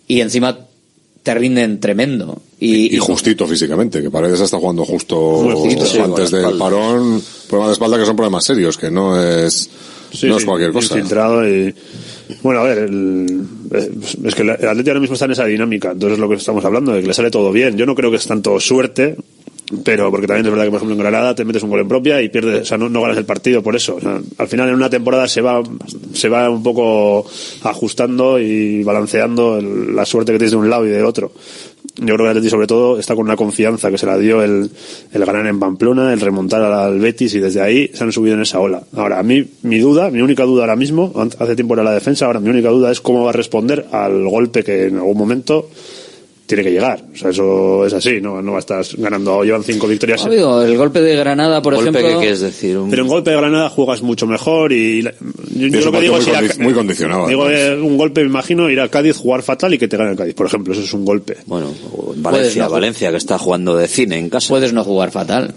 [0.08, 0.58] y encima
[1.22, 5.16] te rinden tremendo y, Y justito físicamente, que Paredes está jugando justo
[5.54, 6.58] Justito, sí, antes del espalda.
[6.64, 7.22] parón.
[7.48, 9.68] Problemas de espalda que son problemas serios, que no es,
[10.12, 10.94] Sí, no es cualquier cosa.
[10.96, 11.74] infiltrado y
[12.42, 13.40] bueno a ver el-
[13.72, 13.90] eh,
[14.24, 16.64] es que el Atleti ahora mismo está en esa dinámica entonces es lo que estamos
[16.64, 19.16] hablando de que le sale todo bien yo no creo que es tanto suerte
[19.84, 21.88] pero porque también es verdad que por ejemplo en Granada te metes un gol en
[21.88, 23.98] propia y pierdes, o sea, no, no ganas el partido por eso.
[24.38, 25.62] Al final en una temporada se va,
[26.12, 27.26] se va un poco
[27.62, 31.32] ajustando y balanceando la suerte que tienes de un lado y del otro.
[31.96, 34.42] Yo creo que el Atleti sobre todo está con una confianza que se la dio
[34.42, 34.70] el,
[35.12, 38.42] el ganar en Pamplona, el remontar al Betis y desde ahí se han subido en
[38.42, 38.82] esa ola.
[38.94, 42.26] Ahora, a mí, mi duda, mi única duda ahora mismo, hace tiempo era la defensa,
[42.26, 45.68] ahora mi única duda es cómo va a responder al golpe que en algún momento
[46.46, 47.02] tiene que llegar.
[47.14, 50.22] O sea, eso es así, no, no va a estar ganando, llevan cinco victorias.
[50.22, 52.08] Ha habido el golpe de Granada, por Golpe, ejemplo.
[52.18, 52.76] ¿qué quieres decir?
[52.76, 55.90] Un- Pero en golpe de Granada juegas mucho mejor y la- yo, yo es lo
[55.90, 58.80] un que digo es muy a- muy condicionado, Digo, eh, un golpe, me imagino, ir
[58.80, 61.04] a Cádiz, jugar fatal y que te gane el Cádiz, por ejemplo, eso es un
[61.04, 61.36] golpe.
[61.46, 61.72] Bueno,
[62.16, 64.48] Valencia, no- Valencia que está jugando de cine en casa.
[64.48, 65.52] Puedes no jugar fatal.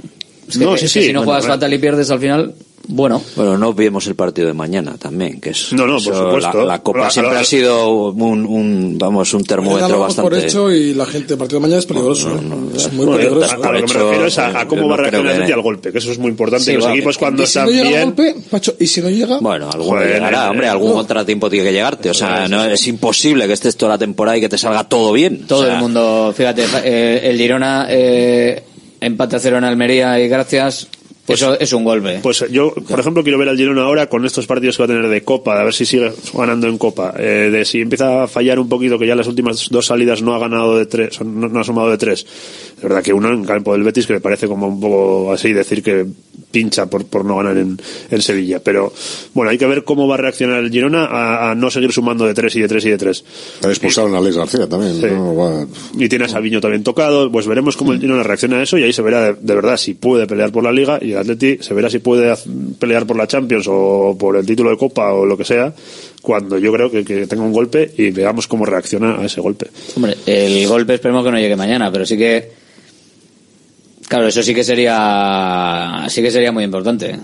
[0.48, 2.20] Es que, No, sí, es que sí, si no bueno, juegas fatal y pierdes al
[2.20, 2.54] final,
[2.88, 3.22] bueno.
[3.36, 6.58] Bueno, no vemos el partido de mañana también, que es No, no, por eso, supuesto.
[6.60, 10.48] La, la Copa siempre ha sido un, un vamos un termómetro damos por bastante.
[10.48, 12.30] hecho y la gente, el partido de mañana es peligroso.
[12.36, 12.40] ¿eh?
[12.76, 13.52] es muy Bueno, peligroso.
[13.52, 15.32] a, a lo que me refiero es a, a cómo va a no reaccionar el
[15.34, 16.66] Atleti al golpe, que eso es muy importante.
[16.66, 16.92] Sí, y los va.
[16.94, 18.04] equipos cuando y si están no llega el bien...
[18.06, 20.96] golpe, Pacho, y si no llega, Bueno, alguno Joder, llegará, eh, hombre, algún no.
[20.96, 22.10] contratiempo tiene que llegarte.
[22.10, 25.12] O sea, no es imposible que estés toda la temporada y que te salga todo
[25.14, 25.46] bien.
[25.48, 28.64] Todo O sea, el mundo, fíjate, eh, el Girona eh,
[29.02, 30.88] empate a cero en Almería y gracias.
[31.28, 32.20] Eso es un golpe.
[32.22, 34.96] Pues yo, por ejemplo, quiero ver al Girona ahora con estos partidos que va a
[34.96, 38.24] tener de Copa, de a ver si sigue ganando en Copa, eh, de si empieza
[38.24, 41.20] a fallar un poquito, que ya las últimas dos salidas no ha ganado de tres,
[41.22, 42.26] no, no ha sumado de tres.
[42.78, 45.54] De verdad que uno en campo del Betis que me parece como un poco así
[45.54, 46.06] decir que
[46.56, 47.78] pincha por, por no ganar en,
[48.10, 48.60] en Sevilla.
[48.64, 48.94] Pero
[49.34, 52.26] bueno, hay que ver cómo va a reaccionar el Girona a, a no seguir sumando
[52.26, 53.26] de tres y de tres y de tres.
[53.62, 54.94] Expulsaron a Alex García también.
[55.02, 55.08] Sí.
[55.08, 55.36] ¿no?
[55.36, 55.68] Va-
[56.00, 58.84] Y tiene a Sabiño también tocado, pues veremos cómo el Girona reacciona a eso y
[58.84, 61.58] ahí se verá de, de verdad si puede pelear por la Liga y el Atleti
[61.62, 62.34] se verá si puede
[62.80, 65.74] pelear por la Champions o por el título de Copa o lo que sea
[66.22, 69.68] cuando yo creo que, que tenga un golpe y veamos cómo reacciona a ese golpe.
[69.96, 72.65] Hombre, el golpe esperemos que no llegue mañana, pero sí que.
[74.08, 76.06] Claro, eso sí que sería.
[76.10, 77.18] Sí que sería muy importante.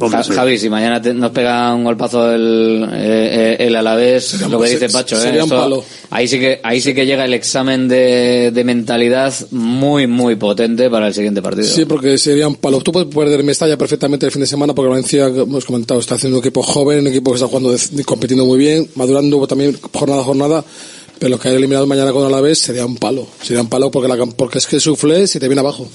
[0.00, 0.32] Hombre, Ja- sí.
[0.32, 4.68] Javi, si mañana te- nos pega un golpazo el, eh, eh, el Alavés, lo que
[4.68, 5.36] dice Pacho, ¿eh?
[5.40, 10.36] Esto- ahí sí que ahí sí que llega el examen de, de mentalidad muy muy
[10.36, 11.66] potente para el siguiente partido.
[11.66, 12.80] Sí, porque sería un palo.
[12.80, 16.14] Tú puedes perder Mestalla perfectamente el fin de semana porque Valencia, como hemos comentado, está
[16.14, 17.74] haciendo un equipo joven, un equipo que está jugando,
[18.06, 20.64] compitiendo muy bien, madurando también jornada a jornada.
[21.18, 23.26] Pero lo que hay eliminado mañana con Alavés sería un palo.
[23.42, 25.88] Sería un palo porque, la, porque es que el suflé se te viene abajo.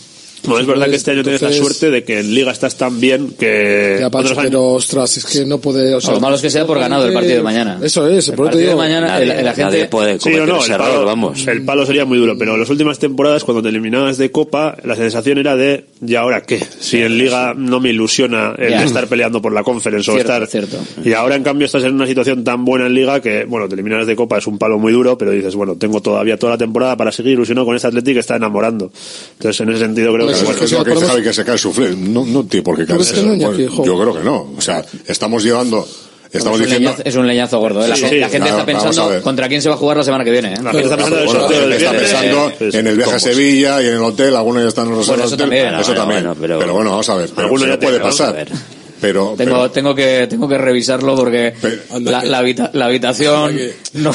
[0.47, 2.99] No, es verdad que este año tienes la suerte de que en Liga estás tan
[2.99, 5.93] bien que Ya, Pacho, otros años- pero ostras, es que no puede.
[5.95, 7.79] O sea, lo malo es que sea por ganado el partido de mañana.
[7.81, 9.63] Eso es, El partido de mañana, el, el agente.
[9.63, 11.47] Nadie puede Sí, cometer no, no, ese el error, palo, vamos.
[11.47, 14.95] el palo sería muy duro, pero las últimas temporadas cuando te eliminabas de Copa, la
[14.95, 16.59] sensación era de ¿y ahora qué?
[16.79, 18.83] Si en Liga no me ilusiona el Ya.
[18.83, 20.45] estar peleando por la Conference o estar...
[20.47, 20.77] cierto.
[21.05, 23.75] Y ahora en cambio estás en una situación tan buena en Liga que, bueno, te
[23.75, 26.57] eliminas de Copa es un palo muy duro, pero dices, bueno, tengo todavía toda la
[26.57, 28.91] temporada para seguir ilusionado con este Atlético que está enamorando.
[29.37, 30.45] Entonces en ese sentido creo que...
[30.45, 31.95] Pues bueno, es lo que dice Javi, que se cae el suflé.
[31.95, 33.29] No, no tiene por qué ¿Tú ves caerse.
[33.57, 33.75] que no?
[33.75, 33.85] Jo.
[33.85, 34.53] yo creo que no.
[34.57, 35.87] O sea, estamos llevando,
[36.31, 36.89] estamos es, un diciendo...
[36.91, 37.83] leñazo, es un leñazo gordo.
[37.85, 37.87] ¿eh?
[37.87, 39.97] La, Sí, gente- sí, la gente claro, está pensando contra quién se va a jugar
[39.97, 40.53] la semana que viene.
[40.53, 40.57] ¿eh?
[40.63, 43.19] La gente está pensando en el está pensando Eh, pues, en viaje a.
[43.19, 45.75] Sevilla y en el hotel, algunos ya están en los Bueno, eso hotel, también, eso
[45.87, 46.23] bueno, también.
[46.23, 48.47] bueno, pero, pero- bueno, vamos a ver, pero ya no puede te- vamos a pasar.
[49.03, 51.53] Pero, Tengo, pero- tengo que tengo que revisarlo porque
[51.91, 54.13] anda la, que- la habita- la habitación que- no,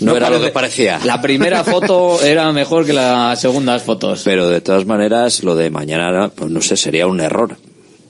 [0.00, 1.00] No era lo parece- que parecía.
[1.04, 4.20] La primera foto era mejor que las segundas fotos.
[4.22, 7.56] Pero de todas maneras, lo de mañana, pues no sé, sería un error.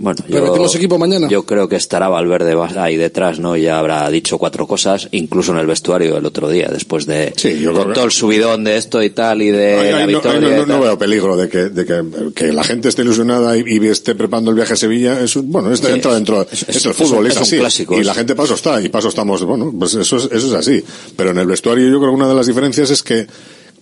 [0.02, 1.28] Bueno, yo, ¿Repetimos equipo mañana?
[1.28, 3.54] yo creo que estará Valverde ahí detrás, ¿no?
[3.54, 7.60] Ya habrá dicho cuatro cosas, incluso en el vestuario el otro día, después de Sí,
[7.60, 10.40] yo que- todo el subidón de esto y tal, y de Ahí- la no, victoria.
[10.40, 12.02] no- no- no veo peligro de, que, de que,
[12.34, 15.20] que la gente esté ilusionada y, y esté preparando el viaje a Sevilla.
[15.20, 16.46] Es, bueno, esto Sí, entra es- dentro.
[16.50, 17.58] es- Es, es- el fútbol, es es, así.
[17.58, 19.44] clásico, y es- la gente paso está, y paso estamos.
[19.44, 20.82] Bueno, pues eso es, eso es así.
[21.14, 23.26] Pero en el vestuario yo creo que una de las diferencias es que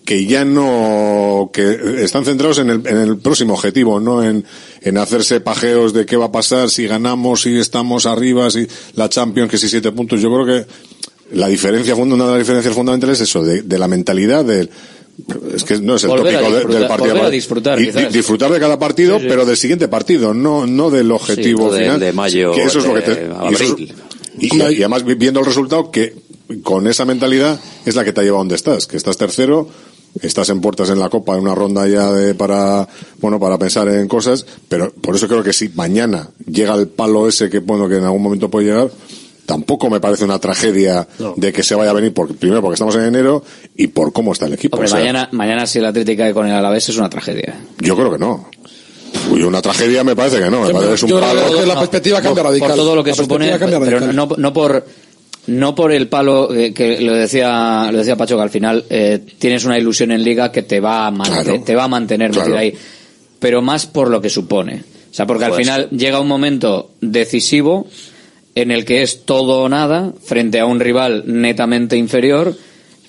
[0.09, 4.43] que ya no, que están centrados en el, en el próximo objetivo, no en,
[4.80, 9.10] en hacerse pajeos de qué va a pasar si ganamos, si estamos arriba, si la
[9.10, 10.22] Champions, que si siete puntos.
[10.22, 10.66] Yo creo que
[11.36, 14.70] la diferencia, una de las diferencias fundamentales es eso, de, de la mentalidad del,
[15.55, 17.22] es que no es el Volver a tópico del partido.
[17.24, 19.28] a disfrutar, Y- disfrutar de cada partido, Sí, sí.
[19.28, 22.01] pero del siguiente partido, no, no del objetivo no de- final.
[22.01, 23.28] de mayo, que eso es lo que te,
[24.40, 26.14] y y, y además vi- viendo el resultado que
[26.62, 29.68] con esa mentalidad es la que te ha llevado donde estás, que estás tercero,
[30.22, 32.89] estás en puertas en la copa, en una ronda ya de para
[33.20, 37.28] bueno para pensar en cosas, pero por eso creo que si mañana llega el palo
[37.28, 38.90] ese que bueno que en algún momento puede llegar,
[39.47, 41.35] tampoco me parece una tragedia No.
[41.36, 43.43] de que se vaya a venir porque primero porque estamos en enero
[43.76, 44.76] y por cómo está el equipo.
[44.76, 47.59] Hombre, O sea, mañana, mañana si el Atlético cae con el Alavés es una tragedia.
[47.78, 48.48] Yo creo que no.
[49.30, 51.59] Uy, una tragedia me parece que no, me Yo parece que es un creo palo.
[51.60, 52.68] que la perspectiva cambia radical.
[52.68, 54.85] por todo lo que La supone, perspectiva cambia pero no, no por
[55.49, 59.19] no por el palo eh, que lo decía lo decía Pacho que al final eh,
[59.39, 61.62] tienes una ilusión en liga que te va a, mante- Claro.
[61.65, 62.47] te va a mantener Claro.
[62.51, 62.75] metido ahí
[63.41, 64.83] pero más por lo que supone.
[65.11, 67.87] O sea, porque al Pues- final llega un momento decisivo
[68.55, 72.57] en el que es todo o nada frente a un rival netamente inferior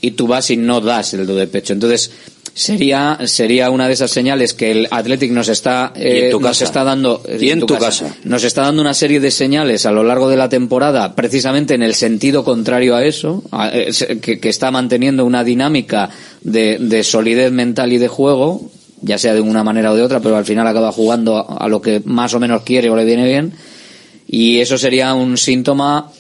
[0.02, 1.74] y tú vas y no das el do de pecho.
[1.74, 2.12] Entonces,
[2.54, 6.50] sería sería una de esas señales que el Athletic nos está en eh, tu nos
[6.50, 6.64] casa.
[6.66, 8.16] está dando eh, Y en tu casa.
[8.24, 11.84] nos está dando una serie de señales a lo largo de la temporada precisamente en
[11.84, 16.10] el sentido contrario a eso a- eh, que, que está manteniendo una dinámica
[16.42, 18.70] de, de solidez mental y de juego
[19.02, 21.68] ya sea de una manera o de otra pero al final acaba jugando a, a
[21.70, 23.54] lo que más o menos quiere o le viene bien
[24.28, 26.12] y eso sería un síntoma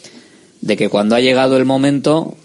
[0.61, 2.35] de que cuando ha llegado el momento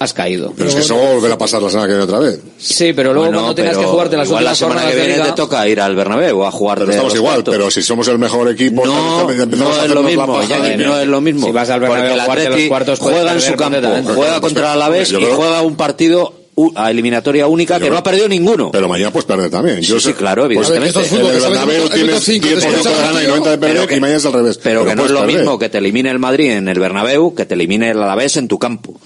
[0.00, 2.04] has caído Pero es que eso va a volver a pasar la semana que viene
[2.04, 2.40] otra vez.
[2.58, 5.12] sí pero luego Bueno, cuando tengas que jugarte las igual la últimas semana que viene
[5.14, 8.18] liga te toca ir al Bernabéu a jugar Pero estamos igual, pero si somos el
[8.18, 11.46] mejor equipo, No, es lo la mismo, ya que no es lo mismo.
[11.46, 13.78] Si vas al Bernabéu el a jugarte los Atleti cuartos, juega en su campo,
[14.14, 16.34] juega contra el Alavés Yo y juega un partido
[16.74, 18.70] a eliminatoria única que no ha perdido ninguno.
[18.70, 19.82] Pero mañana puedes perder también.
[19.82, 20.92] Sí, sí, claro, evidentemente.
[20.92, 24.18] Pues, en el Bernabéu tienes 10% de ganar y 90 de perder que- y mañana
[24.18, 24.58] es al revés.
[24.62, 25.36] Pero, que no es lo perder.
[25.36, 28.48] mismo que te elimine el Madrid en el Bernabéu que te elimine el Alavés en
[28.48, 29.00] tu campo.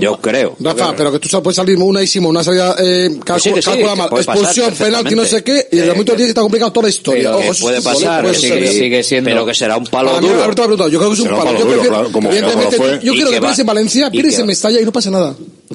[0.00, 0.56] Yo creo.
[0.60, 3.92] Rafa, pero que tú puedes salir unísimo, una salida, eh, calcula, sí, que sí, calcula
[3.92, 6.40] que mal, puede pasar expulsión, penalti, no sé qué, y en el momento 10 está
[6.42, 7.22] complicado toda la historia.
[7.22, 9.30] Pero que Ojo, eso puede sí, pasar, puede que sigue, sigue siendo.
[9.30, 10.88] Pero que será un palo mí, duro.
[10.88, 11.58] yo creo que es un palo.
[11.58, 12.38] Yo prefiero- claro, como- yo
[13.12, 15.34] quiero que que pierdes en Valencia, que en Mestalla y no pasa nada.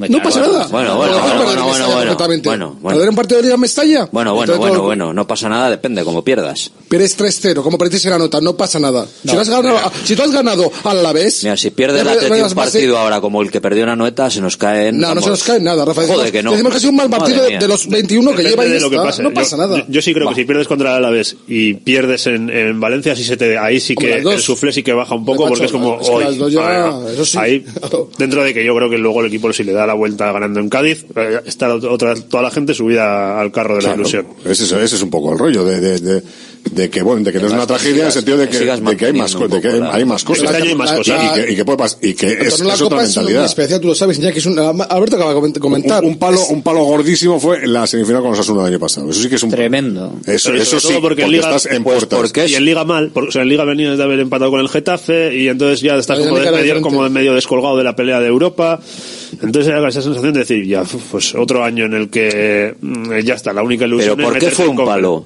[0.10, 0.68] No pasa nada.
[0.68, 2.50] bueno, No bueno, bueno, bueno, bueno, perfectamente.
[2.50, 2.98] bueno, bueno.
[2.98, 4.10] ¿Perder un partido de Liga Mestalla?
[4.12, 6.72] Bueno, bueno, Entonces, bueno, bueno, no pasa nada, depende, como pierdas.
[6.90, 9.06] Pierdes 3-0, como perdiste en la nota, no pasa nada.
[9.24, 11.44] Si, tú has ganado, si tú has ganado al Alavés...
[11.44, 13.84] Mira, si pierde el ya Atleti un a ser- partido ahora como el que perdió
[13.84, 15.00] en Anoeta, se nos caen.
[15.00, 16.02] No, no se nos cae nada, Rafa.
[16.04, 16.52] Joder, Decimos, que no.
[16.52, 19.22] decimos que ha sido un mal partido de, los 21 que Depende lleva y.
[19.22, 19.86] No Yo- pasa nada.
[19.88, 23.24] Yo, sí creo que si pierdes contra el Alavés y pierdes en, en Valencia, sí
[23.24, 25.98] se te, ahí sí que el suflé sí que baja un poco porque es como
[26.60, 27.38] Ah, sí.
[27.38, 27.66] Ahí,
[28.18, 30.60] dentro de que yo creo que luego el equipo si le da la vuelta ganando
[30.60, 34.28] en Cádiz, eh, está otra, toda la gente subida al carro de la Claro, ilusión.
[34.46, 36.24] Ese, es- ese es un poco el rollo de, de, de,
[36.72, 38.84] de que bueno de que no es una tragedia en el sentido de que, sigas
[38.84, 40.92] de que hay más co- de que hay, hay más cosas Este año hay más
[40.92, 41.24] Y- cosas.
[41.24, 43.46] y, que, y que puede pas- y que es, la es Copa otra es mentalidad
[43.46, 44.60] especial, tú lo sabes, ya que es un...
[44.60, 46.04] Alberto acaba de coment- comentar.
[46.04, 48.80] un, un palo un palo gordísimo fue en la semifinal con los Asuna del año
[48.80, 51.32] pasado eso sí que es un tremendo eso, Pero eso sobre sí porque porque, en
[51.32, 53.98] Liga- estás en pues puertas Y en Liga mal, porque, o sea, en Liga venías
[53.98, 56.52] de haber empatado con el Getafe y entonces ya estás La como, dinámica de era
[56.52, 56.90] medio, diferente.
[56.90, 58.80] como de medio descolgado de la pelea de Europa.
[59.42, 63.36] Entonces era esa sensación de decir, ya, pues otro año en el que mm, ya
[63.36, 65.26] está, la única ilusión Pero es ¿por qué fue un palo?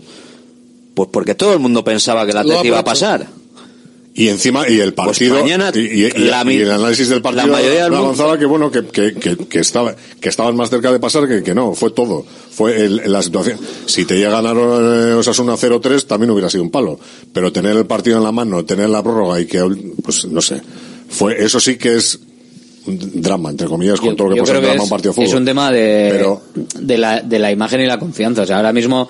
[0.94, 3.28] Pues porque todo el mundo pensaba que Lo Atleti iba a pasar.
[4.14, 7.86] y encima y el partido Pues mañana y, la el análisis del partido la mayoría
[7.86, 11.28] del avanzaba que bueno que, que, que, que estaba que estaban más cerca de pasar
[11.30, 12.26] que, que no fue todo.
[12.52, 13.58] Fue el- la situación.
[13.86, 17.00] Si te llega a ganar eh, Osasuna 0-3 también hubiera sido un palo.
[17.32, 19.64] Pero tener el partido en la mano tener la prórroga y que
[20.04, 20.62] pues no sé.
[21.10, 22.20] Fue eso sí que es
[22.88, 25.16] un drama entre comillas con todo lo que puede ser drama es, un partido de
[25.16, 26.42] fútbol es un tema de, Pero-
[26.80, 28.42] de, la, de la imagen y la confianza.
[28.42, 29.08] O sea, ahora mismo,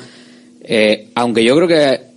[0.61, 2.11] eh, aunque yo creo que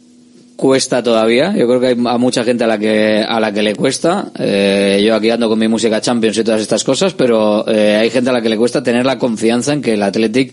[0.57, 3.63] cuesta todavía, yo creo que hay a mucha gente a la que a la que
[3.63, 4.31] le cuesta.
[4.39, 8.11] eh, yo aquí ando con mi música Champions y todas estas cosas, pero eh, hay
[8.11, 10.53] gente a la que le cuesta tener la confianza en que el Athletic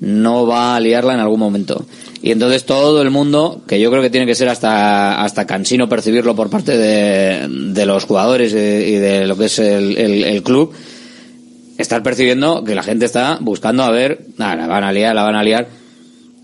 [0.00, 1.84] no va a liarla en algún momento.
[2.22, 5.88] Y entonces todo el mundo, que yo creo que tiene que ser hasta, hasta cansino
[5.88, 9.96] percibirlo por parte de, de los jugadores y de, y de lo que es el,
[9.98, 10.72] el- el club,
[11.78, 15.22] estar percibiendo que la gente está buscando a ver, nada, la van a liar, la
[15.24, 15.66] van a liar.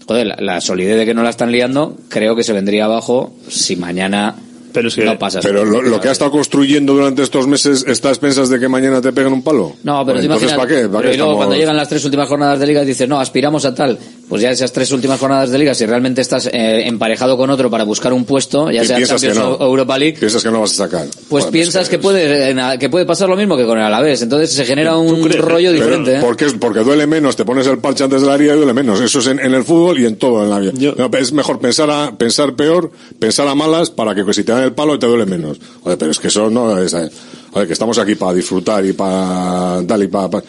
[0.07, 3.35] Joder, la, la solidez de que no la están liando, creo que se vendría abajo
[3.49, 4.35] si mañana
[4.73, 5.41] Pero es que, no pasa.
[5.43, 8.69] pero lo, lo que ha estado construyendo durante estos meses está a expensas de que
[8.69, 10.89] mañana te peguen un palo No, pero Pues te entonces ¿para qué?
[10.89, 13.07] ¿Para pero qué y luego estamos- cuando llegan las tres últimas jornadas de liga dices,
[13.09, 13.99] no, aspiramos a tal.
[14.29, 17.71] Pues ya esas tres últimas jornadas de liga, si realmente estás eh, emparejado con otro
[17.71, 19.53] para buscar un puesto, ya sea que Champions no.
[19.53, 22.55] o Europa League, piensas que no vas a sacar pues Joder, piensas es que puede
[22.79, 24.23] que puede pasar lo mismo que con el Alavés.
[24.23, 26.17] Entonces se genera un rollo Pero, diferente.
[26.17, 26.21] ¿eh?
[26.21, 26.47] ¿por qué?
[26.59, 29.01] porque duele menos, te pones el parche antes de la herida y duele menos.
[29.01, 30.73] Eso es en, en el fútbol y en todo en la vida.
[30.97, 34.65] No, es mejor pensar a, pensar peor, pensar a malas para que, si te dan
[34.65, 35.59] el palo te duele menos.
[35.83, 37.11] Oye, pero es que eso no es, eh,
[37.53, 40.43] oye, que estamos aquí para disfrutar y para tal y para,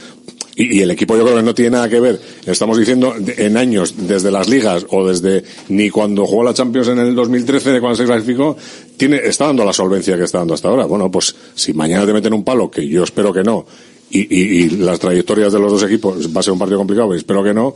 [0.63, 3.57] y, el equipo yo creo que no tiene nada que ver, estamos diciendo de- en
[3.57, 7.95] años, desde las ligas o desde ni cuando jugó la Champions en el 2013, cuando
[7.95, 8.57] se clasificó,
[8.97, 10.85] tiene, está dando la solvencia que está dando hasta ahora.
[10.85, 13.65] Bueno, pues si mañana te meten un palo, que yo espero que no,
[14.11, 17.13] y, y, y las trayectorias de los dos equipos va a ser un partido complicado,
[17.13, 17.75] y espero que no,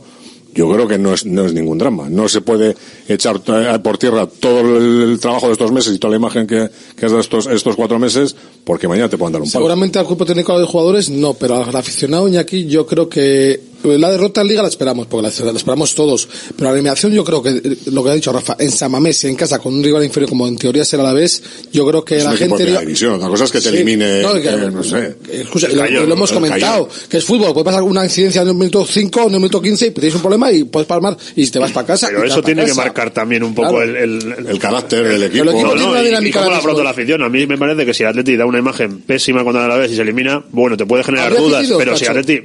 [0.54, 2.08] yo creo que no es, no es ningún drama.
[2.08, 2.76] No se puede
[3.08, 6.70] echar eh, por tierra todo el, trabajo de estos meses y toda la imagen que,
[6.96, 9.60] que has dado estos, estos cuatro meses, porque mañana te pueden dar un palo.
[9.60, 14.10] Seguramente al cuerpo técnico de jugadores no, pero al aficionado Iñaki yo creo que la
[14.10, 16.28] derrota en Liga la esperamos, porque la, la esperamos todos.
[16.56, 19.24] Pero la eliminación, yo creo que, eh, lo que ha dicho Rafa, en San Mamés,
[19.24, 21.42] en casa, con un rival inferior como en teoría será la vez,
[21.72, 22.56] yo creo que Es la un gente.
[22.56, 23.14] de primera división.
[23.14, 23.76] Otra cosa es que te Sí.
[23.76, 25.16] elimine, No, que- eh, no sé.
[25.30, 27.08] Escucha, El lo, Cayón, lo hemos el comentado, Cayón.
[27.08, 29.60] que es fútbol, puede pasar una incidencia en el minuto 5 o en el minuto
[29.60, 32.08] 15 y tienes un problema y puedes palmar y te vas para casa.
[32.08, 32.82] Pero y eso tiene que casa.
[32.82, 33.82] marcar también un poco Claro.
[33.84, 35.42] el, el, el carácter del equipo.
[35.44, 37.22] El equipo No, tiene no, una y- y, dinámica cómo la la afición.
[37.22, 39.96] A mí me parece que si Atleti da una imagen pésima contra la vez y
[39.96, 42.06] se elimina, bueno, te puede generar dudas, pero si.
[42.06, 42.42] Atleti...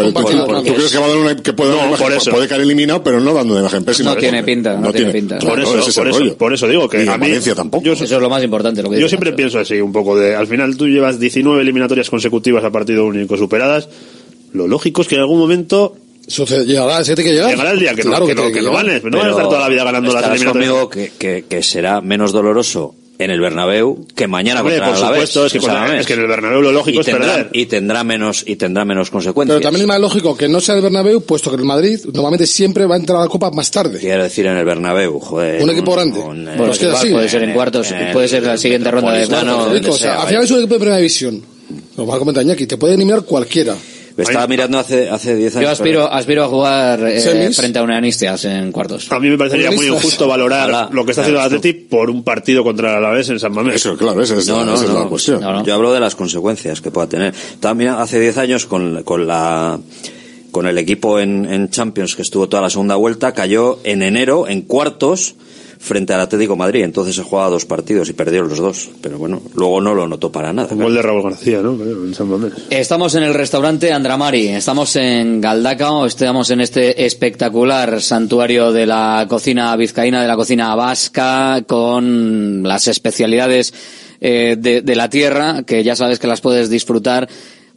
[0.00, 1.88] Pero tú, tú- tú crees que va a dar una, que puede dar una No,
[1.90, 2.30] imagen, por eso.
[2.30, 4.10] puede caer eliminado, pero no dando una imagen pésima.
[4.14, 5.38] No tiene pinta, no tiene pinta.
[5.38, 7.84] Por Claro, eso, es por eso, por eso digo que Y a mí, Valencia tampoco.
[7.84, 8.82] Yo, Eso es lo más importante.
[8.82, 9.36] Lo que yo siempre Nacho.
[9.36, 13.36] pienso así, un poco de, al final tú llevas 19 eliminatorias consecutivas a partido único
[13.36, 13.88] superadas,
[14.52, 15.96] lo lógico es que en algún momento
[16.26, 17.50] Sucede- llegará, tiene que llegar.
[17.50, 19.26] llegará el día que Claro no, que, tiene no, que que no ganes, no vas
[19.26, 20.70] a estar toda la vida ganando las eliminatorias.
[20.70, 24.96] conmigo que, que, que será menos doloroso en el Bernabéu que mañana Hombre, contra por
[25.04, 26.00] Alavés, supuesto, es que en con- San Mamés.
[26.00, 27.48] es que en el Bernabéu lo lógico y es tendrá, perder.
[27.52, 29.56] y tendrá menos y tendrá menos consecuencias.
[29.58, 32.46] Pero también es más lógico que no sea el Bernabéu, puesto que el Madrid normalmente
[32.46, 33.98] siempre va a entrar a la Copa más tarde.
[34.00, 35.62] Quiero decir en el Bernabéu, joder.
[35.62, 36.18] Un equipo grande.
[36.20, 37.12] un, eh, Pues queda igual así.
[37.12, 39.94] puede ser en cuartos, en- puede ser la siguiente ronda de cuartos.
[39.94, 41.42] o sea, al final es un equipo de primera división.
[41.96, 43.76] Lo va a comentar Iñaki, te puede eliminar cualquiera.
[44.22, 45.66] Estaba mirando hace hace 10 años.
[45.68, 49.10] Yo aspiro, aspiro a jugar eh, frente a Unanistias en cuartos.
[49.12, 50.04] A mí me parecería muy Futbolistas.
[50.04, 50.88] injusto valorar Ojalá.
[50.92, 53.76] lo que está haciendo el Atleti por un partido contra el Alavés en San Mamés.
[53.76, 55.00] Eso, claro, esa es, No, la, no, esa es no.
[55.00, 55.40] la cuestión.
[55.40, 55.64] No, no.
[55.64, 57.34] Yo hablo de las consecuencias que pueda tener.
[57.34, 59.78] Estaba mirando hace 10 años con, con la
[60.50, 64.48] con el equipo en, en Champions que estuvo toda la segunda vuelta, cayó en enero
[64.48, 65.36] en cuartos
[65.80, 66.84] frente al Atlético de Madrid.
[66.84, 68.90] Entonces se jugaba dos partidos y perdió los dos.
[69.00, 70.72] Pero bueno, luego no lo notó para nada.
[70.74, 71.72] Un gol de Raúl García, ¿no?
[71.72, 72.30] En San.
[72.68, 79.26] Estamos en el restaurante Andramari, estamos en Galdacao, estamos en este espectacular santuario de la
[79.28, 83.72] cocina vizcaína, de la cocina vasca, con las especialidades
[84.20, 87.26] eh, de, de la tierra, que ya sabes que las puedes disfrutar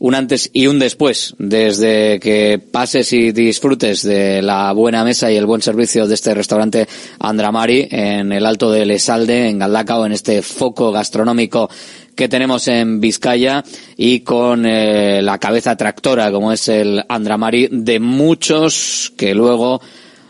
[0.03, 5.37] un antes y un después, desde que pases y disfrutes de la buena mesa y
[5.37, 6.89] el buen servicio de este restaurante
[7.19, 11.69] Andramari en el Alto del Esalde, en Galdacao, en este foco gastronómico
[12.17, 13.63] que tenemos en Vizcaya
[13.95, 19.79] y con eh, la cabeza tractora como es el Andramari de muchos que luego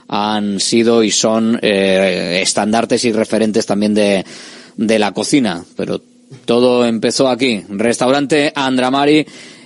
[0.08, 4.24] han sido y son eh, estandartes y referentes también de,
[4.78, 5.66] de la cocina.
[5.76, 6.00] Pero
[6.46, 7.64] todo empezó aquí.
[7.70, 9.26] Restaurante Andramari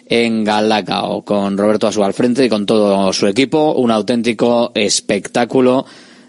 [0.09, 3.73] en Galdacao, con Roberto Asu al frente y con todo su equipo.
[3.73, 5.85] Un auténtico espectáculo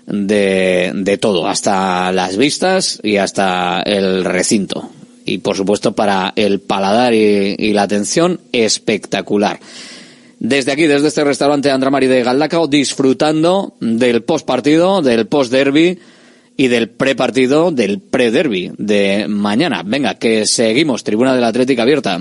[0.06, 4.90] de, de todo, hasta las vistas y hasta el recinto.
[5.24, 9.60] Y por supuesto para el paladar y, la atención, espectacular.
[10.40, 15.98] Desde aquí, desde este restaurante Andramari de Galdacao, disfrutando del post partido, del post derby
[16.56, 19.82] y del prepartido, del pre-derby de mañana.
[19.84, 21.04] Venga, que seguimos.
[21.04, 22.20] Tribuna de la Atlética abierta.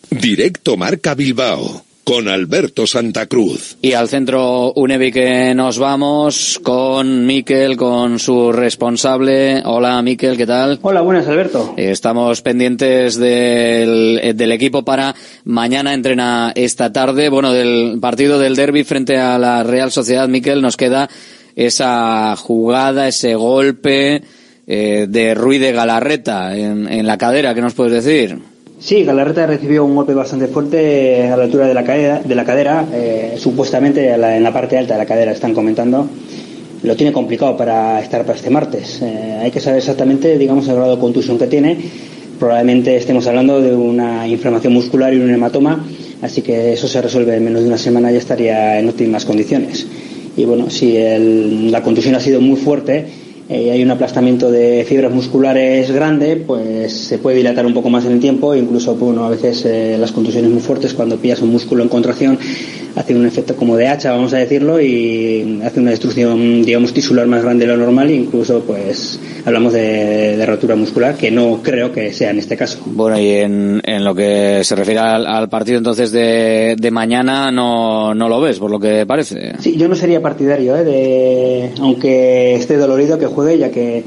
[0.10, 3.78] Directo Marca Bilbao con Alberto Santa Cruz.
[3.82, 9.62] Y al centro UNEVI que nos vamos con Miquel, con su responsable.
[9.64, 10.78] Hola Miquel, ¿qué tal?
[10.82, 11.74] Hola, buenas Alberto.
[11.78, 15.16] Estamos pendientes del, del equipo para
[15.46, 17.30] mañana entrena esta tarde.
[17.30, 21.10] Bueno, del partido del derby frente a la Real Sociedad, Miquel, nos queda
[21.56, 24.22] esa jugada, ese golpe
[24.68, 27.56] eh, de Ruiz de Galarreta en, en la cadera.
[27.56, 28.51] ¿Qué nos puedes decir?
[28.82, 31.84] Sí, Galarreta recibió un golpe bastante fuerte a la altura de la
[32.44, 36.10] cadera, eh, supuestamente en la parte alta de la cadera, están comentando.
[36.82, 39.00] Lo tiene complicado para estar para este martes.
[39.04, 41.78] Eh, hay que saber exactamente, digamos, el grado de contusión que tiene.
[42.40, 45.86] Probablemente estemos hablando de una inflamación muscular y un hematoma,
[46.24, 49.86] así que eso se resuelve en menos de una semana y estaría en óptimas condiciones.
[50.36, 50.98] Y bueno, si
[51.70, 53.06] la contusión ha sido muy fuerte,
[53.50, 58.06] y hay un aplastamiento de fibras musculares grande, pues se puede dilatar un poco más
[58.06, 61.52] en el tiempo, incluso bueno, a veces eh, las contusiones muy fuertes cuando pillas un
[61.52, 62.40] músculo en contracción
[62.96, 67.28] hace un efecto como de hacha, vamos a decirlo, y hace una destrucción, digamos, tisular
[67.28, 71.62] más grande de lo normal, e incluso pues hablamos de, de, rotura muscular, que no
[71.64, 72.80] creo que sea en este caso.
[72.86, 77.52] Bueno, y en, en lo que se refiere al, al partido entonces de, de, mañana,
[77.52, 79.54] no, no lo ves, por lo que parece.
[79.60, 80.84] Sí, yo no sería partidario, ¿eh?
[80.84, 84.04] de, aunque esté dolorido, que juegue, ya que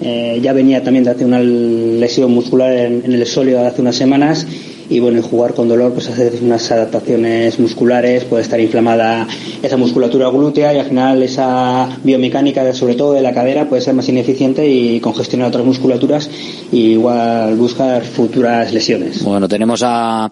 [0.00, 3.96] eh, ya venía también de hacer una lesión muscular en, en el sólido hace unas
[3.96, 4.46] semanas
[4.88, 9.26] y bueno, jugar con dolor pues hace unas adaptaciones musculares, puede estar inflamada
[9.62, 13.94] esa musculatura glútea y al final esa biomecánica, sobre todo de la cadera, puede ser
[13.94, 16.28] más ineficiente y congestionar otras musculaturas
[16.70, 19.22] y igual buscar futuras lesiones.
[19.22, 20.30] Bueno, tenemos a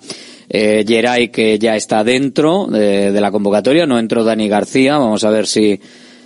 [0.49, 5.25] eh, Geray que ya está dentro de, de la convocatoria, no entró Dani García, vamos
[5.25, 5.81] a ver si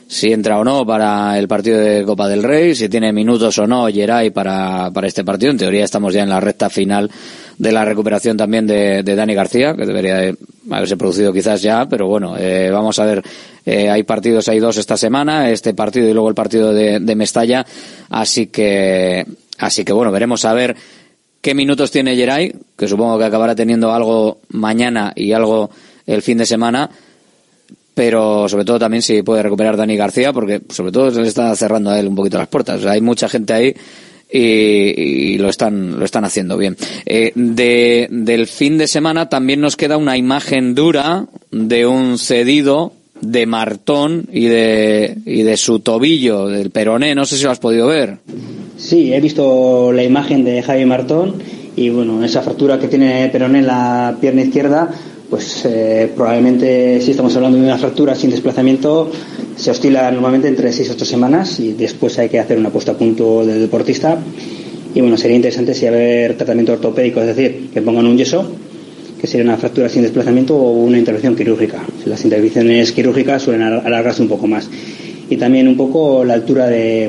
[0.07, 3.67] si entra o no para el partido de Copa del Rey, si tiene minutos o
[3.67, 5.53] no Geray para, para este partido.
[5.53, 7.11] En teoría estamos ya en la recta final
[7.59, 10.35] de la recuperación también de, de Dani García, que debería
[10.71, 13.23] haberse producido quizás ya, pero bueno, eh, vamos a ver,
[13.65, 17.15] eh, hay partidos, hay dos esta semana, este partido y luego el partido de, de
[17.15, 17.65] Mestalla,
[18.11, 19.25] así que,
[19.59, 20.77] así que bueno, veremos a ver
[21.41, 25.71] qué minutos tiene Geray, que supongo que acabará teniendo algo mañana y algo
[26.07, 26.91] el fin de semana,
[27.95, 31.55] pero sobre todo también si puede recuperar Dani García, porque sobre todo se le está
[31.55, 32.85] cerrando a él un poquito las puertas.
[32.87, 33.75] Hay mucha gente ahí
[34.31, 36.77] y, lo están lo están haciendo bien.
[37.07, 42.93] Eh, de, del fin de semana también nos queda una imagen dura de un cedido
[43.21, 47.15] de Martón y de y de su tobillo del peroné.
[47.15, 48.19] No sé si lo has podido ver.
[48.77, 51.37] Sí, he visto la imagen de Javi Martón
[51.77, 54.91] y bueno, esa fractura que tiene peroné en la pierna izquierda
[55.31, 59.11] pues eh, probablemente si estamos hablando de una fractura sin desplazamiento
[59.57, 62.93] se oscila normalmente entre 6 y 8 semanas y después hay que hacer una puesta
[62.93, 64.19] a punto del deportista.
[64.95, 68.47] Y bueno sería interesante si haber tratamiento ortopédico es decir que pongan un yeso
[69.21, 71.83] que sería una fractura sin desplazamiento o una intervención quirúrgica.
[72.05, 74.69] Las intervenciones quirúrgicas suelen alargarse un poco más
[75.29, 77.09] y también un poco la altura de,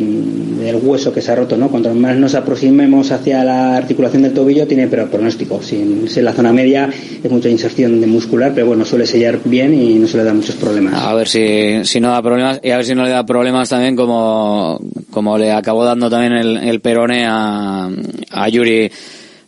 [0.60, 1.70] del hueso que se ha roto, ¿no?
[1.70, 5.62] Cuanto más nos aproximemos hacia la articulación del tobillo, tiene pero pronóstico.
[5.62, 6.90] Si, si en la zona media
[7.24, 10.56] es mucha inserción de muscular, pero bueno, suele sellar bien y no suele dar muchos
[10.56, 10.94] problemas.
[10.96, 13.70] A ver si, si no da problemas y a ver si no le da problemas
[13.70, 14.80] también como,
[15.12, 17.90] como le acabó dando también el, el perone a,
[18.32, 18.90] a Yuri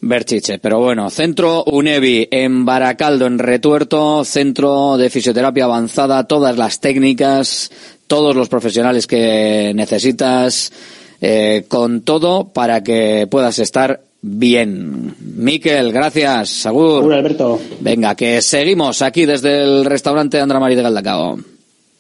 [0.02, 0.60] Berchiche.
[0.60, 7.72] Pero bueno, Centro UNEVI en Baracaldo, en Retuerto, Centro de Fisioterapia Avanzada, todas las técnicas,
[8.08, 10.72] todos los profesionales que necesitas,
[11.22, 15.16] eh, con todo para que puedas estar bien.
[15.20, 16.50] Miquel, gracias.
[16.50, 17.02] Sagur.
[17.02, 17.60] Sagur, Alberto.
[17.80, 21.38] Venga, que seguimos aquí desde el restaurante Andra María de Galdacao.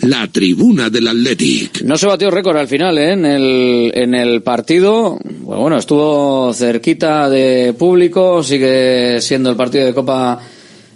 [0.00, 1.82] la tribuna del Athletic.
[1.82, 3.12] No se batió récord al final ¿eh?
[3.12, 5.18] en, el, en el partido.
[5.22, 10.40] Bueno, bueno, estuvo cerquita de público, sigue siendo el partido de Copa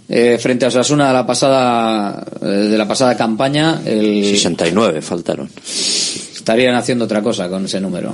[0.09, 3.81] eh, frente a Osasuna de la pasada, eh, de la pasada campaña.
[3.85, 4.23] El...
[4.25, 5.49] 69 faltaron.
[6.47, 8.13] Estarían haciendo otra cosa con ese número.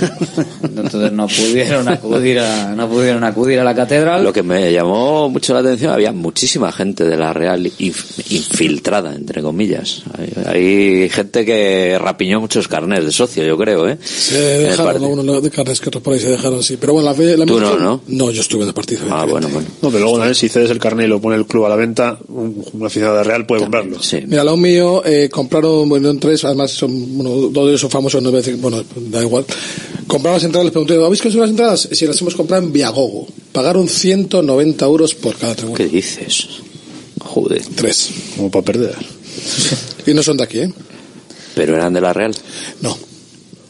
[0.64, 4.24] Entonces no pudieron acudir a, no pudieron acudir a la catedral.
[4.24, 9.14] Lo que me llamó mucho la atención, había muchísima gente de la Real inf- infiltrada,
[9.14, 10.02] entre comillas.
[10.18, 10.32] Hay,
[11.02, 13.98] hay gente que rapiñó muchos carnés de socio, yo creo, ¿eh?
[14.04, 16.76] Se En dejaron algunos de carnes que otros por ahí se dejaron, sí.
[16.76, 18.00] Pero bueno, la, fe- la Tú no, ¿no?
[18.08, 19.02] No, yo estuve en el partido.
[19.10, 19.68] Ah, bueno, bueno.
[19.80, 21.76] No, pero luego también si cedes el carnet y lo pone el club a la
[21.76, 24.02] venta, un, un aficionado de Real puede comprarlo.
[24.02, 24.18] Sí.
[24.26, 28.22] Mira, lo mío, eh, compraron, bueno, tres, además son, bueno, dos de ellos son famosos,
[28.22, 29.44] no voy a decir, bueno, da igual.
[30.06, 31.88] Compraron las entradas, les pregunté, ¿habéis conseguido las entradas?
[31.92, 33.26] Si las hemos comprado en Viagogo.
[33.52, 35.76] Pagaron 190 euros por cada tribuna.
[35.76, 36.48] ¿Qué dices?
[37.20, 37.62] Joder.
[37.74, 38.10] Tres.
[38.36, 38.94] Como para perder.
[40.06, 40.72] Y no son de aquí, ¿eh?
[41.54, 42.34] ¿Pero eran de la Real?
[42.80, 42.96] No.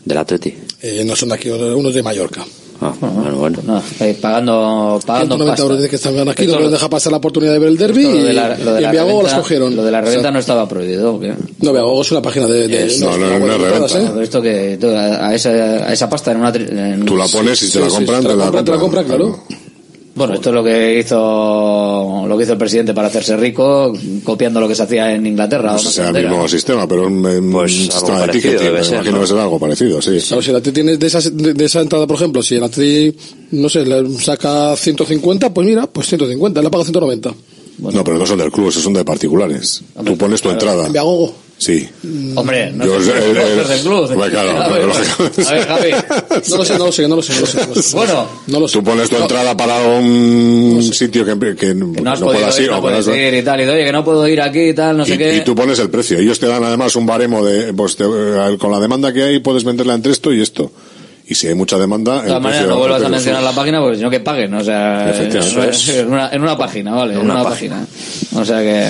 [0.04, 0.54] ¿Del Atleti?
[0.80, 2.46] Eh, no son de aquí, unos de Mallorca.
[2.82, 3.58] Ah, bueno, bueno.
[3.66, 5.62] No, eh, pagando, pagando 190 pasta.
[5.62, 7.76] euros de que estaban aquí, no lo- les deja pasar la oportunidad de ver el
[7.76, 9.76] derby lo de la, lo de y en Viagogo las reventa- cogieron.
[9.76, 11.20] Lo de la O sea, reventa no estaba prohibido.
[11.60, 12.68] No, Viagogo es una página de...
[12.68, 13.98] de Es- no, no, no, reventa.
[13.98, 14.22] ¿eh?
[14.22, 17.70] Esto que a esa, a esa pasta en una tri- en- Tú la pones y
[17.70, 19.04] te la sí, compran, te la te la compran, te la compran.
[19.04, 19.04] compran,
[19.44, 19.59] claro.
[20.20, 23.92] Bueno, esto es lo que hizo lo que hizo el presidente para hacerse rico,
[24.22, 25.70] copiando lo que se hacía en Inglaterra.
[25.70, 28.52] No o sé si el mismo sistema, pero un, un Pues algo sistema de parecido
[28.52, 29.20] ticketing, debe me ser, imagino ¿no?
[29.22, 30.18] que será algo parecido, sí.
[30.28, 32.64] Claro, si la T tienes de esa, de, de esa entrada, por ejemplo, si el
[32.64, 33.16] Atleti,
[33.52, 37.34] no sé, le saca 150, pues mira, pues 150, le paga 190.
[37.78, 39.82] No, pero no son del club, esos son de particulares.
[40.04, 40.86] Tú pones tu entrada.
[40.86, 41.32] En Viagogo.
[41.60, 41.86] Sí.
[42.36, 44.10] Hombre, no Yo sé, eh, no es del club.
[44.10, 45.90] Hombre, claro, A ver, a ver, Javi.
[46.50, 47.58] No lo sé, no lo sé, no lo sé, no lo sé.
[47.66, 47.96] No lo sé.
[47.96, 48.78] Bueno, No lo sé.
[48.78, 52.64] Tú pones tu entrada para un sitio que, que, que no has no puedas ir,
[52.64, 52.70] ir.
[52.70, 53.60] no puedes ir y tal.
[53.60, 55.36] Y oye, que no puedo ir aquí y tal, no sé y, qué.
[55.36, 56.18] y tú pones el precio.
[56.18, 59.38] Ellos te dan además un baremo de, pues te- eh, con la demanda que hay
[59.40, 60.72] puedes venderla entre esto y esto.
[61.26, 63.98] Y si hay mucha demanda, De todas maneras, no vuelvas a mencionar la página porque
[63.98, 65.76] si no que paguen, o sea, Efectivamente.
[65.76, 67.86] es- es en, una, en una página, vale, en una una, página.
[68.34, 68.88] O sea que,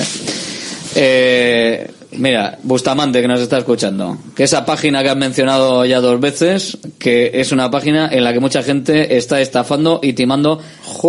[0.95, 6.21] eh, mira, Bustamante que nos está escuchando, que esa página que has mencionado ya dos
[6.21, 10.61] veces, que es una página en la que mucha gente está estafando y timando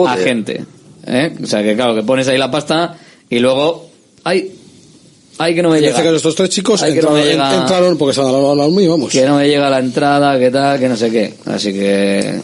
[0.07, 0.65] a gente,
[1.05, 1.33] ¿eh?
[1.43, 2.95] O sea que claro, que pones ahí la pasta
[3.29, 3.89] y luego,
[4.23, 4.51] ay,
[5.37, 5.93] ay que no me En llega.
[5.95, 8.71] este caso, estos tres chicos Ay, no entraron, me llega- entraron porque se han al
[8.71, 9.09] mío, vamos.
[9.11, 11.33] que no me llega la entrada, que tal, que no sé qué.
[11.45, 12.41] Así que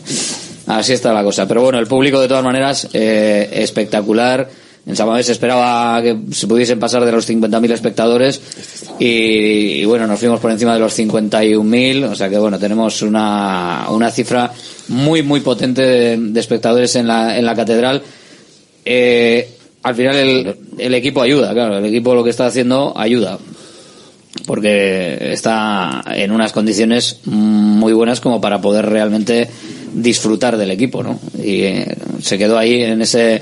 [0.68, 1.48] así está la cosa.
[1.48, 4.50] Pero bueno, el público de todas maneras eh, espectacular.
[4.88, 8.42] En San Mamés se esperaba que se pudiesen pasar de los 50.000 espectadores
[9.00, 12.10] y, y bueno, nos fuimos por encima de los 51.000.
[12.10, 14.52] O sea que bueno, tenemos una, una cifra
[14.88, 18.02] muy, muy potente de, de espectadores en la, en la catedral.
[18.86, 19.50] Eh,
[19.84, 23.38] al final el, el equipo ayuda, claro, el equipo lo que está haciendo ayuda
[24.46, 29.50] porque está en unas condiciones muy buenas como para poder realmente
[29.94, 31.20] disfrutar del equipo, ¿no?
[31.38, 33.42] Y eh, se quedó ahí en ese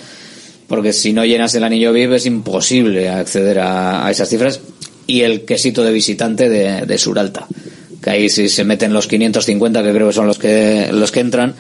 [0.67, 4.59] porque si no llenas el anillo VIP es imposible acceder a, a esas cifras
[5.05, 7.47] y el quesito de visitante de, de Suralta
[8.01, 11.19] que ahí si se meten los 550 que creo que son los que los que
[11.21, 11.55] entran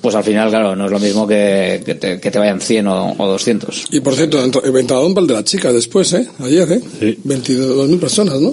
[0.00, 2.86] pues al final claro no es lo mismo que, que, te, que te vayan 100
[2.88, 6.28] o, o 200 Y por cierto, el entradón para el de la chica después, ¿eh?
[6.40, 6.80] Ayer, ¿eh?
[7.00, 7.18] Sí.
[7.24, 8.52] 22.000 personas, ¿no?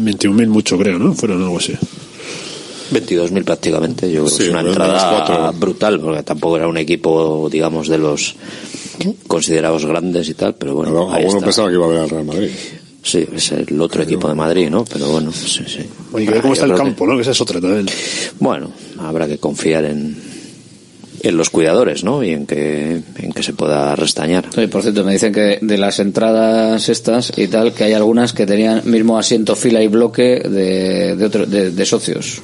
[0.00, 1.12] 21.000 mucho, creo, ¿no?
[1.14, 1.74] Fueron algo así.
[2.92, 7.48] 22.000 prácticamente, yo creo Sí, que es una entrada brutal, porque tampoco era un equipo,
[7.50, 8.34] digamos, de los
[9.26, 11.46] considerados grandes y tal, pero bueno, ahí Alguno está.
[11.46, 12.50] pensaba que iba a ver al Real Madrid.
[13.02, 14.84] Sí, es el otro equipo de Madrid, ¿no?
[14.84, 15.80] Pero bueno, sí, sí.
[16.12, 17.16] Que ver cómo Ah, está el campo, ¿no?
[17.16, 17.86] Que esa es otra también.
[18.38, 20.16] bueno, habrá que confiar en,
[21.22, 22.22] en los cuidadores, ¿no?
[22.24, 24.48] Y en que, en que se pueda restañar.
[24.56, 28.32] Oye, por cierto, me dicen que de las entradas estas y tal, que hay algunas
[28.32, 32.42] que tenían mismo asiento, fila y bloque de, de, otro- de, de socios.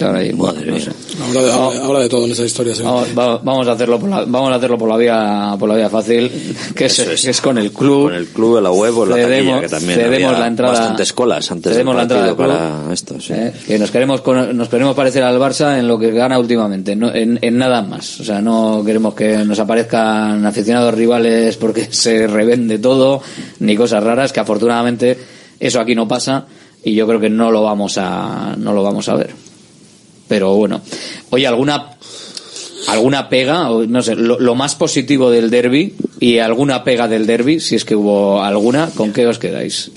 [0.00, 0.90] Claro, ahí, Madre no sé.
[1.22, 2.74] Habla de, habla- habla de todo en esa historia.
[2.74, 2.82] sí.
[2.82, 5.74] Vamos, va- vamos a hacerlo por la, vamos a hacerlo por la vía por la
[5.76, 6.30] vía fácil
[6.74, 7.20] que es, es.
[7.22, 10.38] que es con el club Con el club, la web la taquilla, que también cedemos
[10.38, 12.36] la entrada- bastantes colas antes del cedemos la entrada club.
[12.38, 13.20] para esto.
[13.20, 13.34] sí.
[13.34, 14.22] Eh, que nos queremos
[14.54, 18.20] nos queremos parecer al Barça en lo que gana últimamente no- en, en nada más
[18.20, 23.20] o sea no queremos que nos aparezcan aficionados rivales porque se revende todo
[23.58, 25.18] ni cosas raras que afortunadamente
[25.60, 26.46] eso aquí no pasa
[26.82, 29.49] y yo creo que no lo vamos a no lo vamos a ver
[30.30, 30.80] pero bueno
[31.30, 31.90] oye alguna
[32.86, 37.74] alguna pega no sé lo, más positivo del derby y alguna pega del derby si
[37.74, 39.90] es que hubo alguna con qué os quedáis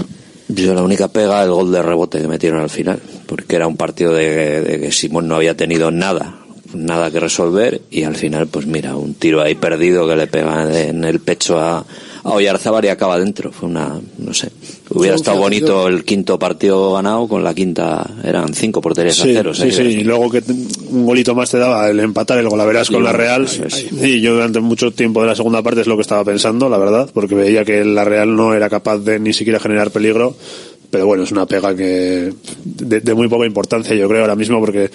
[0.47, 3.77] Yo la única pega el gol de rebote que metieron al final, porque era un
[3.77, 6.35] partido de, de que Simón no había tenido nada,
[6.73, 10.67] nada que resolver y al final pues mira, un tiro ahí perdido que le pega
[10.89, 11.85] en el pecho a,
[12.23, 13.51] a Oyarzábal y acaba dentro.
[13.51, 14.51] Fue una, no sé,
[14.93, 19.31] hubiera estado bonito el quinto partido ganado con la quinta, eran cinco porterías a Sí,
[19.33, 19.51] cero.
[19.51, 20.41] o sea sí, sí, y luego que
[20.89, 23.47] un golito más te daba el empatar el golaveras con la Real.
[24.01, 26.77] Y yo durante mucho tiempo de la segunda parte es lo que estaba pensando, la
[26.77, 30.35] verdad, porque veía que la Real no era capaz de ni siquiera generar peligro.
[30.89, 32.31] Pero bueno, es una pega que
[32.63, 34.91] de, de muy poca importancia, yo creo, ahora mismo, porque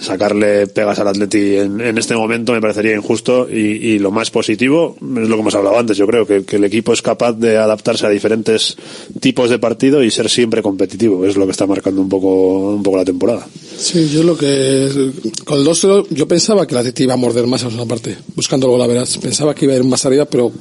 [0.00, 4.30] sacarle pegas al Atleti en, en este momento me parecería injusto y, y lo más
[4.30, 7.32] positivo es lo que hemos hablado antes, yo creo, que, que el equipo es capaz
[7.34, 8.76] de adaptarse a diferentes
[9.20, 12.82] tipos de partido y ser siempre competitivo, es lo que está marcando un poco, un
[12.82, 13.46] poco la temporada.
[13.80, 15.12] Sí, yo lo que.
[15.44, 18.16] Con el 2 yo pensaba que la Atleti iba a morder más en una parte,
[18.34, 19.16] buscando el gol a veras.
[19.18, 20.52] Pensaba que iba a ir más arriba, pero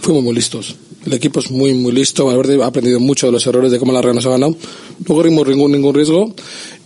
[0.00, 0.74] fuimos muy listos.
[1.04, 2.26] El equipo es muy, muy listo.
[2.26, 4.56] Valverde ha aprendido mucho de los errores de cómo la Real nos ha ganado.
[5.06, 6.34] No corrimos ningún, ningún riesgo.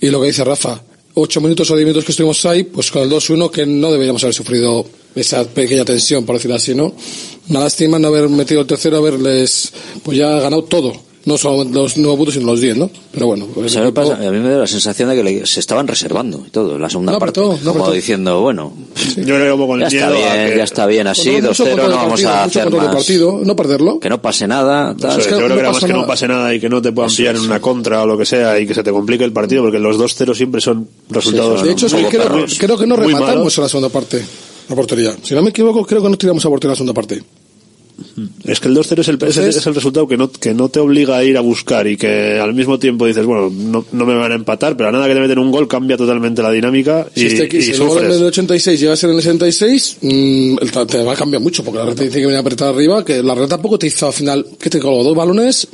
[0.00, 0.82] Y lo que dice Rafa,
[1.14, 4.22] ocho minutos o diez minutos que estuvimos ahí, pues con el 2-1 que no deberíamos
[4.22, 6.94] haber sufrido esa pequeña tensión, por decirlo así, ¿no?
[7.48, 9.72] Una lástima no haber metido el tercero, haberles,
[10.02, 11.09] pues ya ganado todo.
[11.30, 12.90] No solo los nueve puntos, sino los diez, ¿no?
[13.12, 14.28] Pero bueno, pues ¿Sabes el lo que equipo- pasa?
[14.28, 16.90] A mí me da la sensación de que le- se estaban reservando y todo, la
[16.90, 17.40] segunda No parte.
[17.40, 18.72] apretó, no como diciendo, bueno,
[19.16, 21.48] Yo como con ya el está miedo a bien, que- ya está bien así, Control,
[21.50, 22.94] mucho 2-0, control no vamos partido, a hacer más.
[22.94, 24.00] partido, no perderlo.
[24.00, 24.96] Que no pase nada.
[24.96, 25.20] tal.
[25.20, 26.82] Es, que yo creo no que era más que no pase nada y que no
[26.82, 29.22] te puedan pillar en una contra o lo que sea y que se te complique
[29.24, 32.86] el partido porque los 2-0 siempre son resultados De hecho, es que creo, creo que
[32.86, 34.20] no rematamos en la segunda parte,
[34.68, 35.14] la portería.
[35.22, 37.22] Si no me equivoco, creo que no tiramos a portería en la segunda parte.
[38.44, 40.54] Es que el 2-0 es el, es el- Entonces- es el resultado que no, que
[40.54, 43.84] no te obliga a ir a buscar y que al mismo tiempo dices, bueno, no,
[43.92, 46.42] no me van a empatar, pero a nada que te meten un gol cambia totalmente
[46.42, 49.10] la dinámica y, Si, este, y si el gol en el 86 llega a ser
[49.10, 52.04] en el 66, mm, el tra- te va a cambiar mucho, porque la red te
[52.04, 54.70] dice que viene a apretar arriba, que la red tampoco te hizo al final, que
[54.70, 55.68] te colgó dos balones,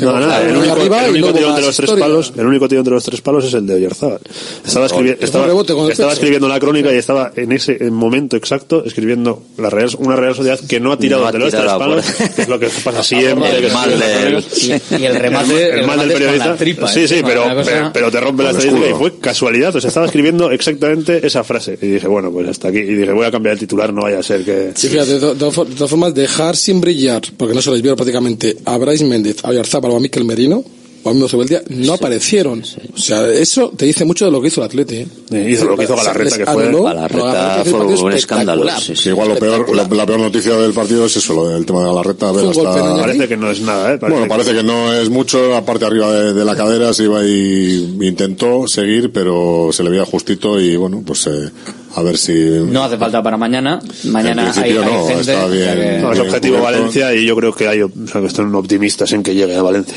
[0.00, 2.80] No, nada, el único, arriba el único más entre los tres palos, el único tiro
[2.80, 4.20] entre los tres palos es el de Oyarzábal.
[4.64, 7.78] Estaba, escribi- estaba, un rebote con el estaba escribiendo la crónica y estaba en ese
[7.90, 11.40] momento exacto escribiendo la Real, una Real Sociedad que no ha tirado No ha entre
[11.40, 13.50] los tres tirado palos, por- que es lo que pasa siempre.
[13.56, 14.44] El que mal del-
[15.00, 16.46] y, el remate el, el mal del periodista.
[16.48, 18.94] la tripa, sí, sí, encima, pero, cosa- pero, pero te rompe la el estadística y
[18.94, 19.74] fue casualidad.
[19.76, 21.78] O sea, estaba escribiendo exactamente esa frase.
[21.80, 22.78] Y dije, bueno, pues hasta aquí.
[22.78, 24.72] Y dije, voy a cambiar el titular, no vaya a ser que.
[24.74, 25.34] Sí, fíjate, de, de de
[25.74, 29.48] todas formas, dejar sin brillar, porque no se les vio prácticamente a Bryce Méndez, a
[29.50, 30.64] Oyarzábal o a Miquel Merino,
[31.04, 32.60] o a Mimo Zubeldia, no aparecieron.
[32.92, 34.96] O sea, eso te dice mucho de lo que hizo el Atleti.
[35.30, 35.46] ¿eh?
[35.48, 39.08] hizo lo que hizo Galarreta, que fue- Galarreta fue un escándalo, sí, sí.
[39.10, 41.86] Igual lo peor, la, la peor noticia del partido es eso, lo del tema de
[41.86, 42.28] Galarreta.
[42.28, 43.98] A ver, hasta- el- Parece que no es nada, ¿eh?
[44.00, 47.24] Bueno, parece que no es mucho, la parte arriba de, de la cadera se iba
[47.24, 51.50] y intentó seguir, pero se le veía justito y bueno, pues eh,
[51.94, 52.32] a ver si...
[52.32, 55.74] no hace falta para mañana mañana En hay, hay no, gente está o sea bien.
[55.96, 56.60] que- No, es objetivo.
[56.62, 59.62] Valencia y yo creo que hay, o sea, que están optimistas en que llegue a
[59.62, 59.96] Valencia.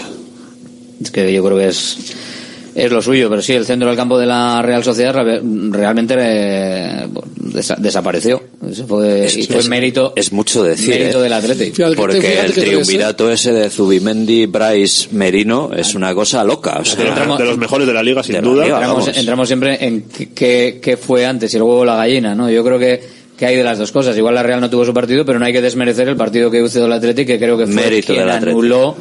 [1.02, 1.98] Es que yo creo que es
[2.74, 5.42] es lo suyo, pero sí, el centro del campo de la Real Sociedad re-
[5.72, 7.08] realmente eh,
[7.38, 8.42] desa- desapareció.
[8.70, 11.24] Eso fue, y fue es- mérito, es mucho decir, mérito ¿eh?
[11.24, 11.76] del Atlético.
[11.76, 16.78] Fíjate Porque fíjate el triunvirato ese de Zubimendi, Bryce, Merino es una cosa loca.
[16.80, 18.64] O sea, entramos- de los mejores de la liga, sin duda.
[18.66, 20.04] liga, entramos, entramos siempre en
[20.36, 22.52] qué- qué, fue antes, si el huevo o la gallina, ¿no?
[22.52, 23.02] Yo creo que,
[23.36, 24.16] que hay de las dos cosas.
[24.16, 26.64] Igual la Real no tuvo su partido, pero no hay que desmerecer el partido que
[26.64, 28.96] hizo el Atlético, que creo que fue Mérito quien anuló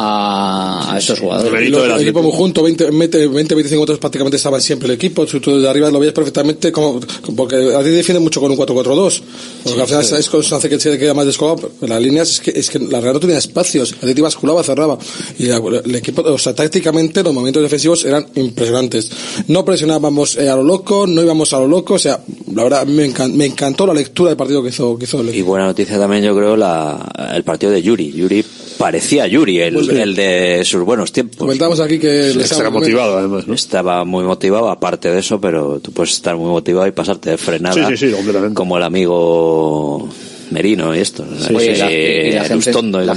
[0.00, 1.68] a, a estos jugadores.
[1.68, 5.26] Y el equipo muy junto, 20, 20, 20, 25 metros prácticamente estaban siempre el equipo,
[5.26, 7.00] tú, tú desde arriba lo veías perfectamente, como,
[7.36, 9.20] porque a ti defiende mucho con un 4-4-2,
[9.64, 12.50] porque al final es cosa hace que se queda más descolgado, las líneas es que,
[12.58, 14.98] es que la Real no tenía espacios, a ti te basculaba, cerraba,
[15.38, 19.10] y la- el equipo, o sea, tácticamente los movimientos defensivos eran impresionantes.
[19.48, 22.20] No presionábamos eh, a lo loco, no íbamos a lo loco, o sea,
[22.54, 25.26] la verdad me, encan- me encantó la lectura del partido que hizo, que hizo el
[25.26, 25.48] Y equipo.
[25.48, 28.12] buena noticia también, yo creo, la, el partido de Yuri.
[28.12, 28.44] Yuri
[28.78, 29.96] parecía Yuri, el, Pues sí.
[29.96, 31.36] el de sus buenos tiempos.
[31.36, 33.54] Comentábamos aquí que les Extra motivado, además, ¿no?
[33.54, 37.36] Estaba muy motivado, aparte de eso, pero tú puedes estar muy motivado y pasarte de
[37.38, 37.74] frenada.
[37.90, 38.52] Sí, sí, sí.
[38.54, 40.08] Como el amigo
[40.50, 41.24] Merino y esto.
[41.46, 42.72] Sí, Oye, y la- y la gente-
[43.04, 43.14] la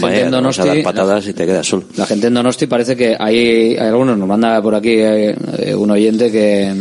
[0.60, 1.84] a dar patadas y te quedas solo.
[1.96, 5.36] La gente en Donosti parece que hay, hay algunos, nos manda por aquí eh,
[5.76, 6.74] un oyente que,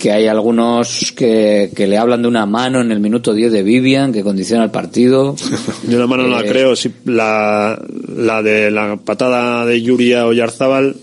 [0.00, 3.62] que hay algunos que, que le hablan de una mano en el minuto 10 de
[3.62, 5.36] Vivian que condiciona el partido.
[5.88, 6.74] Yo la mano no la Eh, creo.
[6.74, 7.78] Sí, la,
[8.16, 10.96] la de la patada de Yuria o Yarzábal,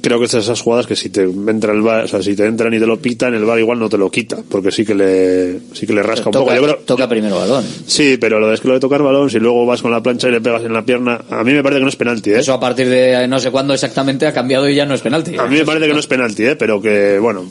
[0.00, 2.34] creo que es de esas jugadas que si te entra el VAR, o sea, si
[2.34, 4.84] te entran y te lo pitan, el VAR igual no te lo quita, porque sí
[4.84, 6.44] que le, sí que le rasca un poco.
[6.46, 7.64] toca, Yo creo, toca primero balón.
[7.86, 10.02] sí, pero lo de es que lo de tocar balón, si luego vas con la
[10.02, 12.30] plancha y le pegas en la pierna, a mí me parece que no es penalti,
[12.30, 12.38] ¿eh?
[12.38, 15.36] Eso a partir de no sé cuándo exactamente ha cambiado y ya no es penalti.
[15.36, 16.56] A mí me parece que no es penalti, ¿eh?
[16.56, 17.44] pero que, bueno,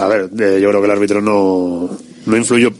[0.00, 1.90] a ver, eh, yo creo que el árbitro no,
[2.26, 2.72] no influyó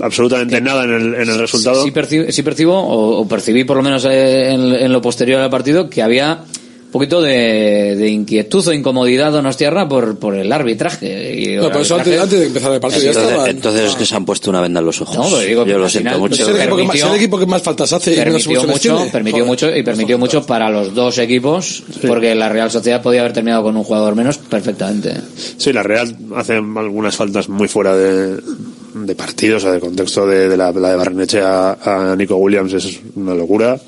[0.00, 1.82] absolutamente nada en el, en el resultado.
[1.82, 1.92] Sí,
[2.30, 5.88] sí percibo, o, o percibí por lo menos eh, en, en lo posterior al partido,
[5.88, 6.44] que había
[6.90, 11.34] poquito de, de inquietud o incomodidad Donostiarra por, por el arbitraje.
[11.38, 13.50] Y No, pero eso arbitraje- antes, antes de empezar el partido ya Entonces, estaba.
[13.50, 15.16] entonces es que se han puesto una venda en los ojos.
[15.16, 16.42] No, pero digo, Yo lo siento final, mucho.
[16.42, 18.60] Es el, equipo que más, es el equipo que más faltas hace y menos permitió
[18.60, 19.10] soluciones mucho, tiene.
[19.12, 19.46] permitió Joder.
[19.46, 23.62] mucho y permitió mucho para los dos equipos, porque la Real Sociedad podía haber terminado
[23.62, 25.14] con un jugador menos perfectamente.
[25.56, 28.40] Sí, la Real hace algunas faltas muy fuera de,
[28.94, 31.72] de partido, o sea, de contexto de, de la, la de Barreneche a,
[32.12, 33.78] a Nico Williams es una locura.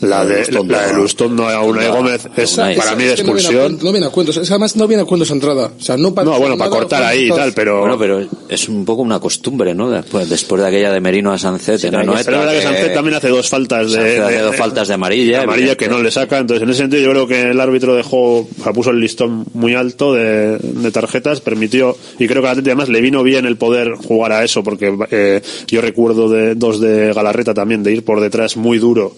[0.00, 3.20] La de, la de Lustondo a Unai Gómez es Esa- para esa- mí de es
[3.20, 3.62] que no viene a expulsión.
[3.62, 4.32] cuento- No viene a cuento.
[4.32, 5.70] Es además no viene a cuento esa entrada.
[5.78, 6.30] O sea, no para.
[6.30, 7.80] No, bueno, para cortar ahí y tal, pero...
[7.80, 9.90] Bueno, pero es un poco una costumbre, ¿no?
[9.90, 12.94] Después, después de aquella de Merino a Sancet en Pero Anoeta, es verdad que Sancet
[12.94, 15.88] también hace dos faltas de, Sancet hace de- dos faltas de amarilla, de amarilla que
[15.88, 16.38] no le saca.
[16.38, 19.44] Entonces, en ese sentido, yo creo que el árbitro dejó, o sea, puso el listón
[19.54, 23.46] muy alto de, de tarjetas, permitió, y creo que a Atleti además le vino bien
[23.46, 27.92] el poder jugar a eso, porque eh, yo recuerdo de dos de Galarreta también, de
[27.92, 29.14] ir por detrás muy duro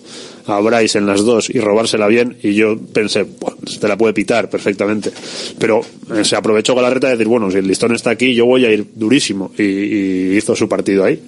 [0.46, 3.96] a Bryce en las dos y robársela bien, y yo pensé, "Buah, se te la
[3.96, 5.10] puede pitar perfectamente.
[5.58, 5.80] Pero
[6.14, 8.72] eh, se aprovechó Galarreta de decir, bueno, si el listón está aquí, yo voy a
[8.72, 11.20] ir durísimo, y, hizo su partido ahí.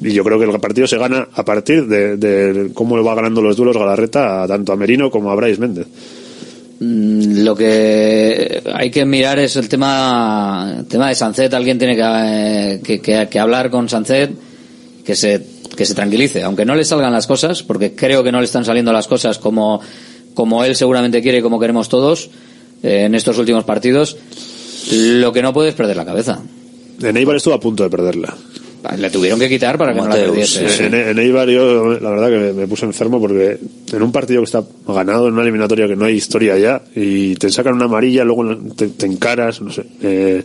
[0.00, 3.42] Y yo creo que el partido se gana a partir de, de cómo va ganando
[3.42, 5.86] los duelos Galarreta tanto a Merino como a Bryce Méndez.
[6.80, 11.52] Mm, Lo que hay que mirar es el tema, el tema de Sancet.
[11.54, 14.30] Alguien tiene que, eh, que, que- que hablar con Sancet,
[15.04, 15.44] que se,
[15.76, 18.64] que se tranquilice, aunque no le salgan las cosas, porque creo que no le están
[18.64, 19.80] saliendo las cosas como,
[20.34, 22.30] como él seguramente quiere y como queremos todos
[22.82, 24.16] eh, en estos últimos partidos.
[24.92, 26.40] Lo que no puede es perder la cabeza.
[27.02, 28.36] En Eibar estuvo a punto de perderla.
[28.96, 30.86] Le tuvieron que quitar para que no la perdiese.
[30.86, 33.58] En, en Eibar yo la verdad que me, me puse enfermo porque
[33.92, 37.34] en un partido que está ganado, en una eliminatoria que no hay historia ya, y
[37.34, 39.84] te sacan una amarilla, luego te, te encaras, no sé.
[40.02, 40.42] eh,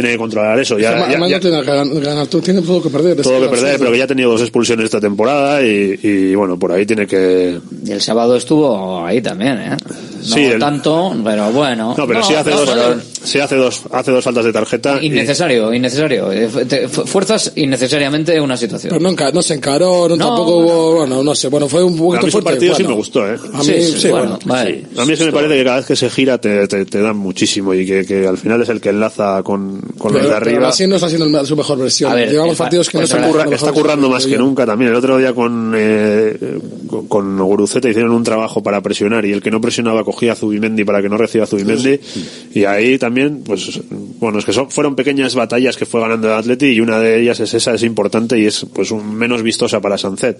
[0.00, 0.78] tiene que controlar eso.
[0.78, 3.20] Ya, Además, ya- además ya- no tiene que ganar, ganar, todo, tiene todo que perder.
[3.22, 6.58] todo que perder, pero que ya ha tenido dos expulsiones esta temporada y, y, bueno,
[6.58, 7.58] por ahí tiene que...
[7.84, 9.70] Y el sábado estuvo ahí también, ¿eh?
[9.70, 11.94] No Sí, el- tanto, pero bueno.
[11.96, 14.98] No, pero sí hace no, dos, pero- sí hace dos, hace dos faltas de tarjeta.
[15.00, 16.32] y- Innecesario, innecesario.
[16.32, 16.48] Eh,
[16.88, 18.90] Fuerzas innecesariamente una situación.
[18.90, 21.84] Pero no, enca- no se encaró, no, No, tampoco hubo, bueno, no sé, bueno, fue
[21.84, 22.50] un A poquito fuerte.
[22.50, 22.88] partido sí bueno.
[22.90, 23.36] me gustó, ¿eh?
[23.52, 23.64] A mí,
[23.96, 24.38] sí, bueno.
[24.44, 24.84] vale.
[24.98, 27.00] A mí es que me parece que cada vez que se gira te, te, te
[27.00, 30.34] dan muchísimo y que, que al final es el que enlaza con, con los Pero,
[30.34, 30.68] de pero arriba.
[30.68, 32.12] así no está haciendo su mejor versión.
[32.14, 34.90] Ver, Llevamos partidos que no pues Está, curra- está currando más que nunca también.
[34.90, 39.40] El otro día con, eh, con, con Guruceta hicieron un trabajo para presionar y el
[39.42, 41.98] que no presionaba cogía a Zubimendi para que no reciba a Zubimendi.
[42.54, 43.80] Y ahí también, pues,
[44.20, 47.20] bueno, es que son, fueron pequeñas batallas que fue ganando el Atleti y una de
[47.20, 50.38] ellas es esa, es importante y es pues un menos vistosa para Sancet.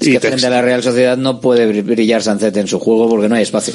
[0.00, 2.66] Es Y que te- frente a la Real Sociedad no puede br- brillar Sancet en
[2.66, 3.74] su juego porque no hay espacio.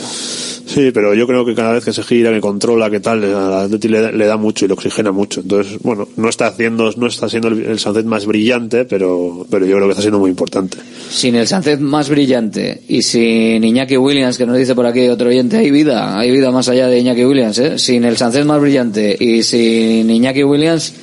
[0.65, 3.53] Sí, pero yo creo que cada vez que se gira, que controla, que tal, al
[3.65, 5.41] Atleti le, da- le da mucho y le oxigena mucho.
[5.41, 9.75] Entonces, bueno, no está haciendo, no está siendo el, el más brillante, pero, pero yo
[9.75, 10.77] creo que está siendo muy importante.
[11.09, 15.29] Sin el Sancet más brillante y sin Iñaki Williams, que nos dice por aquí otro
[15.29, 17.79] oyente, hay vida, hay vida más allá de Iñaki Williams, ¿eh?
[17.79, 20.93] Sin el Sancet más brillante y sin Iñaki Williams,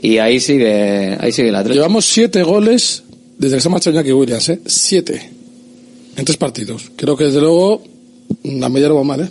[0.00, 1.76] y ahí sigue, ahí sigue la tres.
[1.76, 3.04] Llevamos siete goles
[3.38, 4.60] desde que se ha marchado Iñaki Williams, ¿eh?
[4.66, 5.30] Siete.
[6.16, 6.90] En tres partidos.
[6.96, 7.82] Creo que desde luego
[8.44, 9.28] la media no va mal, ¿eh?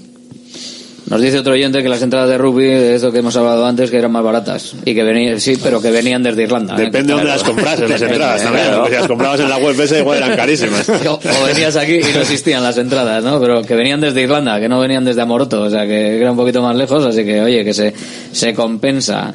[1.12, 3.92] Nos dice otro oyente que las entradas de rugby, de esto que hemos hablado antes,
[3.92, 4.76] que eran más baratas.
[4.86, 6.76] Y que venían, sí, pero que venían desde Irlanda.
[6.76, 6.86] ¿eh?
[6.86, 8.68] Depende de dónde las comprases las entradas también.
[8.68, 8.86] claro.
[8.88, 10.90] Si las comprabas en la web esa igual eran carísimas.
[11.12, 13.42] O, o venías aquí y no existían las entradas, ¿no?
[13.42, 16.38] Pero que venían desde Irlanda, que no venían desde Amoroto, o sea que era un
[16.38, 17.94] poquito más lejos, así que oye, que se,
[18.32, 19.34] se compensa.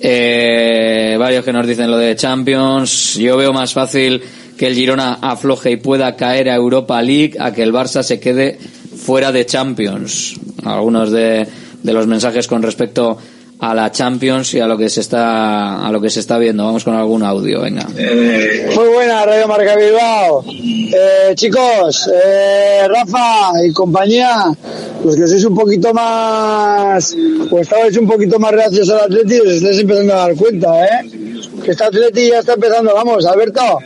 [0.00, 3.14] Eh, varios que nos dicen lo de Champions.
[3.14, 4.20] Yo veo más fácil
[4.58, 8.18] que el Girona afloje y pueda caer a Europa League a que el Barça se
[8.18, 8.58] quede
[8.96, 10.34] fuera de Champions.
[10.64, 11.46] Algunos de,
[11.82, 13.18] de los mensajes con respecto
[13.58, 16.64] a la Champions y a lo que se está a lo que se está viendo.
[16.64, 17.86] Vamos con algún audio, venga.
[17.86, 20.44] Muy buena, Radio Marca Bilbao.
[20.48, 24.46] Eh, chicos, eh, Rafa y compañía,
[25.04, 27.16] los que sois un poquito más,
[27.50, 31.10] o estabais un poquito más reacios al Atleti, os estáis empezando a dar cuenta, ¿eh?
[31.64, 33.78] Que este Atleti ya está empezando, vamos, Alberto,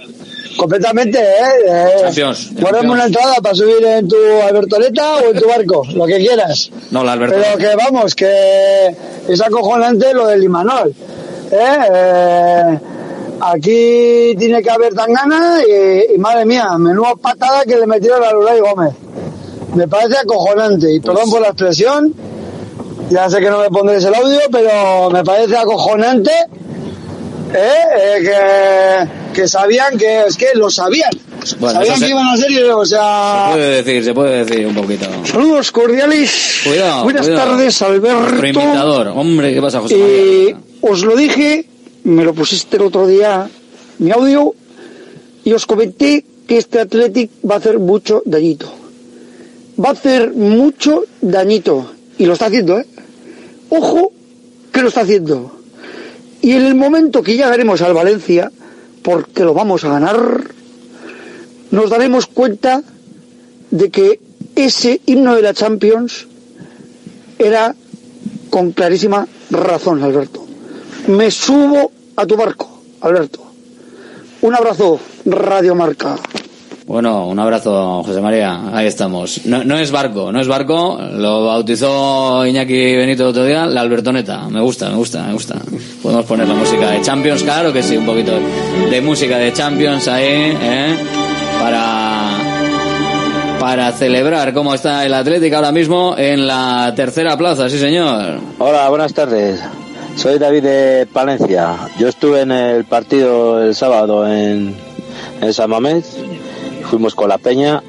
[0.56, 1.66] completamente, ¿eh?
[1.66, 6.06] eh Champions, guárdame una entrada para subir en tu Albertoleta o en tu barco, lo
[6.06, 6.70] que quieras.
[6.90, 7.36] No, la Alberto.
[7.36, 8.96] Pero que vamos, que
[9.28, 10.94] es acojonante lo del Imanol.
[11.50, 11.76] ¿eh?
[11.92, 12.78] Eh,
[13.40, 18.32] aquí tiene que haber tangana y, y madre mía, menuda patada que le metieron a
[18.32, 18.94] Lulay Gómez.
[19.74, 22.14] Me parece acojonante y perdón por la expresión,
[23.10, 26.32] ya sé que no me pondréis el audio, pero me parece acojonante
[27.54, 27.84] ¿eh?
[27.98, 31.10] Eh, que, que sabían que es que lo sabían.
[31.60, 34.74] Bueno, sabían se- que iban a ser, o sea, Puede decir, se puede decir un
[34.74, 35.06] poquito.
[35.24, 36.60] saludos cordiales.
[36.64, 37.04] Cuidado.
[37.04, 37.50] Buenas cuidado.
[37.50, 38.20] tardes, Alberto.
[38.20, 39.08] Nuestro imitador.
[39.08, 40.16] Hombre, ¿qué pasa, José María?
[40.16, 41.66] Eh, os lo dije,
[42.04, 43.48] me lo pusiste el otro día,
[43.98, 44.54] mi audio,
[45.44, 48.72] y os comenté que este Athletic va a hacer mucho dañito.
[49.78, 51.92] Va a hacer mucho dañito.
[52.18, 52.86] Y lo está haciendo, ¿eh?
[53.68, 54.10] Ojo
[54.72, 55.52] que lo está haciendo.
[56.40, 58.50] Y en el momento que ya veremos al Valencia,
[59.06, 60.50] porque lo vamos a ganar,
[61.70, 62.82] nos daremos cuenta
[63.70, 64.18] de que
[64.56, 66.26] ese himno de la Champions
[67.38, 67.72] era
[68.50, 70.44] con clarísima razón, Alberto.
[71.06, 73.46] Me subo a tu barco, Alberto.
[74.40, 76.16] Un abrazo, Radio Marca.
[76.86, 78.60] Bueno, un abrazo, José María.
[78.72, 79.44] Ahí estamos.
[79.44, 80.96] No, no es barco, no es barco.
[81.14, 84.48] Lo bautizó Iñaki Benito el otro día, la Albertoneta.
[84.48, 85.56] Me gusta, me gusta, me gusta.
[86.00, 88.32] Podemos poner la música de Champions, claro que sí, un poquito
[88.88, 90.26] de música de Champions ahí,
[90.62, 90.96] ¿eh?
[91.60, 92.38] Para,
[93.58, 98.38] para celebrar cómo está el Atlético ahora mismo en la tercera plaza, sí señor.
[98.60, 99.60] Hola, buenas tardes.
[100.14, 101.76] Soy David de Palencia.
[101.98, 104.76] Yo estuve en el partido el sábado en,
[105.40, 106.16] en San Mamés.
[106.90, 107.82] Fuimos con la peña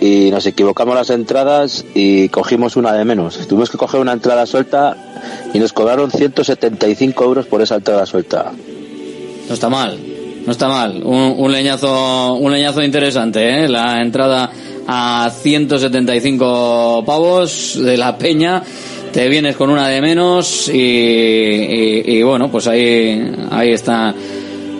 [0.00, 3.38] y nos equivocamos las entradas y cogimos una de menos.
[3.48, 4.96] Tuvimos que coger una entrada suelta
[5.54, 8.52] y nos cobraron 175 euros por esa entrada suelta.
[9.48, 9.98] No está mal,
[10.44, 11.02] no está mal.
[11.04, 13.68] Un, un leñazo, un leñazo interesante, ¿eh?
[13.68, 14.50] La entrada
[14.88, 18.62] a 175 pavos de la peña.
[19.12, 24.14] Te vienes con una de menos y, y- y bueno, pues ahí, ahí están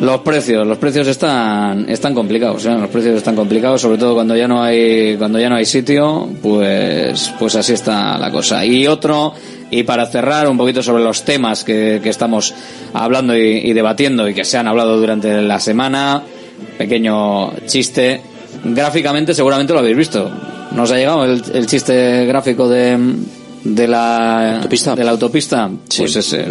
[0.00, 0.66] los precios.
[0.66, 2.74] Los precios están, están complicados, ¿eh?
[2.74, 6.28] Los precios están complicados, sobre todo cuando ya no hay, cuando ya no hay sitio,
[6.42, 8.64] pues, pues así está la cosa.
[8.64, 9.32] Y otro,
[9.70, 12.54] y para cerrar un poquito sobre los temas que, que estamos
[12.92, 16.22] hablando y, debatiendo y que se han hablado durante la semana,
[16.78, 18.20] pequeño chiste.
[18.64, 20.30] Gráficamente seguramente lo habéis visto.
[20.72, 22.98] Nos ha llegado el chiste gráfico de,
[23.74, 24.94] de la autopista.
[24.94, 25.70] De la autopista.
[25.96, 26.46] Pues ese.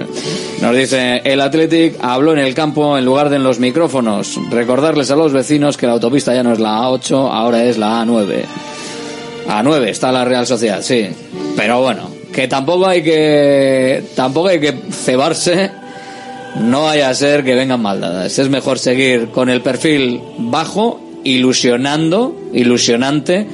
[0.62, 4.40] Nos dice, el Athletic habló en el campo en lugar de en los micrófonos.
[4.50, 8.04] Recordarles a los vecinos que la autopista ya no es la A8, ahora es la
[8.04, 8.44] A9.
[9.48, 11.08] A9 está la Real Sociedad, sí.
[11.56, 15.72] Pero bueno, que tampoco hay que tampoco hay que cebarse.
[16.62, 18.40] No vaya a ser que vengan maldadas.
[18.40, 23.46] Es mejor seguir con el perfil bajo, ilusionando, ilusionante,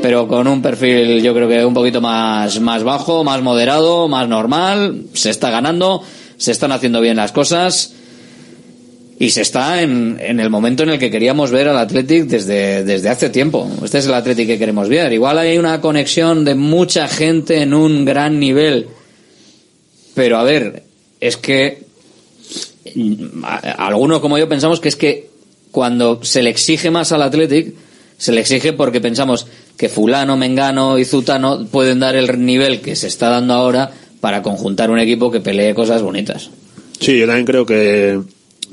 [0.00, 4.28] pero con un perfil yo creo que un poquito más, más bajo, más moderado, más
[4.28, 5.04] normal.
[5.14, 6.02] Se está ganando,
[6.36, 7.92] se están haciendo bien las cosas
[9.18, 12.84] y se está en, en el momento en el que queríamos ver al Athletic desde,
[12.84, 13.68] desde hace tiempo.
[13.82, 15.12] Este es el Athletic que queremos ver.
[15.12, 18.86] Igual hay una conexión de mucha gente en un gran nivel.
[20.14, 20.84] Pero a ver,
[21.20, 21.86] es que
[23.76, 25.28] algunos como yo pensamos que es que
[25.72, 27.74] cuando se le exige más al Athletic,
[28.16, 29.46] se le exige porque pensamos
[29.78, 33.90] que fulano, mengano y zutano pueden dar el nivel que se está dando ahora
[34.20, 36.50] para conjuntar un equipo que pelee cosas bonitas.
[37.00, 38.20] Sí, yo también creo que,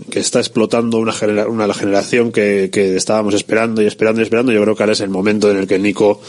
[0.10, 4.52] que está explotando una, genera- una generación que, que estábamos esperando y esperando y esperando.
[4.52, 6.20] Yo creo que ahora es el momento en el que Nico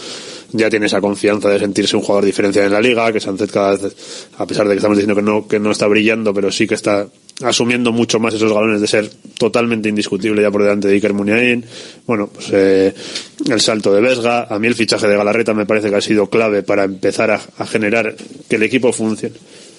[0.52, 3.76] ya tiene esa confianza de sentirse un jugador diferencial en la liga, que Sánchez cada
[3.76, 6.66] vez, a pesar de que estamos diciendo que no, que no está brillando, pero sí
[6.66, 7.08] que está
[7.42, 11.64] asumiendo mucho más esos galones de ser totalmente indiscutible ya por delante de Iker Muniain.
[12.06, 12.94] Bueno, pues eh,
[13.48, 16.28] el salto de Vesga, a mí el fichaje de Galarreta me parece que ha sido
[16.28, 18.14] clave para empezar a, a generar
[18.48, 19.36] que el equipo funcione.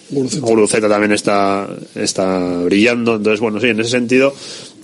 [0.09, 3.15] Guruceta también está, está brillando.
[3.15, 4.33] Entonces, bueno, sí, en ese sentido,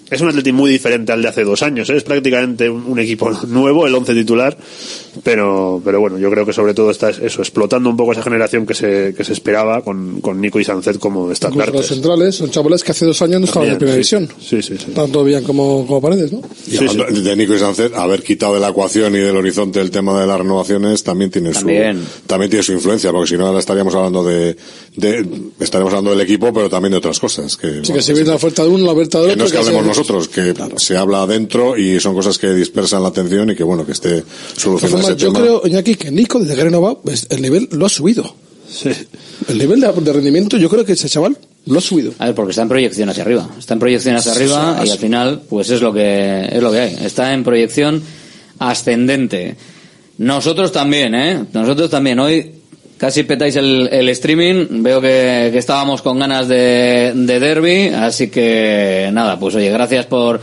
[0.10, 1.90] es un Atleti muy diferente al de hace dos años.
[1.90, 1.98] ¿eh?
[1.98, 4.58] Es prácticamente un, un equipo nuevo, el once titular.
[5.24, 8.66] Pero, pero bueno, yo creo que sobre todo está eso, explotando un poco esa generación
[8.66, 11.88] que se, que se esperaba con, con Nico y Sancet como Incluso los estandartes.
[11.88, 14.16] centrales son chavales que hace dos años no estaban en También, primera sí.
[14.18, 14.40] división.
[14.42, 14.92] Sí, sí, sí.
[14.94, 16.42] Tanto bien como, como Paredes, ¿no?
[16.68, 19.92] Y hablando de Nico y Sánchez, haber quitado de la ecuación y del horizonte el
[19.92, 22.02] tema de las renovaciones también tiene También.
[22.02, 24.56] su también tiene su influencia, porque si no ahora estaríamos hablando de,
[24.96, 25.28] de
[25.60, 27.56] estaríamos hablando del equipo, pero también de otras cosas.
[27.58, 29.36] Que, Sí, bueno, que si viene la oferta de uno, la oferta que otro.
[29.38, 33.02] no es que que hablemos nosotros, que se habla adentro y son cosas que dispersan
[33.04, 34.24] la atención y que bueno, que esté
[34.58, 35.40] solucionado ese yo tema.
[35.40, 38.36] creo, Iñaki, que Nico, desde que renovado, pues, el nivel lo ha subido.
[39.48, 42.14] El nivel de, de rendimiento, yo creo que ese chaval lo ha subido.
[42.18, 43.48] A ver, porque está en proyección hacia arriba.
[43.60, 44.92] Está en proyección hacia Sí, arriba sí, y sí.
[44.94, 46.98] al final, pues es lo que es lo que hay.
[47.06, 48.02] Está en proyección
[48.60, 49.56] ascendente.
[50.18, 51.46] Nosotros también, ¿eh?
[51.54, 52.20] Nosotros también.
[52.20, 52.52] Hoy
[53.04, 54.82] Casi petáis el, el streaming.
[54.82, 57.90] Veo que, estábamos con ganas de, de derby.
[57.90, 60.40] Así que nada, pues oye, gracias por,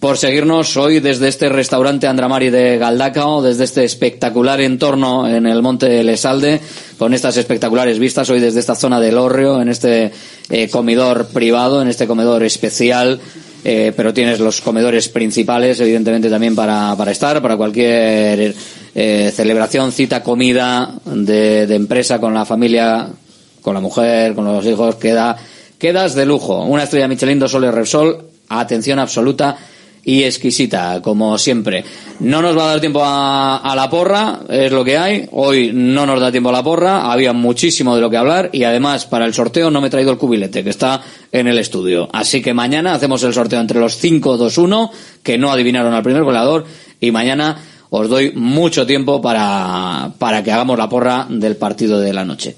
[0.00, 5.62] por seguirnos hoy desde este restaurante Andramari de Galdacao, desde este espectacular entorno en el
[5.62, 6.58] Monte de Lesalde,
[6.98, 10.10] con estas espectaculares vistas, hoy desde esta zona del Orrio, en este
[10.50, 13.20] eh, comedor privado, en este comedor especial.
[13.62, 18.52] eh, pero tienes los comedores principales, evidentemente, también para, para estar, para cualquier
[18.94, 23.08] eh, celebración, cita, comida de, empresa con la familia,
[23.60, 25.36] con la mujer, con los hijos, queda,
[25.78, 26.62] quedas de lujo.
[26.62, 29.56] Una estrella Michelin, dos soles Repsol, atención absoluta
[30.04, 31.82] y exquisita, como siempre.
[32.20, 35.26] No nos va a dar tiempo a, a la porra, es lo que hay.
[35.32, 38.64] Hoy no nos da tiempo a la porra, había muchísimo de lo que hablar y
[38.64, 41.00] además para el sorteo no me he traído el cubilete que está
[41.32, 42.08] en el estudio.
[42.12, 44.90] Así que mañana hacemos el sorteo entre los 5-2-1
[45.22, 46.66] que no adivinaron al primer goleador
[47.00, 47.56] y mañana
[47.96, 52.56] os doy mucho tiempo para, para que hagamos la porra del partido de la noche.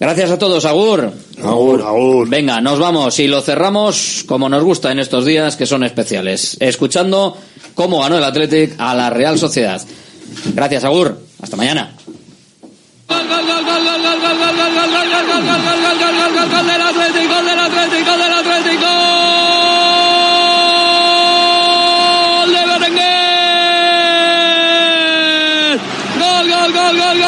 [0.00, 1.12] Gracias a todos, Agur.
[1.42, 2.28] Agur, Agur.
[2.28, 6.56] Venga, nos vamos y lo cerramos como nos gusta en estos días que son especiales,
[6.60, 7.36] escuchando
[7.74, 9.82] cómo ganó el Athletic a la Real Sociedad.
[10.54, 11.18] Gracias, Agur.
[11.42, 11.96] Hasta mañana.
[13.08, 13.26] Gol
[16.66, 18.86] del Atlético, gol del Atlético, gol del Atlético.
[22.38, 23.08] Gol de Berenguer.
[26.18, 26.72] Gol, gol,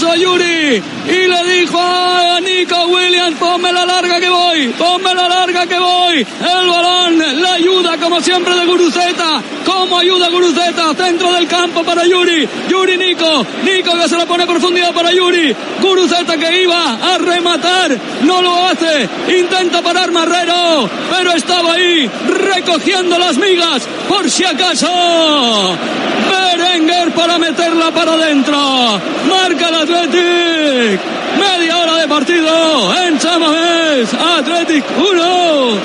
[0.00, 5.28] Puso Yuri y le dijo a Nico Williams, ponme la larga que voy, ponme la
[5.28, 6.20] larga que voy.
[6.20, 9.42] El balón, la ayuda como siempre de Guruceta.
[9.62, 12.48] Como ayuda Guruceta, centro del campo para Yuri.
[12.70, 15.54] Yuri Nico, Nico que se la pone profundidad para Yuri.
[15.82, 19.06] Guruceta que iba a rematar, no lo hace.
[19.38, 25.76] Intenta parar Marrero, pero estaba ahí recogiendo las migas por si acaso.
[27.14, 28.56] Para meterla para adentro.
[29.28, 31.00] Marca el Athletic.
[31.38, 34.14] Media hora de partido en Chamamés.
[34.14, 35.78] Athletic 1.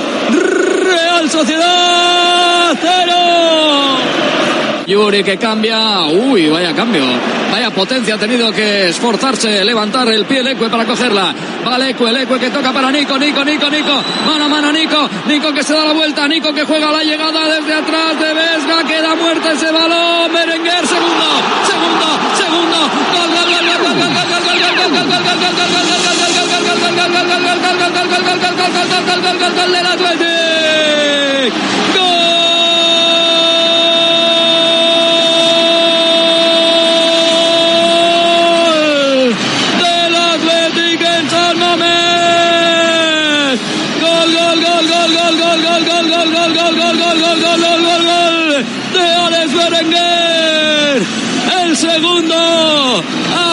[0.84, 4.25] Real Sociedad 0.
[4.86, 6.04] Yuri que cambia.
[6.06, 7.04] Uy, vaya cambio.
[7.52, 11.34] Vaya potencia ha tenido que esforzarse, levantar el pie el Ecue para cogerla.
[11.68, 14.04] Va el Ecue que toca para Nico, Nico, Nico, Nico.
[14.28, 15.10] Mano a mano Nico.
[15.28, 16.28] Nico que se da la vuelta.
[16.28, 18.84] Nico que juega la llegada desde atrás de Vesga.
[18.88, 20.32] Queda muerta ese balón.
[20.32, 21.26] Berenguer, segundo,
[21.66, 22.06] segundo,
[22.38, 22.78] segundo.
[23.16, 25.66] Gol, gol, gol, gol, gol, gol, gol, gol, gol, gol,
[29.10, 31.54] gol, gol, gol del Athletic.
[31.96, 32.25] Gol
[49.70, 51.04] Berenguer.
[51.64, 53.04] El segundo,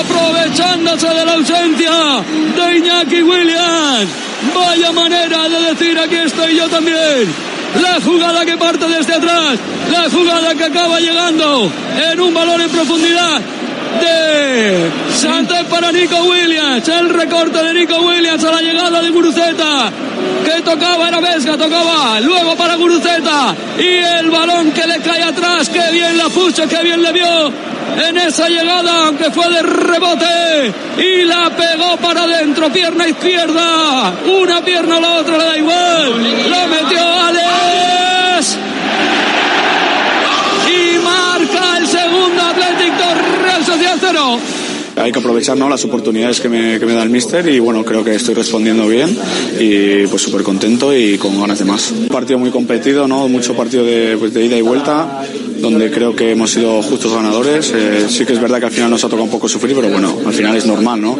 [0.00, 2.24] aprovechándose de la ausencia
[2.56, 4.10] de Iñaki Williams.
[4.54, 7.32] Vaya manera de decir aquí estoy yo también.
[7.80, 9.58] La jugada que parte desde atrás,
[9.90, 11.70] la jugada que acaba llegando
[12.10, 13.40] en un balón en profundidad
[14.00, 19.90] de para Nico Williams, el recorte de Nico Williams a la llegada de Guruceta,
[20.44, 23.54] que tocaba era Vesga, tocaba, luego para Guruceta.
[23.78, 27.52] Y el balón que le cae atrás, que bien la puso, que bien le vio
[28.08, 30.72] en esa llegada, aunque fue de rebote.
[30.98, 36.50] Y la pegó para adentro, pierna izquierda, una pierna a la otra le da igual,
[36.50, 37.81] lo metió Alex
[43.72, 44.38] Sociedad 0.
[44.96, 45.66] Hay que aprovechar ¿no?
[45.68, 48.86] las oportunidades que me, que me da el míster y bueno, creo que estoy respondiendo
[48.86, 49.16] bien
[49.58, 51.90] y pues súper contento y con ganas de más.
[51.92, 53.26] Un partido muy competido, ¿no?
[53.28, 55.22] mucho partido de, pues, de ida y vuelta,
[55.58, 57.72] donde creo que hemos sido justos ganadores.
[57.74, 59.88] Eh, sí que es verdad que al final nos ha tocado un poco sufrir, pero
[59.88, 61.18] bueno, al final es normal, ¿no?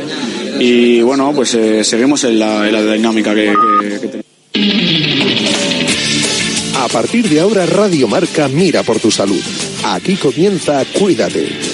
[0.60, 4.26] Y bueno, pues eh, seguimos en la, en la dinámica que, que, que tenemos.
[6.76, 9.40] A partir de ahora, Radio Marca mira por tu salud.
[9.84, 11.71] Aquí comienza Cuídate.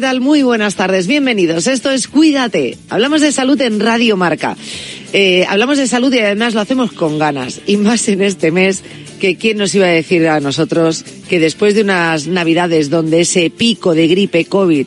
[0.00, 1.66] Muy buenas tardes, bienvenidos.
[1.66, 2.78] Esto es Cuídate.
[2.88, 4.56] Hablamos de salud en Radio Marca.
[5.12, 7.60] Eh, hablamos de salud y además lo hacemos con ganas.
[7.66, 8.82] Y más en este mes
[9.20, 13.50] que quién nos iba a decir a nosotros que después de unas navidades donde ese
[13.50, 14.86] pico de gripe COVID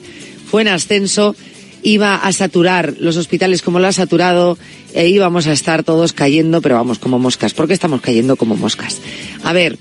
[0.50, 1.36] fue en ascenso,
[1.84, 4.58] iba a saturar los hospitales como lo ha saturado
[4.96, 7.54] e íbamos a estar todos cayendo, pero vamos, como moscas.
[7.54, 9.00] ¿Por qué estamos cayendo como moscas?
[9.44, 9.78] A ver,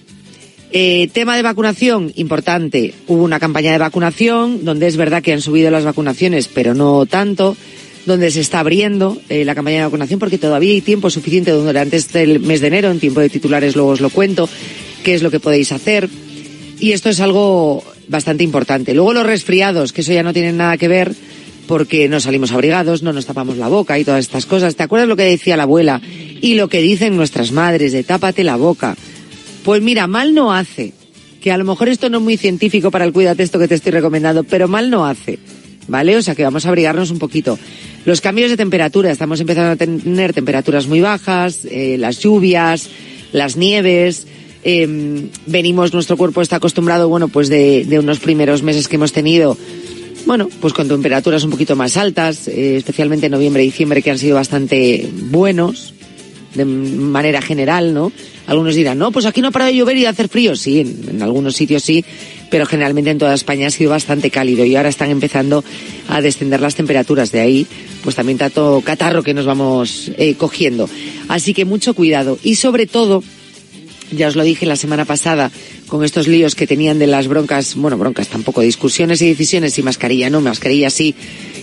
[0.72, 2.94] eh, tema de vacunación, importante.
[3.06, 7.06] Hubo una campaña de vacunación donde es verdad que han subido las vacunaciones, pero no
[7.06, 7.56] tanto.
[8.04, 11.96] Donde se está abriendo eh, la campaña de vacunación porque todavía hay tiempo suficiente durante
[11.96, 14.48] este mes de enero, en tiempo de titulares luego os lo cuento,
[15.04, 16.08] qué es lo que podéis hacer.
[16.80, 18.92] Y esto es algo bastante importante.
[18.92, 21.14] Luego los resfriados, que eso ya no tiene nada que ver
[21.68, 24.74] porque no salimos abrigados, no nos tapamos la boca y todas estas cosas.
[24.74, 26.00] ¿Te acuerdas lo que decía la abuela
[26.40, 28.96] y lo que dicen nuestras madres de tápate la boca?
[29.64, 30.92] Pues mira, mal no hace.
[31.40, 33.74] Que a lo mejor esto no es muy científico para el cuídate esto que te
[33.74, 35.38] estoy recomendando, pero mal no hace.
[35.88, 36.16] ¿Vale?
[36.16, 37.58] O sea que vamos a abrigarnos un poquito.
[38.04, 42.88] Los cambios de temperatura, estamos empezando a tener temperaturas muy bajas, eh, las lluvias,
[43.32, 44.26] las nieves,
[44.64, 49.12] eh, venimos, nuestro cuerpo está acostumbrado, bueno, pues de, de, unos primeros meses que hemos
[49.12, 49.56] tenido,
[50.26, 54.18] bueno, pues con temperaturas un poquito más altas, eh, especialmente noviembre y diciembre que han
[54.18, 55.94] sido bastante buenos,
[56.54, 58.12] de manera general, ¿no?
[58.46, 60.56] Algunos dirán, no, pues aquí no para de llover y de hacer frío.
[60.56, 62.04] Sí, en, en, algunos sitios sí,
[62.50, 65.64] pero generalmente en toda España ha sido bastante cálido y ahora están empezando
[66.08, 67.32] a descender las temperaturas.
[67.32, 67.66] De ahí,
[68.02, 70.88] pues también tanto catarro que nos vamos eh, cogiendo.
[71.28, 72.38] Así que mucho cuidado.
[72.42, 73.22] Y sobre todo,
[74.10, 75.50] ya os lo dije la semana pasada,
[75.86, 79.82] con estos líos que tenían de las broncas, bueno, broncas tampoco, discusiones y decisiones y
[79.82, 81.14] mascarilla, no, mascarilla sí.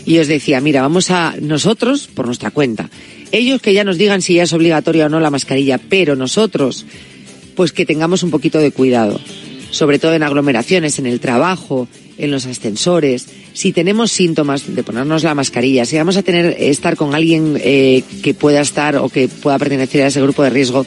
[0.05, 2.89] Y os decía, mira, vamos a nosotros, por nuestra cuenta,
[3.31, 6.85] ellos que ya nos digan si ya es obligatoria o no la mascarilla, pero nosotros,
[7.55, 9.19] pues que tengamos un poquito de cuidado,
[9.71, 11.87] sobre todo en aglomeraciones, en el trabajo,
[12.17, 16.95] en los ascensores, si tenemos síntomas de ponernos la mascarilla, si vamos a tener estar
[16.95, 20.85] con alguien eh, que pueda estar o que pueda pertenecer a ese grupo de riesgo,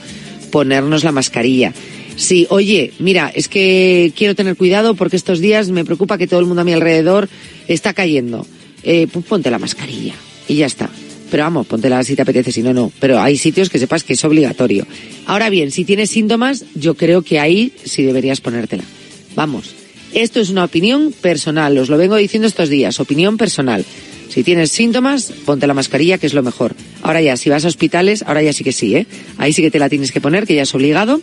[0.51, 1.73] ponernos la mascarilla.
[2.17, 6.41] Sí, oye, mira, es que quiero tener cuidado porque estos días me preocupa que todo
[6.41, 7.29] el mundo a mi alrededor
[7.69, 8.47] está cayendo.
[8.83, 10.15] Eh, pues ponte la mascarilla
[10.49, 10.91] y ya está.
[11.33, 12.93] Pero vamos, póntela si te apetece, si no, no.
[13.01, 14.87] Pero hay sitios que sepas que es obligatorio.
[15.25, 18.85] Ahora bien, si tienes síntomas, yo creo que ahí sí deberías ponértela.
[19.35, 19.75] Vamos,
[20.13, 23.83] esto es una opinión personal, os lo vengo diciendo estos días, opinión personal.
[24.29, 26.75] Si tienes síntomas, ponte la mascarilla, que es lo mejor.
[27.01, 29.07] Ahora ya, si vas a hospitales, ahora ya sí que sí, ¿eh?
[29.39, 31.23] Ahí sí que te la tienes que poner, que ya es obligado.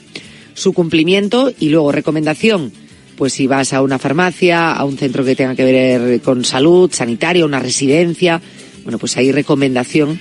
[0.55, 2.71] Su cumplimiento y luego recomendación.
[3.15, 6.91] Pues si vas a una farmacia, a un centro que tenga que ver con salud,
[6.91, 8.41] sanitaria, una residencia,
[8.89, 10.19] bueno, pues hay recomendación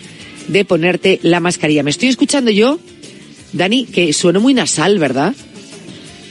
[0.49, 1.83] de ponerte la mascarilla.
[1.83, 2.79] ¿Me estoy escuchando yo?
[3.55, 5.35] Dani, que sueno muy nasal, ¿verdad?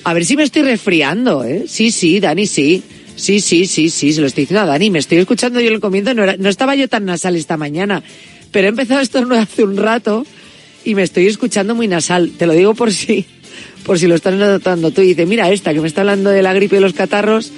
[0.04, 1.64] A ver si me estoy resfriando, ¿eh?
[1.68, 2.84] Sí, sí, Dani, sí.
[3.16, 4.92] Sí, sí, sí, sí, se lo estoy diciendo a Dani.
[4.92, 6.14] Me estoy escuchando yo el comienzo.
[6.14, 8.04] No estaba yo tan nasal esta mañana.
[8.52, 10.24] Pero he empezado esto hace un rato
[10.86, 12.34] y me estoy escuchando muy nasal.
[12.38, 13.26] Te lo digo por si,
[13.84, 15.02] por si lo estás notando tú.
[15.02, 17.52] Y dices, mira esta que me está hablando de la gripe y los catarros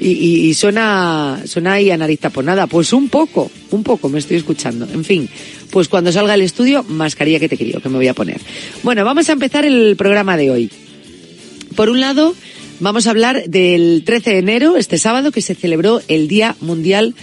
[0.00, 2.66] y, suena, suena ahí a nariz taponada.
[2.66, 4.88] Pues un poco, un poco me estoy escuchando.
[4.90, 5.28] En fin,
[5.70, 8.40] pues cuando salga el estudio, mascarilla que te quería, que me voy a poner.
[8.82, 10.70] Bueno, vamos a empezar el programa de hoy.
[11.76, 12.34] Por un lado,
[12.80, 17.14] vamos a hablar del 13 de enero, este sábado, que se celebró el Día Mundial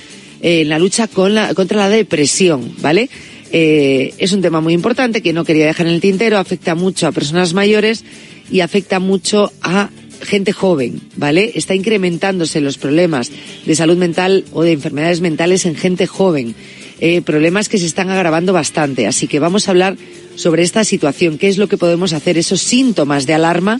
[0.41, 3.09] eh, en la lucha con la, contra la depresión, ¿vale?
[3.51, 7.07] Eh, es un tema muy importante que no quería dejar en el tintero, afecta mucho
[7.07, 8.03] a personas mayores
[8.51, 9.89] y afecta mucho a
[10.22, 11.52] gente joven, ¿vale?
[11.56, 13.31] Está incrementándose los problemas
[13.65, 16.56] de salud mental o de enfermedades mentales en gente joven.
[16.99, 19.06] Eh, problemas que se están agravando bastante.
[19.06, 19.98] Así que vamos a hablar
[20.35, 23.80] sobre esta situación, qué es lo que podemos hacer, esos síntomas de alarma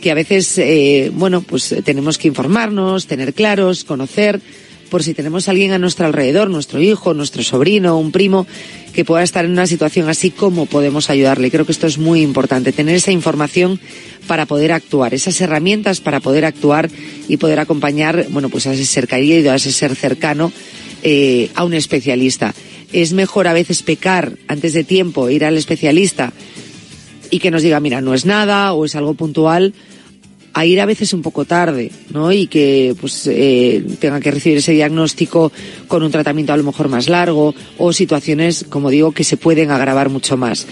[0.00, 4.40] que a veces, eh, bueno, pues tenemos que informarnos, tener claros, conocer,
[4.88, 8.46] por si tenemos a alguien a nuestro alrededor, nuestro hijo, nuestro sobrino, un primo,
[8.92, 11.50] que pueda estar en una situación así, cómo podemos ayudarle.
[11.50, 13.80] Creo que esto es muy importante, tener esa información
[14.26, 16.90] para poder actuar, esas herramientas para poder actuar
[17.28, 20.52] y poder acompañar, bueno, pues a ese ser querido, a ese ser cercano,
[21.02, 22.54] eh, a un especialista.
[22.92, 26.32] Es mejor a veces pecar antes de tiempo, ir al especialista
[27.30, 29.74] y que nos diga, mira, no es nada o es algo puntual,
[30.52, 32.32] a ir a veces un poco tarde, ¿no?
[32.32, 35.52] Y que pues eh, tenga que recibir ese diagnóstico
[35.86, 39.70] con un tratamiento a lo mejor más largo o situaciones, como digo, que se pueden
[39.70, 40.66] agravar mucho más.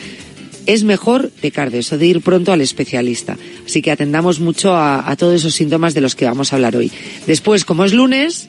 [0.67, 3.37] Es mejor pecar de eso, de ir pronto al especialista.
[3.65, 6.75] Así que atendamos mucho a, a todos esos síntomas de los que vamos a hablar
[6.75, 6.91] hoy.
[7.27, 8.49] Después, como es lunes,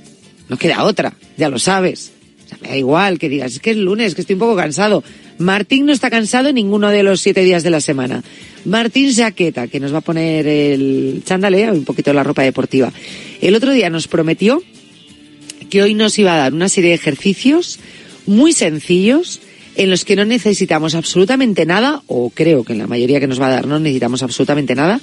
[0.49, 2.11] no queda otra, ya lo sabes.
[2.45, 4.55] O sea, me da igual que digas, es que es lunes, que estoy un poco
[4.55, 5.03] cansado.
[5.38, 8.23] Martín no está cansado ninguno de los siete días de la semana.
[8.65, 12.91] Martín Jaqueta, que nos va a poner el chándale y un poquito la ropa deportiva.
[13.41, 14.61] El otro día nos prometió
[15.69, 17.80] que hoy nos iba a dar una serie de ejercicios
[18.26, 19.41] muy sencillos
[19.76, 23.39] en los que no necesitamos absolutamente nada, o creo que en la mayoría que nos
[23.39, 24.99] va a dar no necesitamos absolutamente nada,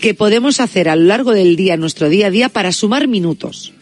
[0.00, 3.72] que podemos hacer a lo largo del día, nuestro día a día, para sumar minutos.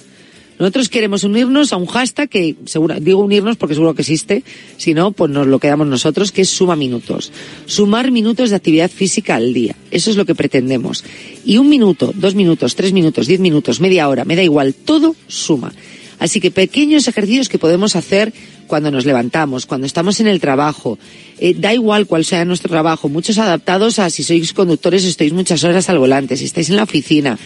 [0.59, 2.57] Nosotros queremos unirnos a un hashtag que,
[3.01, 4.45] digo unirnos porque seguro que existe,
[4.77, 7.33] si no, pues nos lo quedamos nosotros, que es suma minutos.
[7.67, 9.75] Sumar minutos de actividad física al día.
[9.91, 11.05] Eso es lo que pretendemos.
[11.45, 15.17] Y un minuto, dos minutos, tres minutos, diez minutos, media hora, me da igual, todo
[15.27, 15.73] suma.
[16.19, 18.33] Así que pequeños ejercicios que podemos hacer
[18.67, 20.99] cuando nos levantamos, cuando estamos en el trabajo.
[21.39, 23.09] Eh, da igual cuál sea nuestro trabajo.
[23.09, 26.85] Muchos adaptados a si sois conductores estáis muchas horas al volante, si estáis en la
[26.85, 27.39] oficina.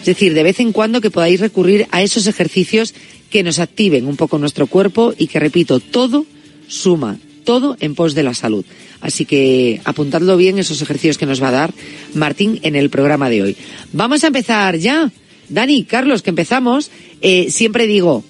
[0.00, 2.94] Es decir, de vez en cuando que podáis recurrir a esos ejercicios
[3.30, 6.26] que nos activen un poco nuestro cuerpo y que, repito, todo
[6.68, 8.64] suma, todo en pos de la salud.
[9.00, 11.74] Así que apuntadlo bien esos ejercicios que nos va a dar
[12.14, 13.56] Martín en el programa de hoy.
[13.92, 15.10] Vamos a empezar ya.
[15.48, 16.90] Dani, Carlos, que empezamos.
[17.22, 18.24] Eh, siempre digo,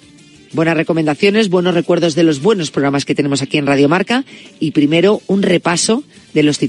[0.53, 4.25] buenas recomendaciones, buenos recuerdos de los buenos programas que tenemos aquí en Radio Marca
[4.59, 6.03] y primero un repaso
[6.33, 6.59] de los titulares